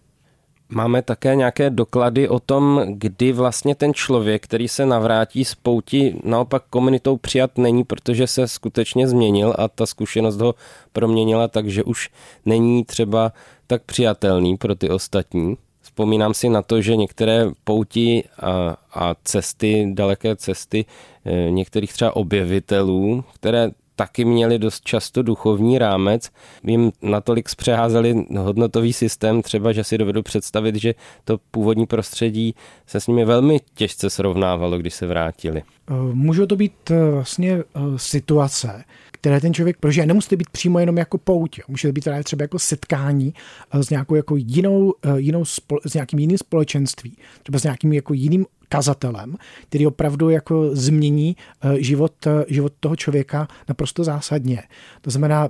Máme 0.72 1.02
také 1.02 1.36
nějaké 1.36 1.70
doklady 1.70 2.28
o 2.28 2.40
tom, 2.40 2.82
kdy 2.86 3.32
vlastně 3.32 3.74
ten 3.74 3.94
člověk, 3.94 4.44
který 4.44 4.68
se 4.68 4.86
navrátí 4.86 5.44
z 5.44 5.54
pouti, 5.54 6.14
naopak 6.24 6.62
komunitou 6.70 7.16
přijat 7.16 7.58
není, 7.58 7.84
protože 7.84 8.26
se 8.26 8.48
skutečně 8.48 9.08
změnil 9.08 9.54
a 9.58 9.68
ta 9.68 9.86
zkušenost 9.86 10.40
ho 10.40 10.54
proměnila 10.92 11.48
tak, 11.48 11.68
že 11.68 11.84
už 11.84 12.10
není 12.46 12.84
třeba 12.84 13.32
tak 13.66 13.82
přijatelný 13.82 14.56
pro 14.56 14.74
ty 14.74 14.90
ostatní. 14.90 15.56
Vzpomínám 15.80 16.34
si 16.34 16.48
na 16.48 16.62
to, 16.62 16.80
že 16.80 16.96
některé 16.96 17.46
pouti 17.64 18.24
a, 18.38 18.76
a 18.94 19.14
cesty, 19.24 19.90
daleké 19.94 20.36
cesty 20.36 20.84
e, 21.24 21.50
některých 21.50 21.92
třeba 21.92 22.16
objevitelů, 22.16 23.24
které 23.34 23.70
taky 24.00 24.24
měli 24.24 24.58
dost 24.58 24.84
často 24.84 25.22
duchovní 25.22 25.78
rámec, 25.78 26.30
jim 26.64 26.92
natolik 27.02 27.48
zpřeházeli 27.48 28.24
hodnotový 28.38 28.92
systém, 28.92 29.42
třeba, 29.42 29.72
že 29.72 29.84
si 29.84 29.98
dovedu 29.98 30.22
představit, 30.22 30.76
že 30.76 30.94
to 31.24 31.38
původní 31.50 31.86
prostředí 31.86 32.54
se 32.86 33.00
s 33.00 33.06
nimi 33.06 33.24
velmi 33.24 33.60
těžce 33.74 34.10
srovnávalo, 34.10 34.78
když 34.78 34.94
se 34.94 35.06
vrátili. 35.06 35.60
E, 35.60 35.92
můžou 36.12 36.46
to 36.46 36.56
být 36.56 36.90
e, 36.90 37.10
vlastně 37.10 37.62
situace, 37.96 38.84
které 39.20 39.40
ten 39.40 39.54
člověk 39.54 39.76
prožije. 39.76 40.06
Nemusí 40.06 40.36
být 40.36 40.50
přímo 40.50 40.78
jenom 40.78 40.98
jako 40.98 41.18
pouť, 41.18 41.60
může 41.68 41.88
to 41.88 41.92
být 41.92 42.08
třeba 42.24 42.42
jako 42.44 42.58
setkání 42.58 43.34
eh, 43.72 43.82
s 43.82 43.90
nějakou 43.90 44.14
jako 44.14 44.36
jinou, 44.36 44.94
eh, 45.04 45.20
jinou 45.20 45.44
s 45.86 45.94
nějakým 45.94 46.18
jiným 46.18 46.38
společenství, 46.38 47.16
třeba 47.42 47.58
s 47.58 47.62
nějakým 47.62 47.92
jako 47.92 48.14
jiným 48.14 48.46
kazatelem, 48.70 49.36
který 49.62 49.86
opravdu 49.86 50.30
jako 50.30 50.70
změní 50.72 51.36
eh, 51.62 51.82
život, 51.82 52.26
život 52.48 52.72
toho 52.80 52.96
člověka 52.96 53.48
naprosto 53.68 54.04
zásadně. 54.04 54.62
To 55.00 55.10
znamená, 55.10 55.48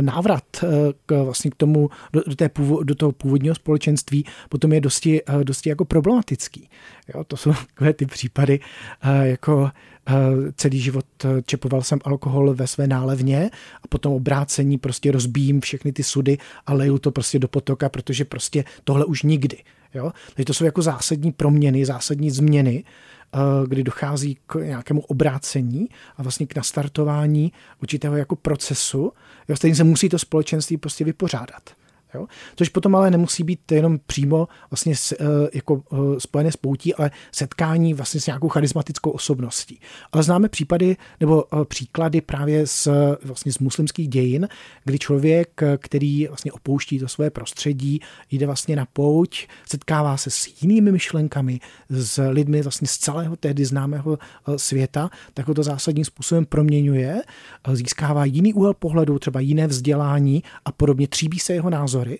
návrat 0.00 0.44
k, 1.06 1.22
vlastně 1.24 1.50
k 1.50 1.54
tomu, 1.54 1.90
do, 2.12 2.36
té 2.36 2.48
původ, 2.48 2.82
do 2.82 2.94
toho 2.94 3.12
původního 3.12 3.54
společenství 3.54 4.24
potom 4.48 4.72
je 4.72 4.80
dosti, 4.80 5.22
dosti 5.42 5.68
jako 5.68 5.84
problematický. 5.84 6.70
Jo, 7.14 7.24
to 7.24 7.36
jsou 7.36 7.52
takové 7.74 7.92
ty 7.92 8.06
případy, 8.06 8.60
jako 9.22 9.70
Eh, 10.10 10.52
celý 10.56 10.80
život 10.80 11.06
eh, 11.24 11.42
čepoval 11.42 11.82
jsem 11.82 11.98
alkohol 12.04 12.54
ve 12.54 12.66
své 12.66 12.86
nálevně 12.86 13.50
a 13.82 13.88
potom 13.88 14.12
obrácení 14.12 14.78
prostě 14.78 15.12
rozbíjím 15.12 15.60
všechny 15.60 15.92
ty 15.92 16.02
sudy 16.02 16.38
a 16.66 16.74
leju 16.74 16.98
to 16.98 17.10
prostě 17.10 17.38
do 17.38 17.48
potoka, 17.48 17.88
protože 17.88 18.24
prostě 18.24 18.64
tohle 18.84 19.04
už 19.04 19.22
nikdy. 19.22 19.58
Jo? 19.94 20.12
Takže 20.34 20.44
to 20.44 20.54
jsou 20.54 20.64
jako 20.64 20.82
zásadní 20.82 21.32
proměny, 21.32 21.86
zásadní 21.86 22.30
změny, 22.30 22.84
eh, 23.34 23.38
kdy 23.66 23.82
dochází 23.82 24.38
k 24.46 24.54
nějakému 24.54 25.00
obrácení 25.00 25.88
a 26.16 26.22
vlastně 26.22 26.46
k 26.46 26.56
nastartování 26.56 27.52
určitého 27.82 28.16
jako 28.16 28.36
procesu, 28.36 29.12
jo, 29.48 29.56
s 29.56 29.58
kterým 29.58 29.76
se 29.76 29.84
musí 29.84 30.08
to 30.08 30.18
společenství 30.18 30.76
prostě 30.76 31.04
vypořádat. 31.04 31.70
Jo? 32.14 32.26
Což 32.56 32.68
potom 32.68 32.96
ale 32.96 33.10
nemusí 33.10 33.42
být 33.42 33.72
jenom 33.72 33.98
přímo 34.06 34.48
vlastně 34.70 34.96
s, 34.96 35.12
eh, 35.12 35.24
jako 35.54 35.82
eh, 35.92 36.20
spojené 36.20 36.52
s 36.52 36.56
poutí, 36.56 36.94
ale 36.94 37.10
setkání 37.32 37.94
vlastně 37.94 38.20
s 38.20 38.26
nějakou 38.26 38.48
charismatickou 38.48 39.10
osobností. 39.10 39.80
Ale 40.12 40.22
známe 40.22 40.48
případy 40.48 40.96
nebo 41.20 41.44
eh, 41.44 41.64
příklady 41.64 42.20
právě 42.20 42.66
z, 42.66 42.88
vlastně 43.24 43.52
z 43.52 43.58
muslimských 43.58 44.08
dějin, 44.08 44.48
kdy 44.84 44.98
člověk, 44.98 45.60
který 45.78 46.26
vlastně 46.26 46.52
opouští 46.52 46.98
to 46.98 47.08
své 47.08 47.30
prostředí, 47.30 48.00
jde 48.30 48.46
vlastně 48.46 48.76
na 48.76 48.86
pouť, 48.92 49.46
setkává 49.68 50.16
se 50.16 50.30
s 50.30 50.62
jinými 50.62 50.92
myšlenkami, 50.92 51.60
s 51.88 52.28
lidmi 52.28 52.62
vlastně 52.62 52.88
z 52.88 52.98
celého 52.98 53.36
tehdy 53.36 53.64
známého 53.64 54.18
světa, 54.56 55.10
tak 55.34 55.48
ho 55.48 55.54
to 55.54 55.62
zásadním 55.62 56.04
způsobem 56.04 56.46
proměňuje, 56.46 57.22
získává 57.72 58.24
jiný 58.24 58.54
úhel 58.54 58.74
pohledu, 58.74 59.18
třeba 59.18 59.40
jiné 59.40 59.66
vzdělání 59.66 60.42
a 60.64 60.72
podobně, 60.72 61.08
tříbí 61.08 61.38
se 61.38 61.52
jeho 61.52 61.70
názor 61.70 61.99
názory, 62.00 62.18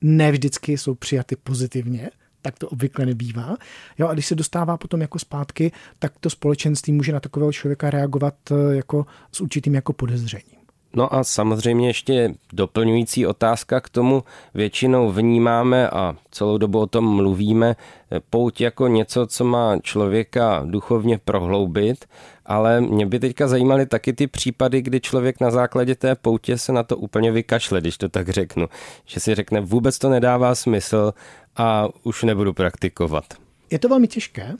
ne 0.00 0.32
vždycky 0.32 0.78
jsou 0.78 0.94
přijaty 0.94 1.36
pozitivně, 1.36 2.10
tak 2.42 2.58
to 2.58 2.68
obvykle 2.68 3.06
nebývá. 3.06 3.56
Jo, 3.98 4.08
a 4.08 4.12
když 4.12 4.26
se 4.26 4.34
dostává 4.34 4.76
potom 4.76 5.00
jako 5.00 5.18
zpátky, 5.18 5.72
tak 5.98 6.12
to 6.20 6.30
společenství 6.30 6.92
může 6.92 7.12
na 7.12 7.20
takového 7.20 7.52
člověka 7.52 7.90
reagovat 7.90 8.34
eh, 8.50 8.74
jako 8.74 9.06
s 9.32 9.40
určitým 9.40 9.74
jako 9.74 9.92
podezřením. 9.92 10.61
No 10.96 11.14
a 11.14 11.24
samozřejmě 11.24 11.88
ještě 11.88 12.34
doplňující 12.52 13.26
otázka 13.26 13.80
k 13.80 13.88
tomu. 13.88 14.24
Většinou 14.54 15.12
vnímáme 15.12 15.90
a 15.90 16.16
celou 16.30 16.58
dobu 16.58 16.80
o 16.80 16.86
tom 16.86 17.16
mluvíme 17.16 17.76
eh, 18.10 18.20
pouť 18.30 18.60
jako 18.60 18.88
něco, 18.88 19.26
co 19.26 19.44
má 19.44 19.78
člověka 19.78 20.62
duchovně 20.64 21.18
prohloubit, 21.18 22.04
ale 22.46 22.80
mě 22.80 23.06
by 23.06 23.18
teďka 23.18 23.48
zajímaly 23.48 23.86
taky 23.86 24.12
ty 24.12 24.26
případy, 24.26 24.82
kdy 24.82 25.00
člověk 25.00 25.40
na 25.40 25.50
základě 25.50 25.94
té 25.94 26.14
poutě 26.14 26.58
se 26.58 26.72
na 26.72 26.82
to 26.82 26.96
úplně 26.96 27.32
vykašle, 27.32 27.80
když 27.80 27.98
to 27.98 28.08
tak 28.08 28.28
řeknu. 28.28 28.68
Že 29.06 29.20
si 29.20 29.34
řekne, 29.34 29.60
vůbec 29.60 29.98
to 29.98 30.08
nedává 30.10 30.54
smysl 30.54 31.14
a 31.56 31.88
už 32.02 32.22
nebudu 32.22 32.52
praktikovat. 32.52 33.24
Je 33.70 33.78
to 33.78 33.88
velmi 33.88 34.08
těžké, 34.08 34.54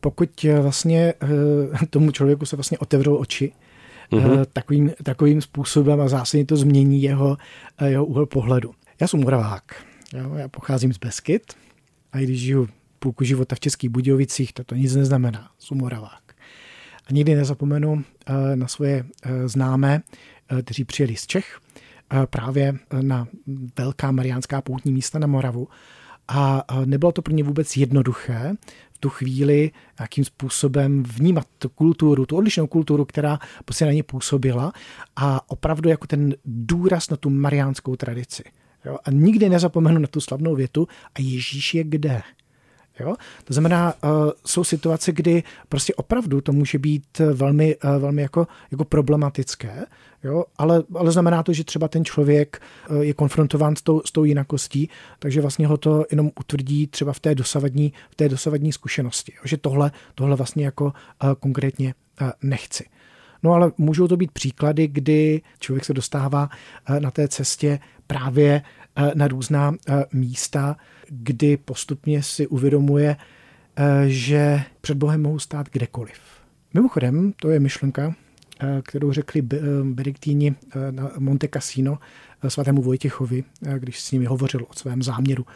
pokud 0.00 0.44
eh, 0.44 0.60
vlastně 0.60 1.14
eh, 1.82 1.86
tomu 1.90 2.10
člověku 2.10 2.46
se 2.46 2.56
vlastně 2.56 2.78
otevřou 2.78 3.16
oči, 3.16 3.52
mm-hmm. 4.12 4.46
takovým, 4.52 4.92
takovým 5.02 5.40
způsobem 5.40 6.00
a 6.00 6.08
zásadně 6.08 6.46
to 6.46 6.56
změní 6.56 7.02
jeho, 7.02 7.36
jeho 7.84 8.04
úhel 8.04 8.26
pohledu. 8.26 8.74
Já 9.00 9.08
jsem 9.08 9.20
Moravák, 9.20 9.84
já 10.36 10.48
pocházím 10.48 10.92
z 10.92 10.98
Beskyt 10.98 11.52
a 12.12 12.18
když 12.18 12.40
žiju 12.40 12.68
půlku 12.98 13.24
života 13.24 13.56
v 13.56 13.60
Českých 13.60 13.90
Budějovicích, 13.90 14.52
to 14.52 14.64
to 14.64 14.74
nic 14.74 14.94
neznamená, 14.94 15.50
jsem 15.58 15.78
Moravák. 15.78 16.22
A 17.06 17.12
nikdy 17.12 17.34
nezapomenu 17.34 18.04
eh, 18.26 18.56
na 18.56 18.68
svoje 18.68 19.04
eh, 19.04 19.48
známé, 19.48 20.02
eh, 20.48 20.62
kteří 20.62 20.84
přijeli 20.84 21.16
z 21.16 21.26
Čech 21.26 21.60
právě 22.30 22.74
na 23.00 23.28
velká 23.78 24.12
mariánská 24.12 24.62
poutní 24.62 24.92
místa 24.92 25.18
na 25.18 25.26
Moravu. 25.26 25.68
A 26.28 26.64
nebylo 26.84 27.12
to 27.12 27.22
pro 27.22 27.34
ně 27.34 27.44
vůbec 27.44 27.76
jednoduché 27.76 28.54
v 28.92 28.98
tu 28.98 29.10
chvíli 29.10 29.70
jakým 30.00 30.24
způsobem 30.24 31.02
vnímat 31.02 31.46
tu 31.58 31.68
kulturu, 31.68 32.26
tu 32.26 32.36
odlišnou 32.36 32.66
kulturu, 32.66 33.04
která 33.04 33.38
prostě 33.64 33.86
na 33.86 33.92
ně 33.92 34.02
působila 34.02 34.72
a 35.16 35.50
opravdu 35.50 35.88
jako 35.88 36.06
ten 36.06 36.34
důraz 36.44 37.10
na 37.10 37.16
tu 37.16 37.30
mariánskou 37.30 37.96
tradici. 37.96 38.42
Jo? 38.84 38.98
A 39.04 39.10
nikdy 39.10 39.48
nezapomenu 39.48 39.98
na 39.98 40.06
tu 40.06 40.20
slavnou 40.20 40.54
větu 40.54 40.88
a 41.14 41.20
Ježíš 41.20 41.74
je 41.74 41.84
kde? 41.84 42.22
Jo? 43.00 43.14
To 43.44 43.52
znamená, 43.52 43.94
uh, 44.04 44.10
jsou 44.46 44.64
situace, 44.64 45.12
kdy 45.12 45.42
prostě 45.68 45.94
opravdu 45.94 46.40
to 46.40 46.52
může 46.52 46.78
být 46.78 47.18
velmi, 47.18 47.76
uh, 47.76 47.96
velmi 47.96 48.22
jako, 48.22 48.46
jako 48.70 48.84
problematické, 48.84 49.86
jo? 50.24 50.44
Ale, 50.58 50.82
ale 50.94 51.12
znamená 51.12 51.42
to, 51.42 51.52
že 51.52 51.64
třeba 51.64 51.88
ten 51.88 52.04
člověk 52.04 52.62
uh, 52.90 53.00
je 53.00 53.14
konfrontován 53.14 53.76
s 53.76 53.82
tou, 53.82 54.02
s 54.04 54.12
tou 54.12 54.24
jinakostí, 54.24 54.90
takže 55.18 55.40
vlastně 55.40 55.66
ho 55.66 55.76
to 55.76 56.04
jenom 56.10 56.30
utvrdí 56.40 56.86
třeba 56.86 57.12
v 57.12 57.20
té 57.20 57.34
dosavadní, 57.34 57.92
v 58.10 58.14
té 58.14 58.28
dosavadní 58.28 58.72
zkušenosti, 58.72 59.32
jo? 59.36 59.42
že 59.44 59.56
tohle, 59.56 59.90
tohle 60.14 60.36
vlastně 60.36 60.64
jako 60.64 60.84
uh, 60.84 60.90
konkrétně 61.40 61.94
uh, 62.20 62.30
nechci. 62.42 62.84
No 63.42 63.52
ale 63.52 63.72
můžou 63.78 64.08
to 64.08 64.16
být 64.16 64.32
příklady, 64.32 64.88
kdy 64.88 65.42
člověk 65.58 65.84
se 65.84 65.94
dostává 65.94 66.48
na 66.98 67.10
té 67.10 67.28
cestě 67.28 67.78
právě 68.06 68.62
na 69.14 69.28
různá 69.28 69.74
místa, 70.12 70.76
kdy 71.08 71.56
postupně 71.56 72.22
si 72.22 72.46
uvědomuje, 72.46 73.16
eh, 73.76 74.04
že 74.06 74.62
před 74.80 74.96
Bohem 74.98 75.22
mohou 75.22 75.38
stát 75.38 75.68
kdekoliv. 75.72 76.20
Mimochodem, 76.74 77.32
to 77.36 77.50
je 77.50 77.60
myšlenka, 77.60 78.14
eh, 78.60 78.82
kterou 78.84 79.12
řekli 79.12 79.42
eh, 79.52 79.56
Benediktíni 79.82 80.54
na 80.90 81.10
Monte 81.18 81.48
Cassino 81.48 81.98
svatému 82.48 82.82
Vojtěchovi, 82.82 83.44
když 83.78 84.00
s 84.00 84.12
nimi 84.12 84.24
hovořil 84.24 84.66
o 84.68 84.74
svém 84.74 85.02
záměru 85.02 85.46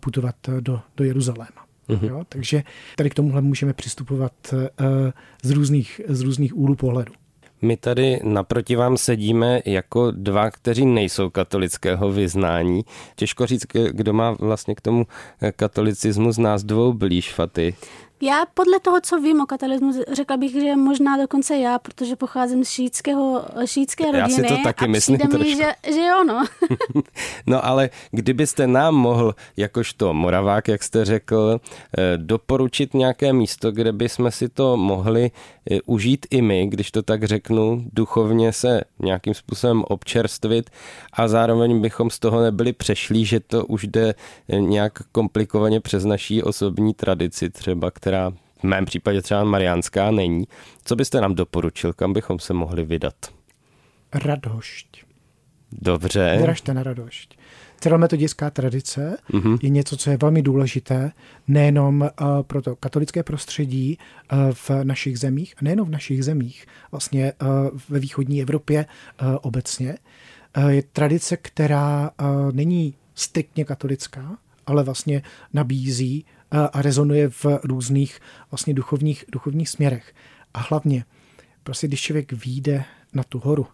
putovat 0.00 0.36
do, 0.60 0.80
do 0.96 1.04
Jeruzaléma. 1.04 1.66
Mm-hmm. 1.88 2.08
Jo, 2.08 2.24
takže 2.28 2.62
tady 2.96 3.10
k 3.10 3.14
tomuhle 3.14 3.42
můžeme 3.42 3.72
přistupovat 3.72 4.54
z 5.42 5.50
různých, 5.50 6.00
z 6.08 6.20
různých 6.20 6.56
úhlů 6.56 6.74
pohledu. 6.74 7.12
My 7.62 7.76
tady 7.76 8.20
naproti 8.22 8.76
vám 8.76 8.96
sedíme 8.96 9.60
jako 9.64 10.10
dva, 10.10 10.50
kteří 10.50 10.86
nejsou 10.86 11.30
katolického 11.30 12.12
vyznání. 12.12 12.84
Těžko 13.16 13.46
říct, 13.46 13.66
kdo 13.90 14.12
má 14.12 14.30
vlastně 14.30 14.74
k 14.74 14.80
tomu 14.80 15.06
katolicismu 15.56 16.32
z 16.32 16.38
nás 16.38 16.64
dvou 16.64 16.92
blíž, 16.92 17.32
Faty. 17.32 17.74
Já 18.20 18.46
podle 18.54 18.80
toho, 18.80 19.00
co 19.00 19.20
vím 19.20 19.40
o 19.40 19.46
katarismu, 19.46 19.92
řekla 20.12 20.36
bych, 20.36 20.52
že 20.52 20.76
možná 20.76 21.16
dokonce 21.16 21.56
já, 21.56 21.78
protože 21.78 22.16
pocházím 22.16 22.64
z 22.64 22.68
šítského, 22.68 23.44
šítské 23.64 24.04
rodiny. 24.04 24.20
Já 24.20 24.28
si 24.28 24.42
to 24.42 24.56
taky 24.64 24.84
a 24.84 24.88
myslím 24.88 25.18
mi, 25.38 25.56
že, 25.56 25.72
že 25.94 26.00
jo, 26.00 26.24
no. 26.24 26.44
no 27.46 27.66
ale 27.66 27.90
kdybyste 28.10 28.66
nám 28.66 28.94
mohl, 28.94 29.34
jakožto 29.56 30.14
Moravák, 30.14 30.68
jak 30.68 30.82
jste 30.82 31.04
řekl, 31.04 31.60
eh, 31.98 32.12
doporučit 32.16 32.94
nějaké 32.94 33.32
místo, 33.32 33.72
kde 33.72 33.92
bychom 33.92 34.30
si 34.30 34.48
to 34.48 34.76
mohli 34.76 35.30
eh, 35.70 35.78
užít 35.86 36.26
i 36.30 36.42
my, 36.42 36.66
když 36.66 36.90
to 36.90 37.02
tak 37.02 37.24
řeknu, 37.24 37.84
duchovně 37.92 38.52
se 38.52 38.80
nějakým 38.98 39.34
způsobem 39.34 39.84
občerstvit 39.88 40.70
a 41.12 41.28
zároveň 41.28 41.80
bychom 41.80 42.10
z 42.10 42.18
toho 42.18 42.42
nebyli 42.42 42.72
přešlí, 42.72 43.24
že 43.24 43.40
to 43.40 43.66
už 43.66 43.86
jde 43.86 44.14
eh, 44.48 44.60
nějak 44.60 44.92
komplikovaně 45.12 45.80
přes 45.80 46.04
naší 46.04 46.42
osobní 46.42 46.94
tradici 46.94 47.50
třeba, 47.50 47.90
která 47.90 48.07
v 48.58 48.62
mém 48.62 48.84
případě 48.84 49.22
třeba 49.22 49.44
mariánská 49.44 50.10
není. 50.10 50.44
Co 50.84 50.96
byste 50.96 51.20
nám 51.20 51.34
doporučil, 51.34 51.92
kam 51.92 52.12
bychom 52.12 52.38
se 52.38 52.54
mohli 52.54 52.84
vydat? 52.84 53.14
Radošť. 54.14 55.04
Dobře. 55.72 56.36
Vyražte 56.40 56.74
na 56.74 56.82
radošť. 56.82 57.38
Celometodická 57.80 58.50
tradice 58.50 59.16
mm-hmm. 59.30 59.58
je 59.62 59.68
něco, 59.68 59.96
co 59.96 60.10
je 60.10 60.16
velmi 60.16 60.42
důležité 60.42 61.12
nejenom 61.48 62.00
uh, 62.00 62.42
pro 62.42 62.62
to 62.62 62.76
katolické 62.76 63.22
prostředí 63.22 63.98
uh, 64.32 64.38
v 64.52 64.70
našich 64.84 65.18
zemích, 65.18 65.54
nejenom 65.62 65.88
v 65.88 65.90
našich 65.90 66.24
zemích, 66.24 66.66
vlastně 66.90 67.32
uh, 67.42 67.48
ve 67.88 67.98
východní 67.98 68.42
Evropě 68.42 68.86
uh, 69.22 69.36
obecně. 69.42 69.98
Uh, 70.56 70.68
je 70.68 70.82
tradice, 70.82 71.36
která 71.36 72.10
uh, 72.20 72.52
není 72.52 72.94
striktně 73.14 73.64
katolická, 73.64 74.38
ale 74.66 74.84
vlastně 74.84 75.22
nabízí 75.52 76.24
a 76.50 76.82
rezonuje 76.82 77.30
v 77.30 77.46
různých 77.64 78.20
vlastně 78.50 78.74
duchovních, 78.74 79.24
duchovních 79.32 79.68
směrech. 79.68 80.14
A 80.54 80.58
hlavně, 80.58 81.04
prostě 81.62 81.86
když 81.86 82.00
člověk 82.00 82.32
vyjde 82.32 82.84
na 83.12 83.22
tu 83.22 83.38
horu, 83.38 83.66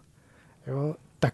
jo, 0.67 0.95
tak 1.19 1.33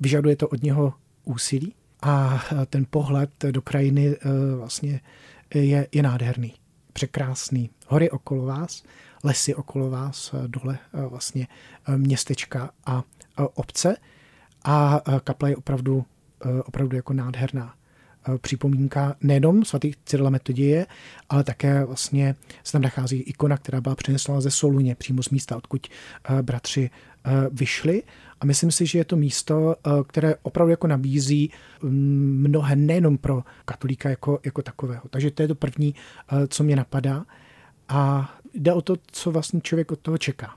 vyžaduje 0.00 0.36
to 0.36 0.48
od 0.48 0.62
něho 0.62 0.94
úsilí 1.24 1.74
a 2.02 2.44
ten 2.66 2.86
pohled 2.90 3.30
do 3.50 3.62
krajiny 3.62 4.16
vlastně 4.58 5.00
je, 5.54 5.88
je 5.92 6.02
nádherný, 6.02 6.54
překrásný. 6.92 7.70
Hory 7.86 8.10
okolo 8.10 8.44
vás, 8.44 8.82
lesy 9.22 9.54
okolo 9.54 9.90
vás, 9.90 10.34
dole 10.46 10.78
vlastně 11.08 11.48
městečka 11.96 12.70
a 12.86 13.02
obce 13.36 13.96
a 14.64 15.00
kaple 15.24 15.50
je 15.50 15.56
opravdu, 15.56 16.04
opravdu 16.64 16.96
jako 16.96 17.12
nádherná. 17.12 17.74
Eh, 18.28 18.38
připomínka 18.38 19.16
nejenom 19.20 19.64
svatých 19.64 19.96
Cyrila 20.04 20.30
Metodie, 20.30 20.86
ale 21.28 21.44
také 21.44 21.84
vlastně 21.84 22.34
se 22.64 22.72
tam 22.72 22.82
nachází 22.82 23.16
ikona, 23.16 23.56
která 23.56 23.80
byla 23.80 23.94
přinesla 23.94 24.40
ze 24.40 24.50
Soluně, 24.50 24.94
přímo 24.94 25.22
z 25.22 25.30
místa, 25.30 25.56
odkud 25.56 25.86
eh, 25.88 26.42
bratři 26.42 26.90
eh, 26.90 27.30
vyšli. 27.52 28.02
A 28.40 28.46
myslím 28.46 28.70
si, 28.70 28.86
že 28.86 28.98
je 28.98 29.04
to 29.04 29.16
místo, 29.16 29.76
které 30.06 30.34
opravdu 30.42 30.70
jako 30.70 30.86
nabízí 30.86 31.50
mm, 31.82 32.40
mnohé 32.48 32.76
nejenom 32.76 33.18
pro 33.18 33.42
katolíka 33.64 34.10
jako, 34.10 34.40
jako 34.44 34.62
takového. 34.62 35.02
Takže 35.10 35.30
to 35.30 35.42
je 35.42 35.48
to 35.48 35.54
první, 35.54 35.94
co 36.48 36.64
mě 36.64 36.76
napadá. 36.76 37.24
A 37.88 38.34
jde 38.54 38.72
o 38.72 38.82
to, 38.82 38.96
co 39.12 39.30
vlastně 39.30 39.60
člověk 39.60 39.92
od 39.92 39.98
toho 39.98 40.18
čeká. 40.18 40.54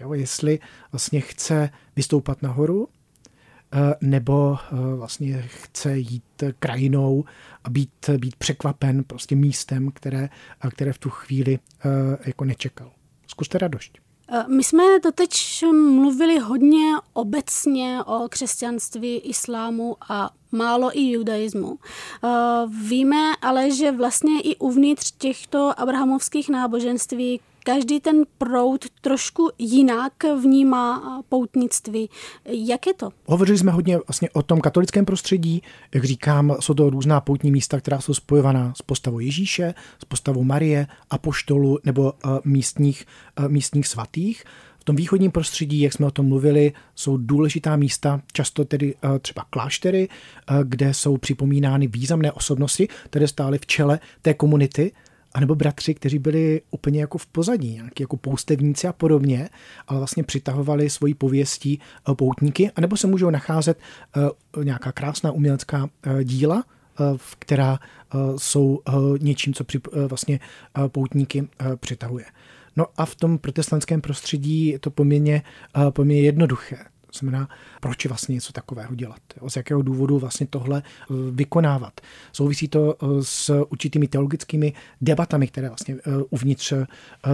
Jo, 0.00 0.14
jestli 0.14 0.58
vlastně 0.92 1.20
chce 1.20 1.70
vystoupat 1.96 2.42
nahoru, 2.42 2.88
nebo 4.00 4.56
eh, 4.58 4.96
vlastně 4.96 5.42
chce 5.42 5.98
jít 5.98 6.42
krajinou 6.58 7.24
a 7.64 7.70
být, 7.70 8.10
být 8.18 8.36
překvapen 8.36 9.04
prostě 9.04 9.36
místem, 9.36 9.90
které, 9.94 10.28
eh, 10.64 10.70
které 10.70 10.92
v 10.92 10.98
tu 10.98 11.10
chvíli 11.10 11.58
jako 12.24 12.44
nečekal. 12.44 12.90
Zkuste 13.26 13.58
radost. 13.58 13.98
My 14.48 14.64
jsme 14.64 14.82
doteď 15.04 15.30
mluvili 15.72 16.38
hodně 16.38 16.92
obecně 17.12 17.98
o 18.06 18.28
křesťanství, 18.28 19.18
islámu 19.18 19.96
a 20.08 20.30
málo 20.52 20.98
i 20.98 21.10
judaismu. 21.10 21.78
Víme 22.88 23.36
ale, 23.42 23.70
že 23.70 23.92
vlastně 23.92 24.40
i 24.40 24.56
uvnitř 24.56 25.10
těchto 25.18 25.80
abrahamovských 25.80 26.48
náboženství 26.48 27.40
každý 27.64 28.00
ten 28.00 28.22
proud 28.38 28.84
trošku 29.00 29.50
jinak 29.58 30.12
vnímá 30.24 31.22
poutnictví. 31.28 32.10
Jak 32.44 32.86
je 32.86 32.94
to? 32.94 33.10
Hovořili 33.26 33.58
jsme 33.58 33.72
hodně 33.72 33.98
vlastně 34.08 34.30
o 34.30 34.42
tom 34.42 34.60
katolickém 34.60 35.04
prostředí. 35.04 35.62
Jak 35.94 36.04
říkám, 36.04 36.56
jsou 36.60 36.74
to 36.74 36.90
různá 36.90 37.20
poutní 37.20 37.50
místa, 37.50 37.80
která 37.80 38.00
jsou 38.00 38.14
spojovaná 38.14 38.72
s 38.76 38.82
postavou 38.82 39.18
Ježíše, 39.18 39.74
s 39.98 40.04
postavou 40.04 40.44
Marie, 40.44 40.86
apoštolu 41.10 41.78
nebo 41.84 42.02
uh, 42.02 42.38
místních, 42.44 43.06
uh, 43.38 43.48
místních 43.48 43.86
svatých. 43.86 44.44
V 44.78 44.84
tom 44.84 44.96
východním 44.96 45.30
prostředí, 45.30 45.80
jak 45.80 45.92
jsme 45.92 46.06
o 46.06 46.10
tom 46.10 46.28
mluvili, 46.28 46.72
jsou 46.94 47.16
důležitá 47.16 47.76
místa, 47.76 48.20
často 48.32 48.64
tedy 48.64 48.94
uh, 48.94 49.18
třeba 49.18 49.44
kláštery, 49.50 50.08
kde 50.64 50.94
jsou 50.94 51.16
připomínány 51.16 51.86
významné 51.86 52.32
osobnosti, 52.32 52.88
které 53.04 53.28
stály 53.28 53.58
v 53.58 53.66
čele 53.66 54.00
té 54.22 54.34
komunity 54.34 54.92
anebo 55.34 55.54
bratři, 55.54 55.94
kteří 55.94 56.18
byli 56.18 56.62
úplně 56.70 57.00
jako 57.00 57.18
v 57.18 57.26
pozadí, 57.26 57.74
nějaký 57.74 58.02
jako 58.02 58.16
poustevníci 58.16 58.88
a 58.88 58.92
podobně, 58.92 59.48
ale 59.88 59.98
vlastně 59.98 60.24
přitahovali 60.24 60.90
svojí 60.90 61.14
pověstí 61.14 61.80
eh, 62.10 62.14
poutníky, 62.14 62.70
anebo 62.76 62.96
se 62.96 63.06
můžou 63.06 63.30
nacházet 63.30 63.78
eh, 64.16 64.64
nějaká 64.64 64.92
krásná 64.92 65.32
umělecká 65.32 65.88
eh, 66.02 66.24
díla, 66.24 66.64
která 67.38 67.78
jsou 68.36 68.80
něčím, 69.20 69.54
co 69.54 69.64
při, 69.64 69.80
vlastně 70.08 70.40
poutníky 70.88 71.48
přitahuje. 71.76 72.24
No 72.76 72.86
a 72.96 73.06
v 73.06 73.14
tom 73.14 73.38
protestantském 73.38 74.00
prostředí 74.00 74.66
je 74.66 74.78
to 74.78 74.90
poměrně, 74.90 75.42
poměrně 75.90 76.22
jednoduché. 76.22 76.76
Znamená, 77.18 77.48
proč 77.80 78.06
vlastně 78.06 78.32
něco 78.34 78.52
takového 78.52 78.94
dělat? 78.94 79.20
Jo? 79.42 79.50
Z 79.50 79.56
jakého 79.56 79.82
důvodu 79.82 80.18
vlastně 80.18 80.46
tohle 80.46 80.82
eh, 80.86 81.14
vykonávat? 81.30 82.00
Souvisí 82.32 82.68
to 82.68 82.94
eh, 82.94 83.06
s 83.22 83.64
určitými 83.68 84.08
teologickými 84.08 84.72
debatami, 85.00 85.46
které 85.46 85.68
vlastně 85.68 85.94
eh, 85.94 86.00
uvnitř 86.30 86.72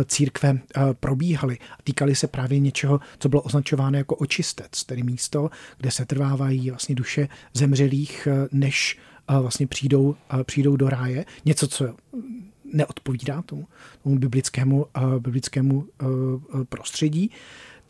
církve 0.04 0.58
probíhaly. 1.00 1.58
Týkaly 1.84 2.14
se 2.14 2.26
právě 2.26 2.58
něčeho, 2.58 3.00
co 3.18 3.28
bylo 3.28 3.42
označováno 3.42 3.98
jako 3.98 4.16
očistec, 4.16 4.84
tedy 4.84 5.02
místo, 5.02 5.50
kde 5.78 5.90
se 5.90 6.06
trvávají 6.06 6.70
vlastně 6.70 6.94
duše 6.94 7.28
zemřelých, 7.54 8.28
než 8.52 8.98
vlastně 9.40 9.66
přijdou, 9.66 10.16
přijdou 10.44 10.76
do 10.76 10.88
ráje. 10.88 11.24
Něco, 11.44 11.68
co 11.68 11.94
neodpovídá 12.72 13.42
tomu, 13.42 13.66
tomu 14.02 14.18
biblickému, 14.18 14.86
biblickému 15.18 15.86
prostředí. 16.68 17.30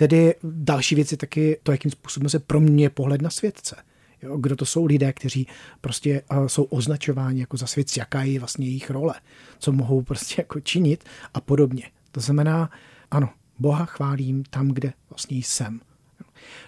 Tedy 0.01 0.35
další 0.43 0.95
věc 0.95 1.13
je 1.13 1.19
taky 1.19 1.59
to, 1.63 1.73
jakým 1.73 1.91
způsobem 1.91 2.29
se 2.29 2.39
proměňuje 2.39 2.91
pohled 2.91 3.23
na 3.23 3.31
světce. 3.31 3.77
Jo, 4.23 4.37
kdo 4.37 4.57
to 4.57 4.67
jsou 4.67 4.85
lidé, 4.85 5.13
kteří 5.13 5.47
prostě 5.81 6.23
uh, 6.33 6.47
jsou 6.47 6.63
označováni 6.63 7.41
jako 7.41 7.57
za 7.57 7.67
svět, 7.67 7.97
jaká 7.97 8.23
je 8.23 8.39
vlastně 8.39 8.67
jejich 8.67 8.91
role, 8.91 9.15
co 9.59 9.73
mohou 9.73 10.03
prostě 10.03 10.35
jako 10.39 10.61
činit 10.61 11.05
a 11.35 11.41
podobně. 11.41 11.91
To 12.13 12.21
znamená, 12.21 12.71
ano, 13.11 13.29
Boha 13.59 13.85
chválím 13.85 14.45
tam, 14.51 14.69
kde 14.69 14.93
vlastně 15.11 15.37
jsem. 15.37 15.81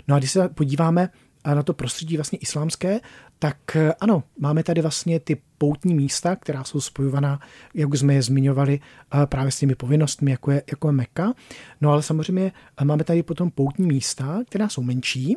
No 0.08 0.14
a 0.14 0.18
když 0.18 0.30
se 0.30 0.48
podíváme 0.48 1.08
na 1.54 1.62
to 1.62 1.74
prostředí 1.74 2.16
vlastně 2.16 2.38
islámské, 2.38 3.00
tak 3.42 3.76
eh, 3.76 3.94
ano, 4.00 4.22
máme 4.38 4.62
tady 4.62 4.82
vlastně 4.82 5.20
ty 5.20 5.36
poutní 5.58 5.94
místa, 5.94 6.36
která 6.36 6.64
jsou 6.64 6.80
spojovaná, 6.80 7.40
jak 7.74 7.94
jsme 7.94 8.14
je 8.14 8.22
zmiňovali, 8.22 8.80
eh, 8.80 9.26
právě 9.26 9.52
s 9.52 9.58
těmi 9.58 9.74
povinnostmi, 9.74 10.30
jako 10.30 10.50
je, 10.50 10.62
jako 10.70 10.88
je 10.88 10.92
Meka. 10.92 11.32
No 11.80 11.90
ale 11.90 12.02
samozřejmě 12.02 12.52
eh, 12.76 12.84
máme 12.84 13.04
tady 13.04 13.22
potom 13.22 13.50
poutní 13.50 13.86
místa, 13.86 14.40
která 14.48 14.68
jsou 14.68 14.82
menší 14.82 15.36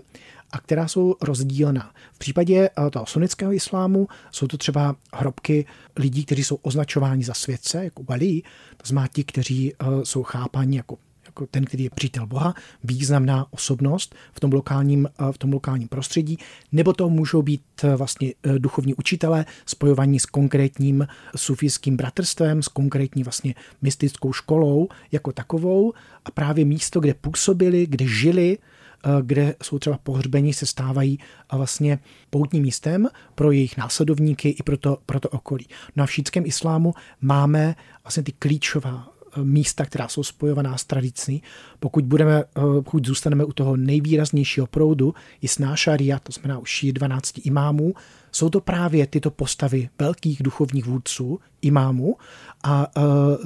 a 0.51 0.59
která 0.59 0.87
jsou 0.87 1.15
rozdílná. 1.21 1.91
V 2.13 2.17
případě 2.17 2.69
toho 2.91 3.05
sunnického 3.05 3.53
islámu 3.53 4.07
jsou 4.31 4.47
to 4.47 4.57
třeba 4.57 4.95
hrobky 5.13 5.65
lidí, 5.95 6.25
kteří 6.25 6.43
jsou 6.43 6.55
označováni 6.55 7.23
za 7.23 7.33
světce, 7.33 7.83
jako 7.83 8.03
wali, 8.03 8.41
to 8.77 8.87
znamená 8.87 9.07
ti, 9.07 9.23
kteří 9.23 9.73
jsou 10.03 10.23
chápáni 10.23 10.77
jako 10.77 10.97
jako 11.35 11.47
ten, 11.51 11.65
který 11.65 11.83
je 11.83 11.89
přítel 11.89 12.27
Boha, 12.27 12.53
významná 12.83 13.53
osobnost 13.53 14.15
v 14.33 14.39
tom 14.39 14.53
lokálním, 14.53 15.07
eh, 15.07 15.31
v 15.31 15.37
tom 15.37 15.53
lokálním 15.53 15.87
prostředí, 15.87 16.37
nebo 16.71 16.93
to 16.93 17.09
můžou 17.09 17.41
být 17.41 17.61
eh, 17.83 17.95
vlastně 17.95 18.33
eh, 18.43 18.59
duchovní 18.59 18.93
učitelé 18.95 19.45
spojovaní 19.65 20.19
s 20.19 20.25
konkrétním 20.25 21.07
sufijským 21.35 21.97
bratrstvem, 21.97 22.63
s 22.63 22.67
konkrétní 22.67 23.23
vlastně 23.23 23.55
mystickou 23.81 24.33
školou 24.33 24.87
jako 25.11 25.31
takovou 25.31 25.93
a 26.25 26.31
právě 26.31 26.65
místo, 26.65 26.99
kde 26.99 27.13
působili, 27.13 27.85
kde 27.85 28.07
žili, 28.07 28.57
kde 29.21 29.55
jsou 29.63 29.79
třeba 29.79 29.97
pohřbení, 29.97 30.53
se 30.53 30.65
stávají 30.65 31.19
vlastně 31.53 31.99
poutním 32.29 32.63
místem 32.63 33.07
pro 33.35 33.51
jejich 33.51 33.77
následovníky 33.77 34.49
i 34.49 34.63
pro 34.63 34.77
to, 34.77 34.97
pro 35.05 35.19
to 35.19 35.29
okolí. 35.29 35.67
No 35.95 36.03
a 36.03 36.07
v 36.07 36.19
islámu 36.45 36.93
máme 37.21 37.75
vlastně 38.03 38.23
ty 38.23 38.31
klíčová 38.31 39.14
místa, 39.43 39.85
která 39.85 40.07
jsou 40.07 40.23
spojovaná 40.23 40.77
s 40.77 40.85
tradicí. 40.85 41.41
Pokud, 41.79 42.05
budeme, 42.05 42.43
pokud 42.81 43.05
zůstaneme 43.05 43.43
u 43.45 43.53
toho 43.53 43.77
nejvýraznějšího 43.77 44.67
proudu, 44.67 45.13
Isná 45.41 45.75
šaria, 45.75 46.19
to 46.19 46.31
znamená 46.31 46.59
už 46.59 46.85
12 46.91 47.33
imámů, 47.43 47.93
jsou 48.31 48.49
to 48.49 48.61
právě 48.61 49.07
tyto 49.07 49.31
postavy 49.31 49.89
velkých 49.99 50.43
duchovních 50.43 50.85
vůdců, 50.85 51.39
imámů 51.61 52.15
a 52.63 52.87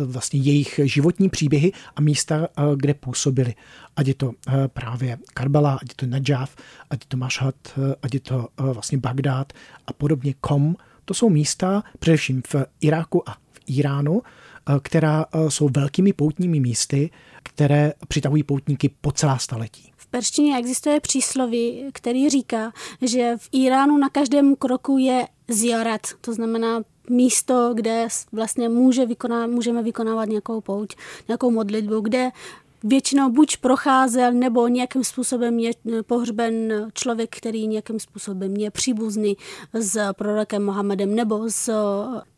vlastně 0.06 0.40
jejich 0.40 0.80
životní 0.84 1.30
příběhy 1.30 1.72
a 1.96 2.02
místa, 2.02 2.48
kde 2.76 2.94
působili. 2.94 3.56
Ať 3.96 4.08
je 4.08 4.14
to 4.14 4.32
právě 4.68 5.18
Karbala, 5.34 5.74
ať 5.74 5.90
je 5.90 5.96
to 5.96 6.06
Najaf, 6.06 6.56
ať 6.90 7.04
je 7.04 7.08
to 7.08 7.18
Mashhad, 7.18 7.56
ať 8.02 8.14
je 8.14 8.20
to 8.20 8.48
vlastně 8.58 8.98
Bagdád 8.98 9.54
a 9.88 9.94
podobně 9.94 10.34
Kom. 10.42 10.76
To 11.06 11.14
jsou 11.14 11.30
místa 11.30 11.84
především 12.00 12.42
v 12.54 12.56
Iráku 12.82 13.30
a 13.30 13.34
v 13.34 13.60
Iránu, 13.68 14.22
která 14.82 15.26
jsou 15.50 15.70
velkými 15.70 16.14
poutními 16.14 16.60
místy, 16.60 17.10
které 17.44 17.94
přitahují 18.08 18.44
poutníky 18.44 18.90
po 19.02 19.12
celá 19.12 19.38
staletí 19.38 19.90
perštině 20.12 20.58
existuje 20.58 21.00
přísloví, 21.00 21.86
který 21.94 22.30
říká, 22.30 22.72
že 23.02 23.38
v 23.38 23.50
Iránu 23.52 23.98
na 23.98 24.10
každém 24.10 24.56
kroku 24.56 24.98
je 24.98 25.28
zjarat, 25.48 26.02
to 26.22 26.34
znamená 26.34 26.82
místo, 27.10 27.72
kde 27.74 28.08
vlastně 28.32 28.70
může 28.70 29.06
vykoná, 29.06 29.48
můžeme 29.48 29.84
vykonávat 29.84 30.30
nějakou 30.30 30.62
pouť, 30.62 30.96
nějakou 31.28 31.52
modlitbu, 31.52 32.00
kde 32.00 32.30
většinou 32.84 33.30
buď 33.30 33.58
procházel, 33.58 34.34
nebo 34.34 34.68
nějakým 34.68 35.04
způsobem 35.04 35.60
je 35.60 35.72
pohřben 36.06 36.54
člověk, 36.94 37.36
který 37.38 37.68
nějakým 37.68 38.00
způsobem 38.00 38.56
je 38.56 38.72
příbuzný 38.72 39.38
s 39.74 40.14
prorokem 40.14 40.66
Mohamedem 40.66 41.16
nebo 41.16 41.50
s 41.50 41.74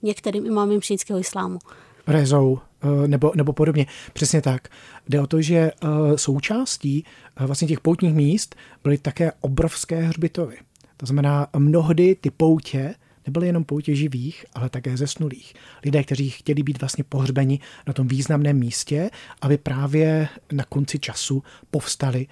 některým 0.02 0.46
imámem 0.46 0.82
šítského 0.82 1.20
islámu. 1.20 1.60
Rezou 2.08 2.60
eh, 2.84 3.08
nebo, 3.08 3.32
nebo 3.36 3.54
podobně. 3.54 3.86
Přesně 4.14 4.42
tak. 4.42 4.68
Jde 5.10 5.22
o 5.22 5.28
to, 5.28 5.42
že 5.42 5.58
eh, 5.58 5.88
součástí 6.16 7.06
eh, 7.36 7.46
vlastně 7.46 7.68
těch 7.68 7.80
poutních 7.80 8.14
míst 8.14 8.56
byly 8.84 8.98
také 8.98 9.32
obrovské 9.42 10.02
hřbitovy. 10.02 10.58
To 10.98 11.06
znamená, 11.06 11.48
mnohdy 11.58 12.16
ty 12.22 12.32
poutě 12.32 12.96
nebyly 13.28 13.48
jenom 13.48 13.64
poutě 13.64 13.96
živých, 13.96 14.46
ale 14.54 14.70
také 14.70 14.98
zesnulých. 14.98 15.54
Lidé, 15.86 16.04
kteří 16.04 16.30
chtěli 16.30 16.64
být 16.64 16.82
vlastně 16.82 17.04
pohřbeni 17.04 17.60
na 17.88 17.94
tom 17.94 18.08
významném 18.08 18.58
místě, 18.58 19.10
aby 19.42 19.58
právě 19.58 20.28
na 20.52 20.64
konci 20.64 21.00
času 21.00 21.44
povstali, 21.72 22.28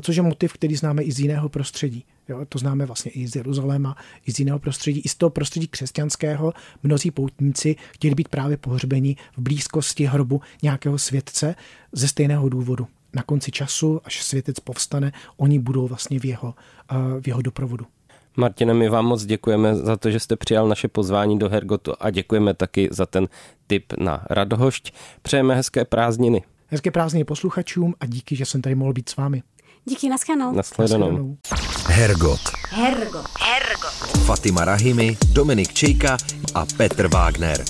což 0.00 0.16
je 0.16 0.22
motiv, 0.22 0.52
který 0.52 0.76
známe 0.76 1.02
i 1.02 1.12
z 1.12 1.20
jiného 1.20 1.48
prostředí. 1.48 2.04
Jo, 2.28 2.44
to 2.48 2.58
známe 2.58 2.86
vlastně 2.86 3.10
i 3.10 3.28
z 3.28 3.36
Jeruzaléma, 3.36 3.96
i 4.26 4.32
z 4.32 4.38
jiného 4.38 4.58
prostředí, 4.58 5.00
i 5.00 5.08
z 5.08 5.14
toho 5.14 5.30
prostředí 5.30 5.66
křesťanského. 5.66 6.52
Mnozí 6.82 7.10
poutníci 7.10 7.76
chtěli 7.90 8.14
být 8.14 8.28
právě 8.28 8.56
pohřbeni 8.56 9.16
v 9.36 9.40
blízkosti 9.40 10.04
hrobu 10.04 10.40
nějakého 10.62 10.98
světce 10.98 11.54
ze 11.92 12.08
stejného 12.08 12.48
důvodu. 12.48 12.86
Na 13.14 13.22
konci 13.22 13.50
času, 13.50 14.00
až 14.04 14.22
světec 14.22 14.60
povstane, 14.60 15.12
oni 15.36 15.58
budou 15.58 15.86
vlastně 15.86 16.20
v 16.20 16.24
jeho, 16.24 16.54
eh, 16.90 17.20
v 17.20 17.28
jeho 17.28 17.42
doprovodu. 17.42 17.86
Martine, 18.36 18.74
my 18.74 18.88
vám 18.88 19.06
moc 19.06 19.24
děkujeme 19.24 19.76
za 19.76 19.96
to, 19.96 20.10
že 20.10 20.20
jste 20.20 20.36
přijal 20.36 20.68
naše 20.68 20.88
pozvání 20.88 21.38
do 21.38 21.48
Hergotu 21.48 21.92
a 22.00 22.10
děkujeme 22.10 22.54
taky 22.54 22.88
za 22.92 23.06
ten 23.06 23.28
tip 23.66 23.92
na 23.98 24.26
Radohošť. 24.30 24.94
Přejeme 25.22 25.54
hezké 25.54 25.84
prázdniny. 25.84 26.42
Hezké 26.68 26.90
prázdniny 26.90 27.24
posluchačům 27.24 27.94
a 28.00 28.06
díky, 28.06 28.36
že 28.36 28.44
jsem 28.44 28.62
tady 28.62 28.74
mohl 28.74 28.92
být 28.92 29.08
s 29.08 29.16
vámi. 29.16 29.42
Díky, 29.88 30.08
naschledanou. 30.08 30.52
Naschledanou. 30.52 31.36
Hergot. 31.86 32.40
Hergot. 32.68 33.26
Hergot. 33.40 34.24
Fatima 34.26 34.64
Rahimi, 34.64 35.16
Dominik 35.32 35.72
Čejka 35.72 36.16
a 36.54 36.66
Petr 36.76 37.08
Wagner. 37.08 37.64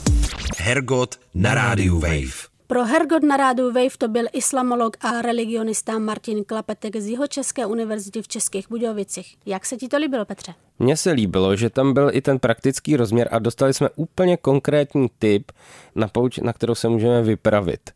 Hergot 0.59 1.15
na 1.35 1.55
rádiu 1.55 1.99
Wave. 1.99 2.49
Pro 2.67 2.85
Hergot 2.85 3.23
na 3.23 3.37
rádiu 3.37 3.67
Wave 3.73 3.99
to 3.99 4.09
byl 4.09 4.25
islamolog 4.33 4.97
a 5.01 5.23
religionista 5.23 5.99
Martin 5.99 6.45
Klapetek 6.45 6.97
z 6.97 7.07
Jihočeské 7.07 7.67
univerzity 7.67 8.23
v 8.23 8.29
Českých 8.29 8.69
Budějovicích. 8.69 9.37
Jak 9.47 9.67
se 9.67 9.77
ti 9.77 9.89
to 9.89 9.97
líbilo, 9.97 10.25
Petře? 10.25 10.55
Mně 10.79 10.97
se 10.97 11.11
líbilo, 11.11 11.57
že 11.57 11.71
tam 11.71 11.95
byl 11.95 12.11
i 12.13 12.21
ten 12.21 12.39
praktický 12.39 12.97
rozměr 12.97 13.29
a 13.33 13.39
dostali 13.39 13.75
jsme 13.75 13.89
úplně 13.97 14.37
konkrétní 14.37 15.11
tip 15.19 15.53
na 15.95 16.09
pouč, 16.09 16.39
na 16.39 16.53
kterou 16.53 16.75
se 16.75 16.89
můžeme 16.89 17.23
vypravit. 17.23 17.91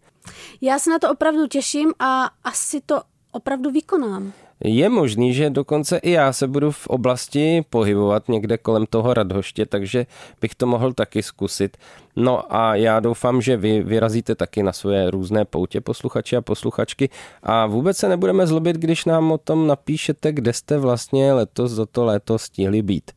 Já 0.60 0.78
se 0.78 0.90
na 0.90 0.98
to 0.98 1.10
opravdu 1.10 1.46
těším 1.46 1.92
a 1.98 2.30
asi 2.44 2.80
to 2.86 3.02
opravdu 3.32 3.70
vykonám. 3.70 4.32
Je 4.64 4.88
možný, 4.88 5.34
že 5.34 5.50
dokonce 5.50 5.98
i 5.98 6.10
já 6.10 6.32
se 6.32 6.46
budu 6.46 6.70
v 6.70 6.86
oblasti 6.86 7.64
pohybovat 7.70 8.28
někde 8.28 8.58
kolem 8.58 8.86
toho 8.86 9.14
Radhoště, 9.14 9.66
takže 9.66 10.06
bych 10.40 10.54
to 10.54 10.66
mohl 10.66 10.92
taky 10.92 11.22
zkusit. 11.22 11.76
No 12.16 12.56
a 12.56 12.74
já 12.74 13.00
doufám, 13.00 13.42
že 13.42 13.56
vy 13.56 13.82
vyrazíte 13.82 14.34
taky 14.34 14.62
na 14.62 14.72
svoje 14.72 15.10
různé 15.10 15.44
poutě 15.44 15.80
posluchači 15.80 16.36
a 16.36 16.40
posluchačky 16.40 17.08
a 17.42 17.66
vůbec 17.66 17.96
se 17.96 18.08
nebudeme 18.08 18.46
zlobit, 18.46 18.76
když 18.76 19.04
nám 19.04 19.32
o 19.32 19.38
tom 19.38 19.66
napíšete, 19.66 20.32
kde 20.32 20.52
jste 20.52 20.78
vlastně 20.78 21.32
letos 21.32 21.72
za 21.72 21.86
to 21.86 22.04
léto 22.04 22.38
stihli 22.38 22.82
být. 22.82 23.10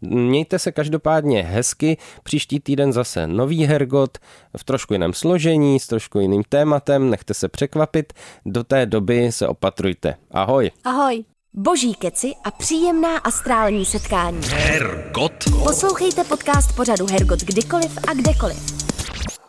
Mějte 0.00 0.58
se 0.58 0.72
každopádně 0.72 1.42
hezky, 1.42 1.96
příští 2.22 2.60
týden 2.60 2.92
zase 2.92 3.26
nový 3.26 3.64
Hergot 3.64 4.18
v 4.56 4.64
trošku 4.64 4.92
jiném 4.92 5.12
složení, 5.12 5.80
s 5.80 5.86
trošku 5.86 6.20
jiným 6.20 6.42
tématem, 6.48 7.10
nechte 7.10 7.34
se 7.34 7.48
překvapit, 7.48 8.12
do 8.46 8.64
té 8.64 8.86
doby 8.86 9.32
se 9.32 9.48
opatrujte. 9.48 10.14
Ahoj. 10.30 10.70
Ahoj. 10.84 11.24
Boží 11.54 11.94
keci 11.94 12.32
a 12.44 12.50
příjemná 12.50 13.18
astrální 13.18 13.84
setkání. 13.84 14.40
Hergot. 14.48 15.32
Poslouchejte 15.64 16.24
podcast 16.24 16.76
pořadu 16.76 17.06
Hergot 17.06 17.40
kdykoliv 17.40 17.98
a 18.08 18.14
kdekoliv. 18.14 18.56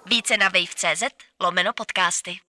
Více 0.09 0.37
na 0.37 0.49
wave.cz 0.49 1.03
lomeno 1.41 1.71
podcasty. 1.73 2.37